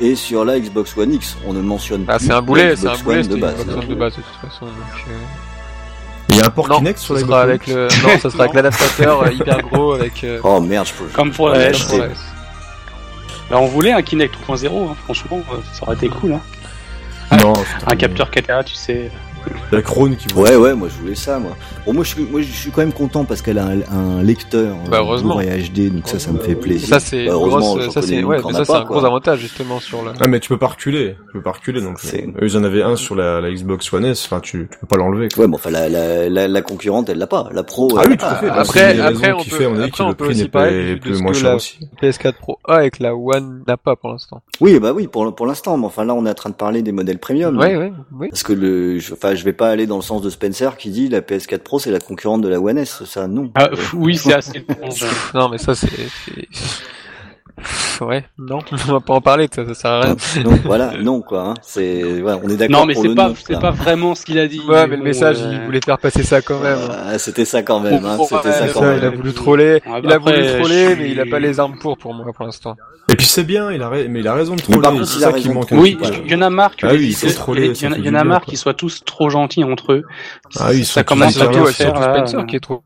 [0.00, 2.86] et sur la Xbox One X, on ne mentionne Ah, plus c'est un boulet, c'est
[2.86, 3.54] un Xbox boulet, de une base.
[3.56, 4.66] Xbox One de base de toute façon.
[4.66, 4.74] Donc,
[5.08, 5.12] euh...
[6.30, 8.44] Il y a un port Non, Kinect sur la sera avec le, non, ça sera
[8.44, 10.24] avec l'adaptateur euh, hyper gros avec.
[10.24, 11.04] euh, Oh merde, je peux.
[11.12, 11.88] Comme pour la S.
[11.92, 12.10] ouais.
[13.50, 16.32] Bah, on voulait un Kinect 3.0, hein, franchement, euh, ça aurait été cool.
[16.32, 16.40] Hein.
[17.42, 19.10] Non, putain, Un capteur 4K, tu sais.
[19.72, 21.56] La Krone qui Ouais, ouais, moi je voulais ça, moi.
[21.86, 24.22] Bon, moi je suis, moi, je suis quand même content parce qu'elle a un, un
[24.22, 25.40] lecteur Bah, euh, heureusement.
[25.40, 26.88] HD, donc ça, ça me fait plaisir.
[26.88, 28.84] Ça c'est Bah, heureusement, grosse- ça c'est ouais, mais ça un quoi.
[28.84, 30.12] gros avantage justement sur le.
[30.20, 31.98] Ah mais tu peux pas reculer, tu peux pas reculer donc.
[32.04, 34.78] Euh, Eux ils en avaient un sur la, la Xbox One S, enfin tu, tu
[34.78, 35.28] peux pas l'enlever.
[35.36, 37.48] Ouais, mais enfin, la, la, la, la concurrente, elle l'a pas.
[37.52, 37.88] La pro.
[37.98, 38.46] Ah oui l'a tout à fait.
[38.46, 40.48] bah, Après- après, on peut- fait avis après, que on le peut prix aussi n'est
[40.48, 41.78] pas parler plus moins cher la- aussi.
[42.00, 44.42] PS4 Pro A avec la One n'a pas pour l'instant.
[44.60, 45.76] Oui, bah oui, pour, pour l'instant.
[45.76, 47.58] Mais enfin, là, on est en train de parler des modèles premium.
[47.58, 48.28] Ouais, ouais, oui.
[48.30, 48.98] Parce que le,
[49.34, 51.90] je vais pas aller dans le sens de Spencer qui dit la PS4 Pro c'est
[51.90, 53.04] la concurrente de la One S.
[53.04, 53.50] Ça, non.
[53.54, 54.60] Ah, pff, oui, c'est assez.
[54.68, 54.88] bon.
[55.34, 55.88] Non, mais ça c'est.
[58.00, 60.16] Ouais, non, on va pas en parler, ça, ça sert à rien.
[60.44, 61.42] non, voilà, non quoi.
[61.50, 61.54] Hein.
[61.62, 64.48] C'est, voilà, on est d'accord Non, mais c'est pas, c'est pas vraiment ce qu'il a
[64.48, 64.60] dit.
[64.68, 66.78] Ouais, mais le message, euh, il voulait faire passer ça quand même.
[66.90, 68.04] Ah, c'était ça quand même.
[68.04, 68.18] Hein.
[68.24, 68.98] C'était ouais, ça quand même.
[68.98, 69.74] il a voulu troller.
[69.86, 71.96] Ouais, Il a voulu après, troller, je mais il a suis- pas les armes pour,
[71.96, 72.76] pour moi, pour l'instant.
[73.08, 75.04] Et puis c'est bien, il a, ra- mais il a raison de troller.
[75.04, 75.68] C'est il a ça qui raison de manque.
[75.72, 78.58] Oui, il y en a marre que Ah oui, il y en a- marre qu'ils
[78.58, 80.02] soient tous trop gentils entre eux.
[80.58, 81.96] Ah oui, ils ça sont commence à bien faire.
[81.96, 82.82] Spencer euh, qui est trop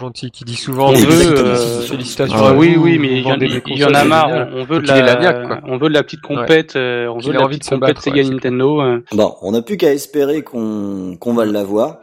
[0.00, 3.84] gentil, qui dit souvent veut, euh, félicitations ah oui, vous, oui, vous mais il y,
[3.84, 4.48] en- y a marre.
[4.54, 5.60] On veut de la, la niaque, quoi.
[5.66, 7.64] on veut de la petite compète, euh, on veut de ait la envie petite de
[7.66, 8.80] se compète battre, Sega ouais, Nintendo.
[8.80, 8.98] euh.
[9.12, 11.98] Bon, on n'a plus qu'à espérer qu'on qu'on va l'avoir.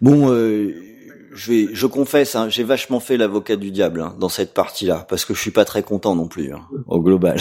[0.00, 0.74] Bon, euh,
[1.32, 5.06] je vais, je confesse, hein, j'ai vachement fait l'avocat du diable hein, dans cette partie-là,
[5.08, 7.40] parce que je suis pas très content non plus hein, au global.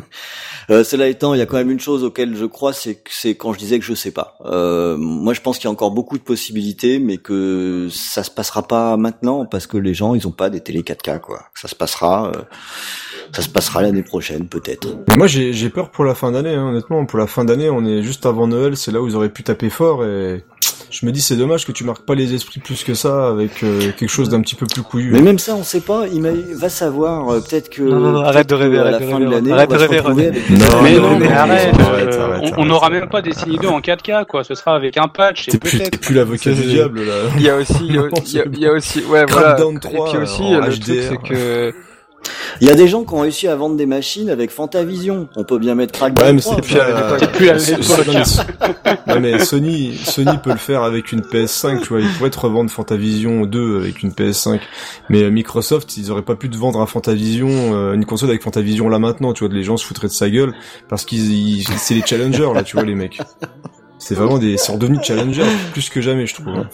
[0.70, 3.34] euh, cela étant, il y a quand même une chose auquel je crois, c'est c'est
[3.34, 4.38] quand je disais que je sais pas.
[4.46, 8.30] Euh, moi, je pense qu'il y a encore beaucoup de possibilités, mais que ça se
[8.30, 11.42] passera pas maintenant parce que les gens, ils ont pas des télé 4K quoi.
[11.54, 12.42] Ça se passera, euh,
[13.34, 14.96] ça se passera l'année prochaine peut-être.
[15.16, 17.04] Moi j'ai j'ai peur pour la fin d'année, hein, honnêtement.
[17.04, 19.42] Pour la fin d'année, on est juste avant Noël, c'est là où ils auraient pu
[19.42, 20.44] taper fort et
[20.90, 23.62] je me dis c'est dommage que tu marques pas les esprits plus que ça avec
[23.62, 25.12] euh, quelque chose d'un petit peu plus couillu.
[25.12, 26.04] Mais même ça, on sait pas.
[26.12, 27.28] Il m'a- va savoir.
[27.30, 27.82] euh, peut-être que.
[27.82, 29.68] Non, non, non, arrête de rêver, À arrête la de fin de rêver, l'année, arrête
[29.70, 30.50] on va de rêver, avec.
[30.50, 34.42] Non, mais non, mais arrête, euh, on- n'aura même pas Destiny 2 en 4K, quoi.
[34.44, 35.48] Ce sera avec un patch.
[35.48, 37.14] et T'es plus, peut-être- t'es plus l'avocat du diable là.
[37.36, 39.26] Il y a aussi, il y a, aussi, ouais, voilà.
[39.26, 41.72] Crackdown Et 3, puis aussi, le truc, c'est que
[42.60, 45.28] Il y a des gens qui ont réussi à vendre des machines avec Fantavision.
[45.36, 48.06] On peut bien mettre Crackdown Ouais, mais 3, c'est plus à plus à C'est- l'époque.
[48.06, 52.00] non, mais c'est- ouais, mais Sony, Sony peut le faire avec une PS5, tu vois.
[52.00, 54.60] Ils pourraient te revendre Fantavision 2 avec une PS5.
[55.08, 58.42] Mais euh, Microsoft, ils auraient pas pu te vendre un Fantavision, euh, une console avec
[58.42, 59.52] Fantavision là maintenant, tu vois.
[59.54, 60.52] Les gens se foutraient de sa gueule
[60.88, 63.20] parce qu'ils, ils- c'est les challengers là, tu vois, les mecs.
[64.00, 65.42] C'est vraiment des, c'est redevenu challenger
[65.72, 66.48] plus que jamais, je trouve.
[66.48, 66.66] hein.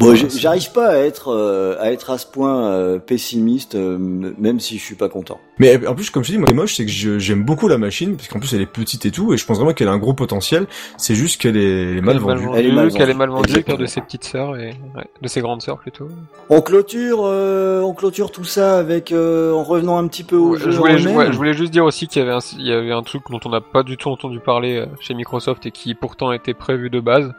[0.00, 3.96] Bon, j'arrive pas à être euh, à être à ce point euh, pessimiste, euh,
[4.38, 5.40] même si je suis pas content.
[5.60, 7.68] Mais en plus, comme je dis, moi, ce qui est moche, c'est que j'aime beaucoup
[7.68, 9.86] la machine, parce qu'en plus, elle est petite et tout, et je pense vraiment qu'elle
[9.86, 10.66] a un gros potentiel.
[10.98, 12.44] C'est juste qu'elle est, mal Elle est mal vendue.
[12.46, 13.18] vendue, Elle est mal qu'elle est vendue.
[13.18, 16.08] mal vendue, père de ses petites sœurs et ouais, de ses grandes sœurs plutôt.
[16.50, 20.50] On clôture, euh, on clôture tout ça avec euh, en revenant un petit peu au
[20.54, 21.16] Ouais, jeu je, voulais, en ju- même.
[21.16, 23.22] ouais, je voulais juste dire aussi qu'il y avait un, il y avait un truc
[23.30, 26.54] dont on n'a pas du tout entendu parler euh, chez Microsoft et qui pourtant était
[26.64, 27.32] prévu de base.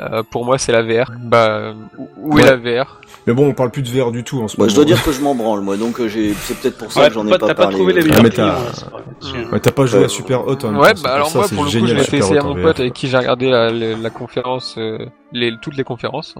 [0.00, 1.10] Euh, pour moi, c'est la VR.
[1.20, 1.74] Bah,
[2.18, 3.00] où- est la VR?
[3.26, 4.68] Mais bon, on parle plus de VR du tout en ce moment.
[4.68, 7.02] je dois dire que je m'en branle, moi, donc euh, j'ai, c'est peut-être pour ça
[7.02, 7.76] Ouais, que j'en ai pas, pas, t'as pas parlé.
[7.76, 8.10] trouvé les euh.
[8.16, 9.48] Ah, meilleurs t'as- hein, pas possible.
[9.52, 11.54] Ouais, t'as pas joué à Super Hot en même Ouais, bah alors ça, moi, c'est
[11.54, 13.96] pour le coup, l'ai Super testé à mon pote avec qui j'ai regardé la, la,
[13.96, 14.98] la conférence, euh,
[15.32, 16.34] les, toutes les conférences.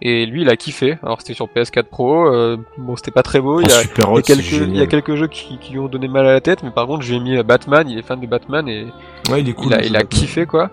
[0.00, 0.98] Et lui, il a kiffé.
[1.02, 2.26] Alors, c'était sur PS4 Pro.
[2.26, 3.60] euh, bon, c'était pas très beau.
[3.60, 5.78] Il y Oh, a, il y quelques, il y a quelques jeux qui, qui lui
[5.78, 7.88] ont donné mal à la tête, mais par contre, je lui ai mis Batman.
[7.88, 8.86] Il est fan de Batman et
[9.30, 9.66] Ouais, il est cool.
[9.68, 10.08] il a, il Batman.
[10.08, 10.70] kiffé quoi.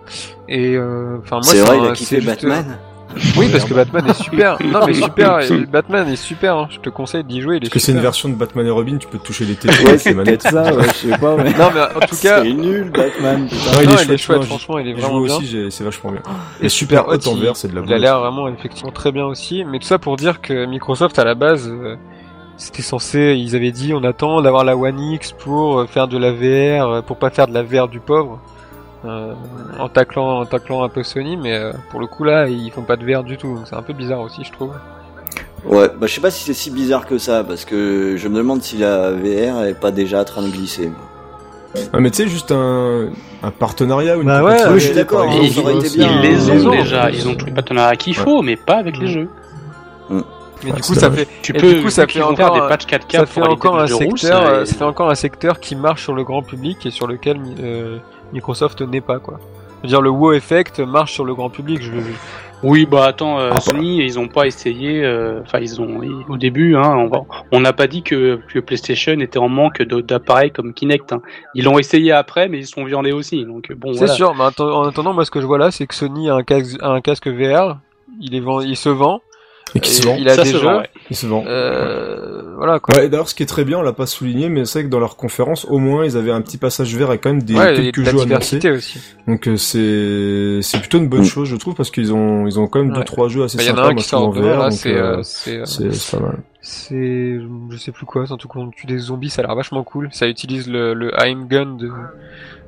[0.50, 2.78] Et euh, enfin moi, C'est vrai, il a kiffé juste- Batman.
[3.36, 4.58] Oui, parce que Batman est super.
[4.66, 5.40] Non, mais super.
[5.70, 6.56] Batman est super.
[6.56, 6.68] hein.
[6.72, 7.56] Je te conseille d'y jouer.
[7.56, 9.44] Il est Parce que c'est une version de Batman et Robin, tu peux te toucher
[9.44, 10.44] les tétons Ouais, c'est les manettes.
[10.44, 11.52] ça, ouais, je sais pas, mais...
[11.52, 13.50] Non, mais en tout cas, c'est nul, Batman.
[13.50, 13.78] putain.
[13.80, 14.38] Ouais, non, il est il est chouette, chouette.
[14.40, 15.36] non, Franchement, il est Je vraiment joue bien.
[15.38, 16.22] aussi, c'est vachement bien.
[16.62, 18.92] Et Et Super Hot en il- VR, c'est de la Il a l'air vraiment effectivement
[18.94, 19.66] très bien aussi.
[19.66, 21.98] Mais tout ça pour dire que Microsoft à la base, euh,
[22.62, 26.18] c'était censé, ils avaient dit, on attend d'avoir la One X pour euh, faire de
[26.20, 28.40] la VR, euh, pour pas faire de la VR du pauvre.
[29.04, 29.34] Euh,
[29.80, 32.84] en taclant, en taclant un peu Sony, mais euh, pour le coup là, ils font
[32.84, 33.56] pas de VR du tout.
[33.56, 34.74] Donc c'est un peu bizarre aussi, je trouve.
[35.66, 38.38] Ouais, bah je sais pas si c'est si bizarre que ça, parce que je me
[38.38, 40.92] demande si la VR est pas déjà en train de glisser.
[41.94, 43.10] Ah, mais tu sais, juste un,
[43.42, 45.48] un partenariat ou une Bah ouais, oui, je suis d'accord, par hein, Ils,
[45.96, 46.72] ils les Ils ont ont.
[46.72, 49.30] déjà, ils ont tous les partenariats qu'il faut, mais pas avec les jeux.
[50.64, 52.86] Mais du coup, c'est ça fait, Tu peux, du coup, ça fait encore des patchs
[52.86, 55.76] 4K ça pour fait encore un secteur, ça- euh, ça fait encore un secteur qui
[55.76, 57.98] marche sur le grand public et sur lequel euh,
[58.34, 59.40] Microsoft n'est pas quoi.
[59.78, 61.82] Je veux dire, le wow effect marche sur le grand public.
[61.82, 61.92] Je,
[62.64, 65.04] Oui, bah attends, euh, Ah, Sony, ils ont pas essayé.
[65.04, 68.40] euh, Enfin, ils ont ils- au début, hein, on va- on n'a pas dit que,
[68.54, 71.12] que PlayStation était en manque d'appareils comme Kinect.
[71.12, 71.24] hein.
[71.56, 73.44] Ils l'ont essayé après, mais ils sont viandés aussi.
[73.46, 74.14] Donc bon, C'est voilà.
[74.14, 76.44] sûr, mais en attendant, moi ce que je vois là, c'est que Sony a un
[76.44, 77.80] casque, a un casque VR,
[78.20, 79.22] il est vend- il se vend,
[79.76, 80.16] Et qui se et vend.
[80.20, 80.90] il a Ça des se jeux, vend, ouais.
[81.10, 81.44] Il se vend.
[81.48, 82.96] euh, voilà quoi.
[82.98, 84.92] Ouais, d'ailleurs, ce qui est très bien, on l'a pas souligné, mais c'est vrai que
[84.92, 87.56] dans leur conférence, au moins, ils avaient un petit passage vert avec quand même des
[87.56, 88.26] Ouais, et quelques jeux annoncés.
[88.26, 89.00] diversité aussi.
[89.28, 91.26] Donc euh, c'est c'est plutôt une bonne Mm.
[91.26, 93.64] chose, je trouve, parce qu'ils ont ils ont quand même deux trois jeux assez Bah,
[93.64, 93.88] Il y en sympas.
[93.88, 96.24] a un qui sort en VR, là, donc, c'est, euh, euh, c'est, euh, c'est pas
[96.24, 96.38] mal.
[96.62, 97.40] c'est,
[97.72, 99.56] je sais plus quoi, c'est un truc où on tue des zombies, ça a l'air
[99.56, 100.10] vachement cool.
[100.12, 101.90] Ça utilise le, le aim gun de,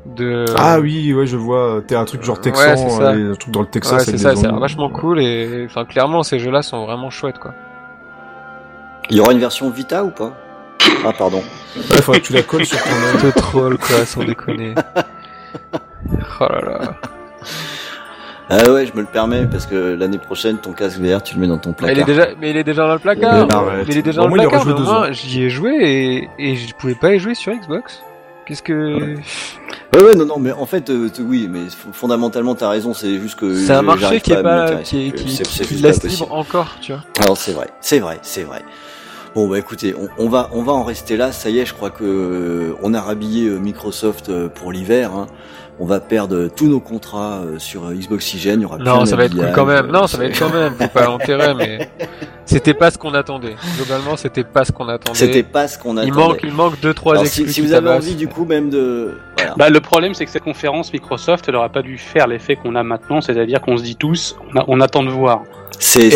[0.05, 0.45] de.
[0.55, 1.81] Ah oui, ouais, je vois.
[1.87, 4.03] T'es un truc genre Ouais, Texan, c'est et un truc dans le Ouais, Texas.
[4.05, 4.59] c'est avec ça, zombies.
[4.59, 7.53] vachement cool et, enfin, clairement, ces jeux-là sont vraiment chouettes, quoi.
[9.09, 10.33] Il y aura une version Vita ou pas?
[11.05, 11.41] Ah, pardon.
[11.75, 12.89] Ouais, faudrait que tu la colles sur ton.
[13.27, 14.75] De troll, quoi, sans déconner.
[16.39, 16.95] Oh là là.
[18.49, 21.41] Ah ouais, je me le permets, parce que l'année prochaine, ton casque VR, tu le
[21.41, 21.95] mets dans ton Mais placard.
[21.95, 23.47] il est déjà, mais il est déjà dans le placard.
[23.47, 23.77] Mais.
[23.77, 24.65] Mais il est déjà dans le placard.
[24.65, 28.01] mais j'y ai joué et, et je pouvais pas y jouer sur Xbox.
[28.45, 29.15] Qu'est-ce que,
[29.95, 33.35] Ouais, ouais, non, non, mais en fait, euh, oui, mais fondamentalement, t'as raison, c'est juste
[33.39, 33.55] que.
[33.55, 36.91] c'est un marché qui est pas, qui est, qui, qui, qui laisse libre encore, tu
[36.93, 37.03] vois.
[37.19, 38.63] Alors c'est vrai, c'est vrai, c'est vrai.
[39.35, 41.31] Bon bah écoutez, on, on va on va en rester là.
[41.31, 45.11] Ça y est, je crois que euh, on a rhabillé euh, Microsoft euh, pour l'hiver.
[45.13, 45.27] hein.
[45.79, 48.59] On va perdre tous nos contrats euh, sur euh, Xbox Oxygen.
[48.59, 49.87] Il y aura plus Non, ça va être cool quand même.
[49.87, 50.73] euh, Non, ça va c'est- être quand même.
[50.75, 51.89] Faut pas l'enterrer, mais
[52.45, 53.55] c'était pas ce qu'on attendait.
[53.77, 55.17] Globalement, c'était pas ce qu'on attendait.
[55.17, 56.07] C'était pas ce qu'on attendait.
[56.09, 59.17] Il manque, il manque deux, trois Alors, si, vous avez envie du coup même de
[59.35, 59.55] voilà.
[59.57, 62.75] Bah, le problème, c'est que cette conférence Microsoft, elle aurait pas dû faire l'effet qu'on
[62.75, 65.41] a maintenant, c'est-à-dire qu'on se dit tous, on, a- on attend de voir.
[65.79, 66.09] c'est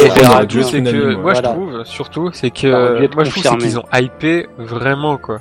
[0.84, 5.18] que moi je trouve surtout c'est que être moi je trouve qu'ils ont hypé vraiment
[5.18, 5.40] quoi.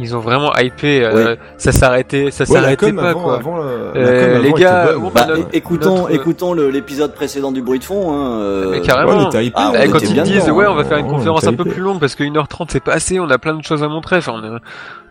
[0.00, 1.02] Ils ont vraiment hypé.
[1.04, 3.34] euh, Ça s'arrêtait, ça s'arrêtait pas avant, quoi.
[3.36, 7.62] avant, Euh, avant les gars, bon, Bah, notre- é- écoutons notre- écoutons l'épisode précédent du
[7.62, 8.12] bruit de fond.
[8.12, 9.10] Hein, euh, Mais carrément.
[9.18, 10.68] Ouais, on était hypés, Ah, on on quand était ils disent dedans, ouais hein.
[10.70, 12.92] on va faire une conférence on un peu plus longue parce que 1h30 c'est pas
[12.92, 14.18] assez, on a plein de choses à montrer.
[14.18, 14.60] Enfin, on, est-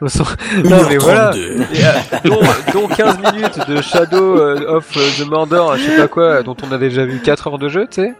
[0.01, 0.23] on sent-
[0.63, 1.31] non mais voilà.
[1.31, 1.37] 1h32.
[1.73, 5.97] Et, euh, dont, dont 15 minutes de Shadow euh, of euh, the Mordor, je sais
[5.97, 8.13] pas quoi, dont on a déjà vu 4 heures de jeu, tu sais.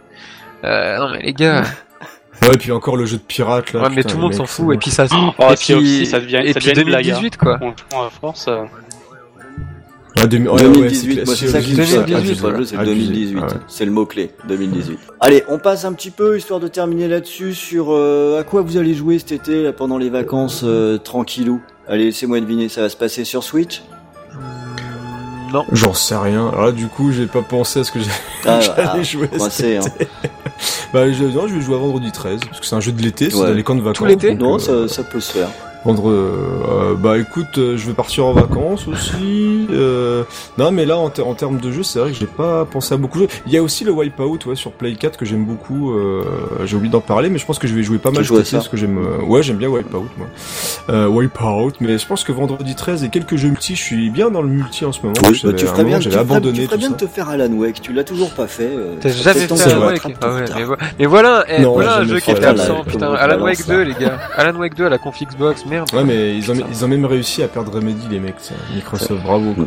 [0.64, 1.62] Euh, non mais les gars,
[2.42, 3.82] Ouais, et puis encore le jeu de pirate là.
[3.82, 4.78] ouais, mais tout le monde s'en fout et moche.
[4.78, 7.36] puis ça Oh, et puis aussi, ça devient- et ça puis devient une blague, 2018
[7.36, 7.58] quoi.
[7.58, 8.46] Franchement, à force.
[8.48, 8.64] euh,
[10.20, 12.08] Ah, demi- ouais, ouais, 2018, c'est moi c'est ça qui me 2018, choque.
[12.08, 12.24] voilà.
[12.26, 12.94] C'est pas le jeu, c'est Abusé.
[12.96, 13.38] 2018.
[13.40, 13.60] Ah ouais.
[13.68, 14.98] C'est le mot-clé, 2018.
[15.20, 18.76] Allez, on passe un petit peu, histoire de terminer là-dessus, sur euh, à quoi vous
[18.78, 21.60] allez jouer cet été, là, pendant les vacances, euh, tranquillou.
[21.86, 23.82] Allez, laissez-moi deviner, ça va se passer sur Switch?
[25.52, 25.64] Non.
[25.72, 26.48] J'en sais rien.
[26.48, 28.10] Alors là, du coup, j'ai pas pensé à ce que j'ai-
[28.44, 29.28] Ah, j'allais ah, jouer.
[29.28, 29.80] coincé, hein.
[30.92, 33.02] Bah, je, non, je vais jouer à vendredi 13, parce que c'est un jeu de
[33.02, 33.48] l'été, c'est Ouais.
[33.48, 34.08] dans les camps de vacances.
[34.08, 35.48] l'été donc, Non, euh, ça, ça peut se faire.
[35.84, 39.66] Vendre, euh, bah écoute, euh, je vais partir en vacances aussi.
[39.70, 40.24] Euh,
[40.58, 42.94] non, mais là, en, ter- en termes de jeu, c'est vrai que j'ai pas pensé
[42.94, 43.30] à beaucoup de jeux.
[43.46, 45.92] Il y a aussi le Wipeout, ouais, sur Play 4 que j'aime beaucoup.
[45.92, 46.22] Euh,
[46.64, 48.56] j'ai oublié d'en parler, mais je pense que je vais jouer pas mal été, ça
[48.58, 48.98] parce que j'aime.
[48.98, 50.26] euh, ouais, j'aime bien Wipeout, moi.
[50.90, 54.30] Euh, Wipeout, mais je pense que vendredi 13 et quelques jeux multi, je suis bien
[54.30, 55.14] dans le multi en ce moment.
[55.24, 57.52] Oui, bah, tu ferais moment, bien, tu abandonné tu ferais bien de te faire Alan
[57.52, 58.64] Wake, tu l'as toujours pas fait.
[58.70, 61.72] euh, T'as ça jamais fait Alan Wake Ah ouais, mais, voilà, mais voilà, eh, Non,
[61.74, 63.12] voilà un jeu qui est absent, putain.
[63.14, 64.18] Alan Wake balances 2, les gars.
[64.36, 65.88] Alan Wake 2 à la conf Xbox, merde.
[65.94, 68.34] Ouais, mais ils ont, ils ont même réussi à perdre Remedy, les mecs.
[68.38, 68.54] ça.
[68.74, 69.52] Microsoft, bravo.
[69.54, 69.64] quoi.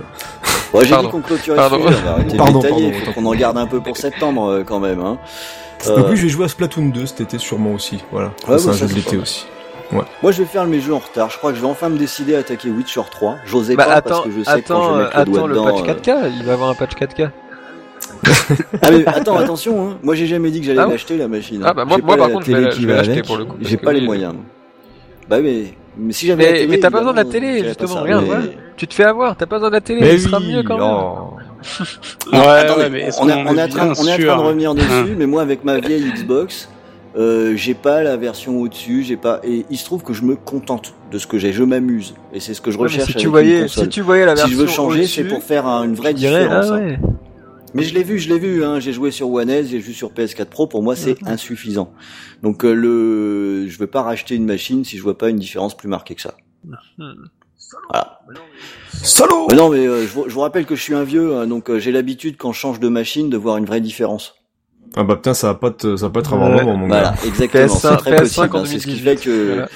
[0.73, 1.10] Bon, j'ai dit Pardon.
[1.10, 1.78] qu'on clôturait Pardon.
[1.88, 3.98] sujet, on va arrêter de Pardon, détailler, pardon, faut qu'on en garde un peu pour
[3.98, 4.99] septembre euh, quand même.
[5.02, 5.18] Hein.
[5.88, 7.99] Euh, Donc oui, je vais jouer à Splatoon 2 cet été sûrement aussi.
[8.11, 8.28] Voilà.
[8.48, 9.45] Ouais, c'est un ça, jeu de c'est l'été pas aussi.
[10.23, 11.30] Moi, je vais faire mes jeux en retard.
[11.30, 13.36] Je crois que je vais enfin me décider à attaquer Witcher 3.
[13.45, 15.26] J'osais Bah pas attends, parce que je sais que quand attends, je vais mettre le
[15.26, 15.84] doigt attends le dedans.
[15.84, 17.30] patch euh, 4K, il va avoir un patch 4K.
[18.82, 19.90] Ah mais attends, attention.
[19.90, 19.98] Hein.
[20.03, 21.61] Moi, j'ai jamais dit que j'allais Ah l'acheter la machine.
[21.65, 22.88] Ah bah, moi- J'ai moi, pas par la contre, je vais télé la- qui je
[22.88, 23.26] vais va l'acheter avec.
[23.26, 24.34] pour le coup, J'ai pas les moyens.
[25.32, 25.64] Bah mais,
[25.98, 28.28] mais si j'avais Mais, télé, mais t'as pas besoin de la télé, justement, regarde, mais-
[28.28, 28.44] voilà.
[28.76, 30.64] Tu te fais avoir, t'as pas besoin de la télé, Mais il sera oui, mieux
[30.64, 30.84] quand même.
[30.86, 31.34] oh.
[32.34, 34.14] Non, Ouais, attendez, ouais, mais on, est- qu'on on est est en train, on est
[34.14, 35.06] en train de revenir dessus, Hein.
[35.18, 36.68] mais moi avec ma vieille Xbox,
[37.18, 40.36] euh, j'ai pas la version au-dessus, j'ai pas, et il se trouve que je me
[40.36, 43.12] contente de ce que j'ai, je m'amuse, et c'est ce que je Ouais, recherche si
[43.12, 43.84] avec tu une voyais, console.
[43.86, 46.41] si tu voyais la Si je veux changer, c'est pour faire un- une vraie dirais,
[46.44, 46.66] différence.
[46.72, 46.95] ah hein.
[47.73, 48.64] Mais je l'ai vu, je l'ai vu.
[48.65, 48.80] Hein.
[48.80, 50.68] J'ai joué sur One S, j'ai joué sur PS4 Pro.
[50.68, 51.93] Pour moi, c'est insuffisant.
[52.43, 55.76] Donc euh, le, je vais pas racheter une machine si je vois pas une différence
[55.77, 56.35] plus marquée que ça.
[57.89, 58.19] Voilà.
[58.91, 61.35] Salaud Mais non, mais euh, je, vous, je vous rappelle que je suis un vieux,
[61.38, 64.35] hein, donc euh, j'ai l'habitude quand je change de machine de voir une vraie différence.
[64.95, 66.64] Ah bah putain, ça va pas te, ça va pas être avant Ouais.
[66.64, 67.15] moment, mon Voilà, gars.
[67.26, 67.65] exactement.
[67.68, 68.57] PS5 C'est très PS5 possible.
[68.57, 68.64] hein.
[68.65, 69.03] C'est ce qui 2018.
[69.03, 69.69] fait que Voilà.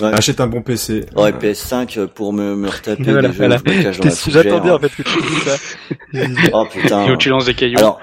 [0.00, 0.12] Ouais.
[0.14, 1.04] Achète un bon PC.
[1.16, 3.58] ouais, PS5 pour me, me retaper Voilà, des jeux voilà.
[3.58, 6.48] que je me cache dans la Qu'est-ce que J'attendais en fait que tu dises ça.
[6.52, 7.06] Oh putain.
[7.06, 7.78] Et où tu lances des cailloux.
[7.78, 8.00] Alors,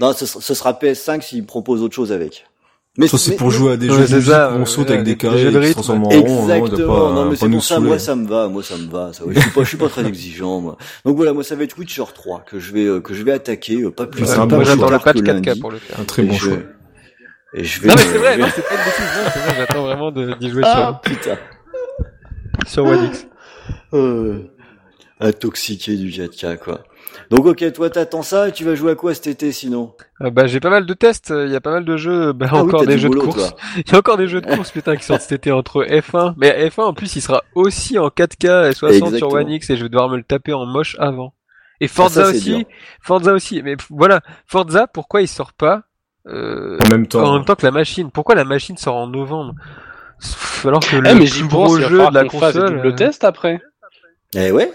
[0.00, 2.46] non, ce, sera- ce sera PS5 s'il propose autre chose avec.
[2.96, 5.02] Mais Ça, c'est mais- pour jouer à des Ouais, jeux de ça, on saute avec
[5.02, 5.90] des carrés jeux de qui se rythme.
[5.90, 6.94] en rond, t'as Exactement.
[6.94, 9.12] pas, non, mais pas c'est pour ça, moi, ça me va, moi, ça me va,
[9.12, 9.24] ça.
[9.24, 9.34] ouais.
[9.34, 10.78] Je suis pas, je suis pas très exigeant, moi.
[11.04, 13.32] Donc voilà, moi, ça va être Witcher 3 que je vais, euh, que je vais
[13.32, 15.60] attaquer, euh, pas plus Ouais, c'est tard un que bon le patch que 4K lundi.
[15.60, 15.98] pour le faire.
[15.98, 16.56] Un très Et bon je- choix.
[17.54, 17.88] Et je vais.
[17.88, 20.34] Non mais c'est vrai, non c'est pas une bêtise, non, c'est vrai, j'attends vraiment de-
[20.34, 21.36] d'y jouer Ah, putain.
[22.66, 23.26] sur, sur One X.
[23.92, 24.50] Euh,
[25.20, 26.80] intoxiqué du 4K, quoi.
[27.30, 29.94] Donc ok, toi t'attends ça et tu vas jouer à quoi cet été sinon?
[30.20, 32.46] Euh, bah j'ai pas mal de tests, il y a pas mal de jeux, bah
[32.50, 33.54] Ah encore des jeux de course.
[33.86, 36.34] Il y a encore des jeux de course putain qui sortent cet été entre F1,
[36.36, 39.32] mais F1 en plus il sera aussi en 4K et 60 sur.
[39.32, 41.34] One X et je vais devoir me le taper en moche avant.
[41.80, 42.66] Et Ah, Forza ça, aussi, dur.
[43.00, 45.82] Forza aussi, mais voilà, Forza pourquoi il sort pas
[46.26, 47.24] euh, En même temps.
[47.24, 49.54] en même temps que la machine Pourquoi la machine sort en novembre
[50.64, 52.76] Alors que Eh, le mais plus gros jeu de la console.
[52.76, 53.60] double euh, tests après.
[54.34, 54.70] Eh ouais.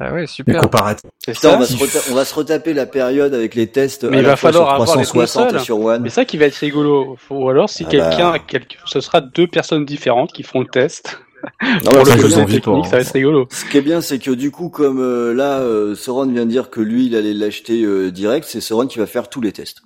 [0.00, 0.60] Ah ouais, super.
[0.60, 1.08] comparatif.
[1.24, 4.16] Putain, on va, se reta- on va se retaper la période avec les tests Mais
[4.16, 5.60] à il la va fois falloir sur avoir les 360 et consoles.
[5.64, 6.02] sur One.
[6.02, 7.16] Mais ça qui va être rigolo.
[7.30, 8.38] Ou alors si Ah quelqu'un, bah.
[8.40, 11.20] quelque- ce sera deux personnes différentes qui font le test.
[11.62, 12.82] Non, le ça, technique, hein.
[12.84, 13.46] ça va être rigolo.
[13.50, 16.50] ce qui est bien, c'est que du coup, comme euh, là, euh, Soren vient de
[16.50, 19.52] dire que lui, il allait l'acheter euh, direct, c'est Soren qui va faire tous les
[19.52, 19.82] tests.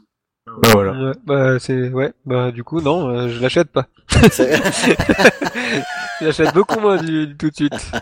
[0.65, 0.93] Ah, voilà.
[0.93, 3.87] Ouais, bah c'est ouais, bah du coup non, euh, je l'achète pas.
[6.21, 7.93] Je l'achète beaucoup moins du, du tout de suite.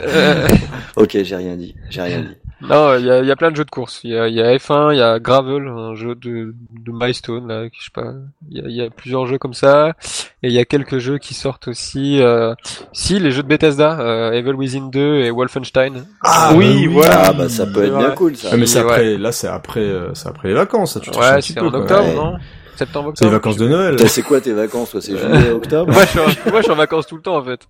[0.00, 0.48] Euh,
[0.96, 2.36] ok, j'ai rien dit, j'ai rien dit.
[2.68, 4.00] Non, il y a, il y a plein de jeux de course.
[4.04, 6.92] Il y a, il y a F1, il y a Gravel, un jeu de, de
[6.92, 8.12] Milestone là, je sais pas.
[8.50, 9.94] Il y a, il y a plusieurs jeux comme ça,
[10.42, 12.20] et il y a quelques jeux qui sortent aussi.
[12.20, 12.54] Euh,
[12.92, 16.06] si les jeux de Bethesda, euh, Evil Within 2 et Wolfenstein.
[16.22, 17.22] Ah, oui, voilà.
[17.26, 17.98] Ah bah ça peut être Ouais.
[17.98, 18.48] bien cool ça.
[18.52, 18.84] Ah, mais c'est Ouais.
[18.84, 22.08] après, là, c'est après, euh, c'est après les vacances, ça, tu Ouais, c'est en octobre,
[22.08, 22.14] Ouais.
[22.14, 22.34] non?
[22.74, 23.32] Septembre, C'est les octobre.
[23.50, 24.08] vacances de Noël.
[24.08, 25.00] C'est quoi tes vacances toi?
[25.02, 25.92] C'est juillet, octobre?
[25.92, 27.60] Moi je, suis en, moi, je suis en vacances tout le temps en fait.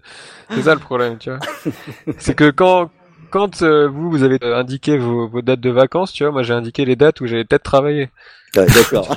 [0.51, 1.41] C'est ça le problème, tu vois.
[2.19, 2.89] C'est que quand
[3.33, 6.43] quand euh, vous vous avez euh, indiqué vos, vos dates de vacances, tu vois, moi
[6.43, 8.11] j'ai indiqué les dates où j'allais peut-être travailler.
[8.57, 9.17] Ouais, D'accord.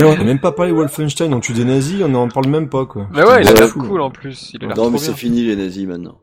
[0.00, 2.86] On n'a même pas parlé Wolfenstein, on tue des nazis, on n'en parle même pas,
[2.86, 3.06] quoi.
[3.12, 4.52] Mais ouais, il a l'air cool en plus.
[4.54, 6.18] Il a l'air Non mais c'est fini les nazis maintenant.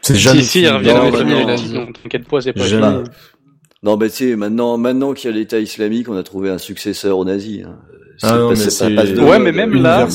[0.00, 0.70] C'est jamais Si, si, fini.
[0.70, 2.86] Non, bah les nazis, non, t'inquiète pas, c'est pas Jamais.
[2.98, 3.04] fini.
[3.04, 3.10] Bah,
[3.84, 6.58] non mais tu sais maintenant maintenant qu'il y a l'État islamique, on a trouvé un
[6.58, 7.64] successeur aux nazis.
[7.64, 7.78] hein.
[8.22, 10.06] Ah non, pas- mais passe de Ouais, mais même là-.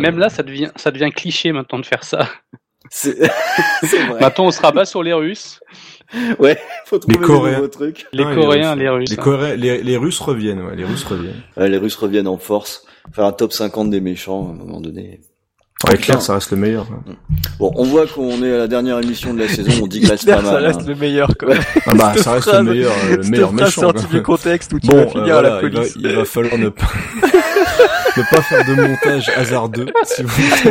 [0.00, 2.28] Même là, ça devient, ça devient cliché maintenant de faire ça.
[2.90, 3.16] C'est
[3.82, 4.20] c'est vrai.
[4.20, 5.60] Maintenant, on se rabat sur les Russes,
[6.38, 7.60] Ouais, faut trouver Les Coréens.
[7.62, 8.06] des trucs.
[8.12, 8.80] les Ah, Coréens, Russes.
[8.80, 9.10] les Russes.
[9.10, 9.22] Les, hein.
[9.22, 11.42] Coré- les, les Russes reviennent, ouais, les Russes reviennent.
[11.56, 12.84] Ouais, les Russes reviennent en force.
[13.12, 15.20] Faire un top 50 des méchants à un moment donné.
[15.86, 16.86] Ouais, Hitler, ça reste le meilleur.
[17.58, 20.36] Bon, on voit qu'on est à la dernière émission de la saison, on digresse Hitler,
[20.36, 20.52] pas mal.
[20.52, 20.84] ça reste hein.
[20.88, 21.60] le meilleur, quand même.
[21.86, 23.80] Ah bah, ça reste le meilleur, euh, le meilleur méchant.
[23.82, 24.12] sortie quoi.
[24.16, 25.94] du contexte où tu Bon, vas euh, finir à la voilà, il va, police.
[25.98, 26.86] il va falloir ne pas,
[28.16, 30.42] ne pas faire de montage hasardeux, si vous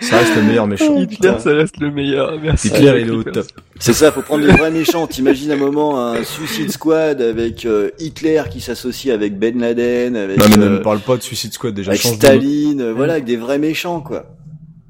[0.00, 0.96] Ça reste le meilleur méchant.
[0.96, 2.38] Hitler, ça reste le meilleur.
[2.40, 2.68] Merci.
[2.68, 3.46] Hitler, il est au top.
[3.78, 5.06] C'est ça, faut prendre des vrais méchants.
[5.06, 10.38] T'imagines un moment un Suicide Squad avec euh, Hitler qui s'associe avec Ben Laden, avec,
[10.38, 11.90] Non, mais ne euh, me parle pas de Suicide Squad, déjà.
[11.90, 14.26] avec de- Staline, euh, voilà, avec des vrais méchants, quoi.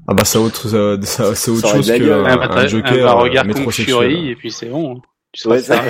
[0.07, 2.67] Ah bah, ça autre, ça, ça- c'est autre Ça aurait chose que un, Un, bah,
[2.67, 3.95] Joker un métrosexuel.
[4.11, 5.01] Fury, et puis c'est bon.
[5.31, 5.83] Tu seras Ouais, ça-.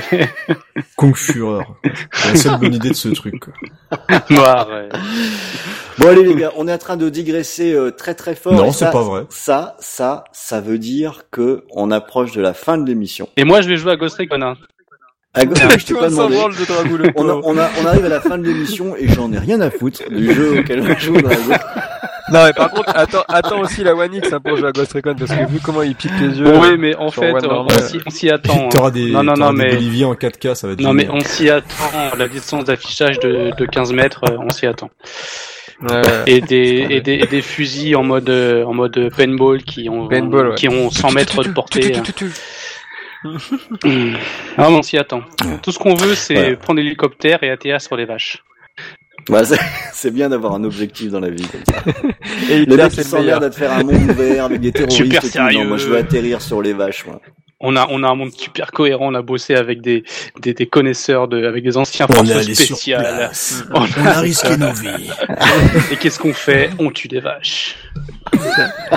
[0.98, 1.76] Kung Fureur.
[2.12, 3.36] C'est la seule bonne idée de ce truc.
[3.40, 3.54] quoi.
[4.30, 4.90] Noir, ouais.
[5.98, 8.54] Bon allez les gars, on est en train de digresser euh, très très fort.
[8.54, 9.24] Non, c'est ça- pas vrai.
[9.30, 13.30] Ça, ça, ça veut dire que on approche de la fin de l'émission.
[13.38, 14.42] Et moi, je vais jouer à Ghost Recon.
[14.42, 14.56] hein.
[15.34, 16.36] Ah, go- je t'ai pas demandé.
[16.36, 19.08] de Dragou, le On, a- on, a- on arrive à la fin de l'émission et
[19.08, 21.99] j'en ai rien à foutre du jeu auquel on joue dans la
[22.32, 24.94] Non, mais par contre, attends, attends aussi la One X hein, pour jouer à Ghost
[24.94, 26.58] Recon, parce que vu comment il pique les yeux.
[26.58, 28.70] Oui, mais en fait, on, s'y- on s'y attend.
[28.74, 28.92] hein.
[28.92, 31.50] Des, Non, non, non, mais- Boliviens en 4K, ça va être Non, mais on s'y
[31.50, 31.76] attend.
[32.18, 34.90] La distance d'affichage de, de 15 mètres, euh, on s'y attend.
[35.82, 36.02] Ouais.
[36.28, 40.08] Et des, et des, et des fusils en mode, euh, en mode paintball qui ont,
[40.10, 40.56] Paintball, ouais.
[40.56, 41.96] qui ont 100 mètres de portée.
[41.96, 42.04] hein.
[43.24, 43.30] Ah,
[43.86, 45.22] mais on s'y attend.
[45.64, 46.56] Tout ce qu'on veut, c'est Ouais.
[46.56, 48.44] prendre l'hélicoptère et atterrir sur les vaches.
[49.30, 49.44] Bah,
[49.94, 51.48] c'est- bien d'avoir un objectif dans la vie.
[51.48, 51.84] Comme ça.
[52.50, 52.92] Et qui le meilleur.
[52.92, 54.98] s'emmerdent à te faire un monde ouvert avec des terroristes.
[54.98, 55.28] Super tout.
[55.28, 55.68] Non, sérieux.
[55.68, 57.06] moi je veux atterrir sur les vaches.
[57.06, 57.22] Moi.
[57.62, 59.12] On a, on a un monde super cohérent.
[59.12, 60.04] On a bossé avec des,
[60.42, 63.02] des, des connaisseurs de, avec des anciens On est forces spéciales.
[63.02, 63.64] place.
[63.74, 65.10] On On a risqué nos vies.
[65.92, 66.70] Et qu'est-ce qu'on fait?
[66.80, 67.76] On tue des vaches.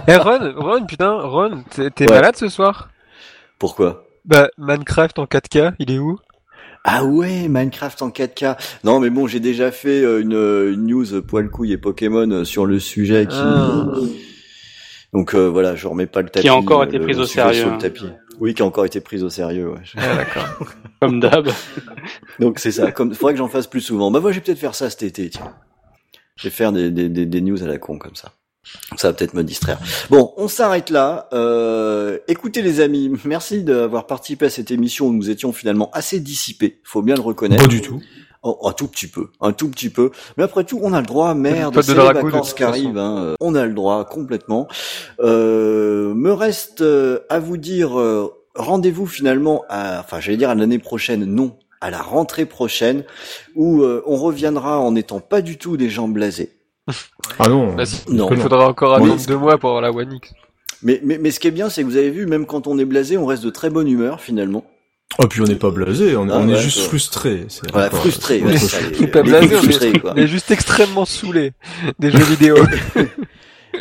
[0.07, 2.15] Eh, Ron, Ron, putain, Ron, t'es t'es Ouais.
[2.17, 2.89] malade ce soir?
[3.59, 4.05] Pourquoi?
[4.25, 6.19] Bah, Minecraft en 4K, il est où?
[6.85, 8.57] Ah ouais, Minecraft en 4K.
[8.83, 12.29] Non, mais bon, j'ai déjà fait euh, une, euh, une news poil couille et Pokémon
[12.31, 13.27] euh, sur le sujet.
[13.27, 13.37] Qui...
[13.39, 13.87] Ah.
[15.13, 16.43] Donc euh, voilà, je remets pas le tapis.
[16.43, 18.17] Qui a encore été prise au sérieux, sur le hein.
[18.41, 19.71] Oui, qui a encore été prise au sérieux.
[19.71, 19.81] Ouais.
[19.97, 20.67] Ah, d'accord.
[21.01, 21.49] Comme d'hab.
[22.41, 22.91] Donc c'est ça.
[22.91, 24.11] Comme, faudrait que j'en fasse plus souvent.
[24.11, 25.31] Bah moi, je vais peut-être faire ça cet été.
[25.31, 25.55] Tiens,
[26.37, 28.33] je vais faire des, des, des, des news à la con comme ça.
[28.97, 29.79] Ça va peut-être me distraire.
[30.11, 31.29] Bon, on s'arrête là.
[31.33, 36.21] Euh, écoutez les amis, merci d'avoir participé à cette émission où nous étions finalement assez
[36.21, 36.81] dissipés.
[36.85, 37.63] Faut bien le reconnaître.
[37.63, 38.01] Pas du tout.
[38.45, 40.11] Oh, un tout petit peu, un tout petit peu.
[40.37, 43.55] Mais après tout, on a le droit, merde, c'est les vacances qui arrivent, hein, on
[43.55, 44.67] a le droit complètement.
[45.21, 47.93] Euh, me reste euh, à vous dire,
[48.57, 53.05] rendez-vous finalement, à, enfin j'allais dire à l'année prochaine, non, à la rentrée prochaine,
[53.55, 56.51] où on reviendra en n'étant pas du tout des gens blasés.
[57.39, 57.75] Ah non.
[57.75, 58.29] Bah, Non.
[58.31, 60.33] il faudra encore attendre deux mois pour avoir la One X.
[60.83, 62.77] Mais, mais, mais ce qui est bien, c'est que vous avez vu, même quand on
[62.79, 64.65] est blasé, on reste de très bonne humeur finalement.
[65.19, 66.85] Oh, puis on n'est pas blasé, on, est- Ah on est juste ouais.
[66.85, 67.47] frustré.
[67.93, 68.39] frustré.
[68.41, 70.13] c'est ouais, ça, est pas blasé, coups on est- frustrés, quoi.
[70.15, 71.53] On est juste extrêmement saoulé
[71.99, 72.57] des jeux vidéo.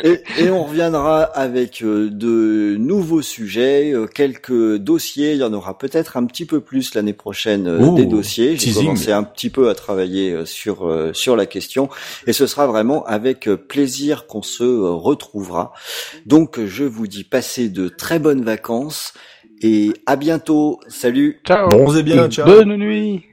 [0.02, 5.32] Et, et on reviendra avec euh, de nouveaux sujets, euh, quelques dossiers.
[5.32, 8.56] Il y en aura peut-être un petit peu plus l'année prochaine euh, Oh, des dossiers.
[8.56, 11.88] J'ai commencé un petit peu à travailler euh, sur euh, sur la question,
[12.26, 15.72] et ce sera vraiment avec plaisir qu'on se retrouvera.
[16.26, 19.14] Donc je vous dis passez de très bonnes vacances
[19.60, 20.80] et à bientôt.
[20.88, 21.40] Salut.
[21.46, 21.68] Ciao.
[21.68, 22.46] Bronzez bien, ciao.
[22.46, 23.31] Bonne nuit.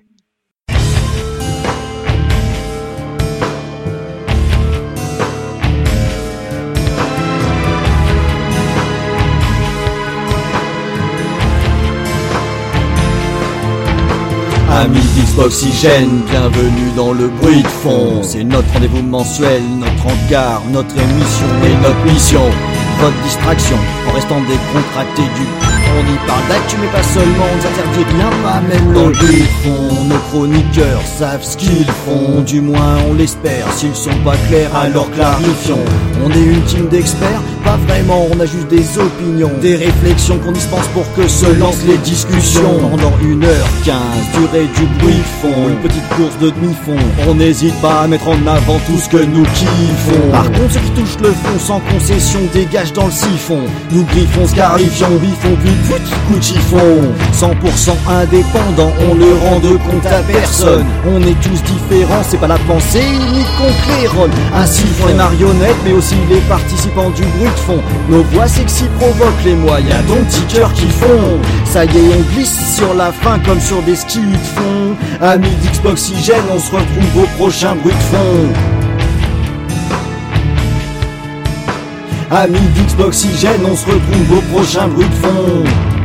[14.71, 18.21] Amis d'Xboxygène, bienvenue dans le bruit de fond.
[18.21, 22.43] C'est notre rendez-vous mensuel, notre encart, notre émission et notre mission.
[23.01, 23.77] Votre distraction,
[24.07, 25.88] en restant décontracté du...
[25.97, 29.41] On y parle d'actu mais pas seulement, on nous interdit rien, pas même le bruit
[29.41, 30.05] de fond.
[30.05, 33.71] Nos chroniqueurs savent ce qu'ils font, du moins on l'espère.
[33.73, 35.83] S'ils sont pas clairs, alors clarifions.
[36.25, 40.51] On est une team d'experts, pas vraiment, on a juste des opinions, des réflexions qu'on
[40.51, 42.79] dispense pour que se lancent les discussions.
[42.79, 43.93] Pendant 1h15,
[44.39, 46.97] durée du bruit fond, une petite course de demi-fond.
[47.27, 50.31] On n'hésite pas à mettre en avant tout ce que nous kiffons.
[50.31, 53.61] Par contre, ceux qui touchent le fond sans concession dégagent dans le siphon.
[53.91, 55.71] Nous griffons, scarifions, biffons, puis
[56.41, 57.13] chiffon.
[57.33, 60.85] 100% indépendant, on ne rend de compte à personne.
[61.05, 63.03] On est tous différents, c'est pas la pensée
[63.57, 64.31] qu'on claironne.
[64.55, 67.81] Ainsi font les marionnettes, mais aussi les participants du bruit de fond.
[68.09, 70.19] Nos voix sexy provoquent les moyens, donc
[70.53, 71.39] cœurs qui font.
[71.65, 74.95] Ça y est, on glisse sur la fin comme sur des skis de fond.
[75.21, 78.78] Amis d'Xboxygène, on se retrouve au prochain bruit de fond.
[82.31, 85.98] Amis d'Xboxygène, on se retrouve au prochain bruit de fond.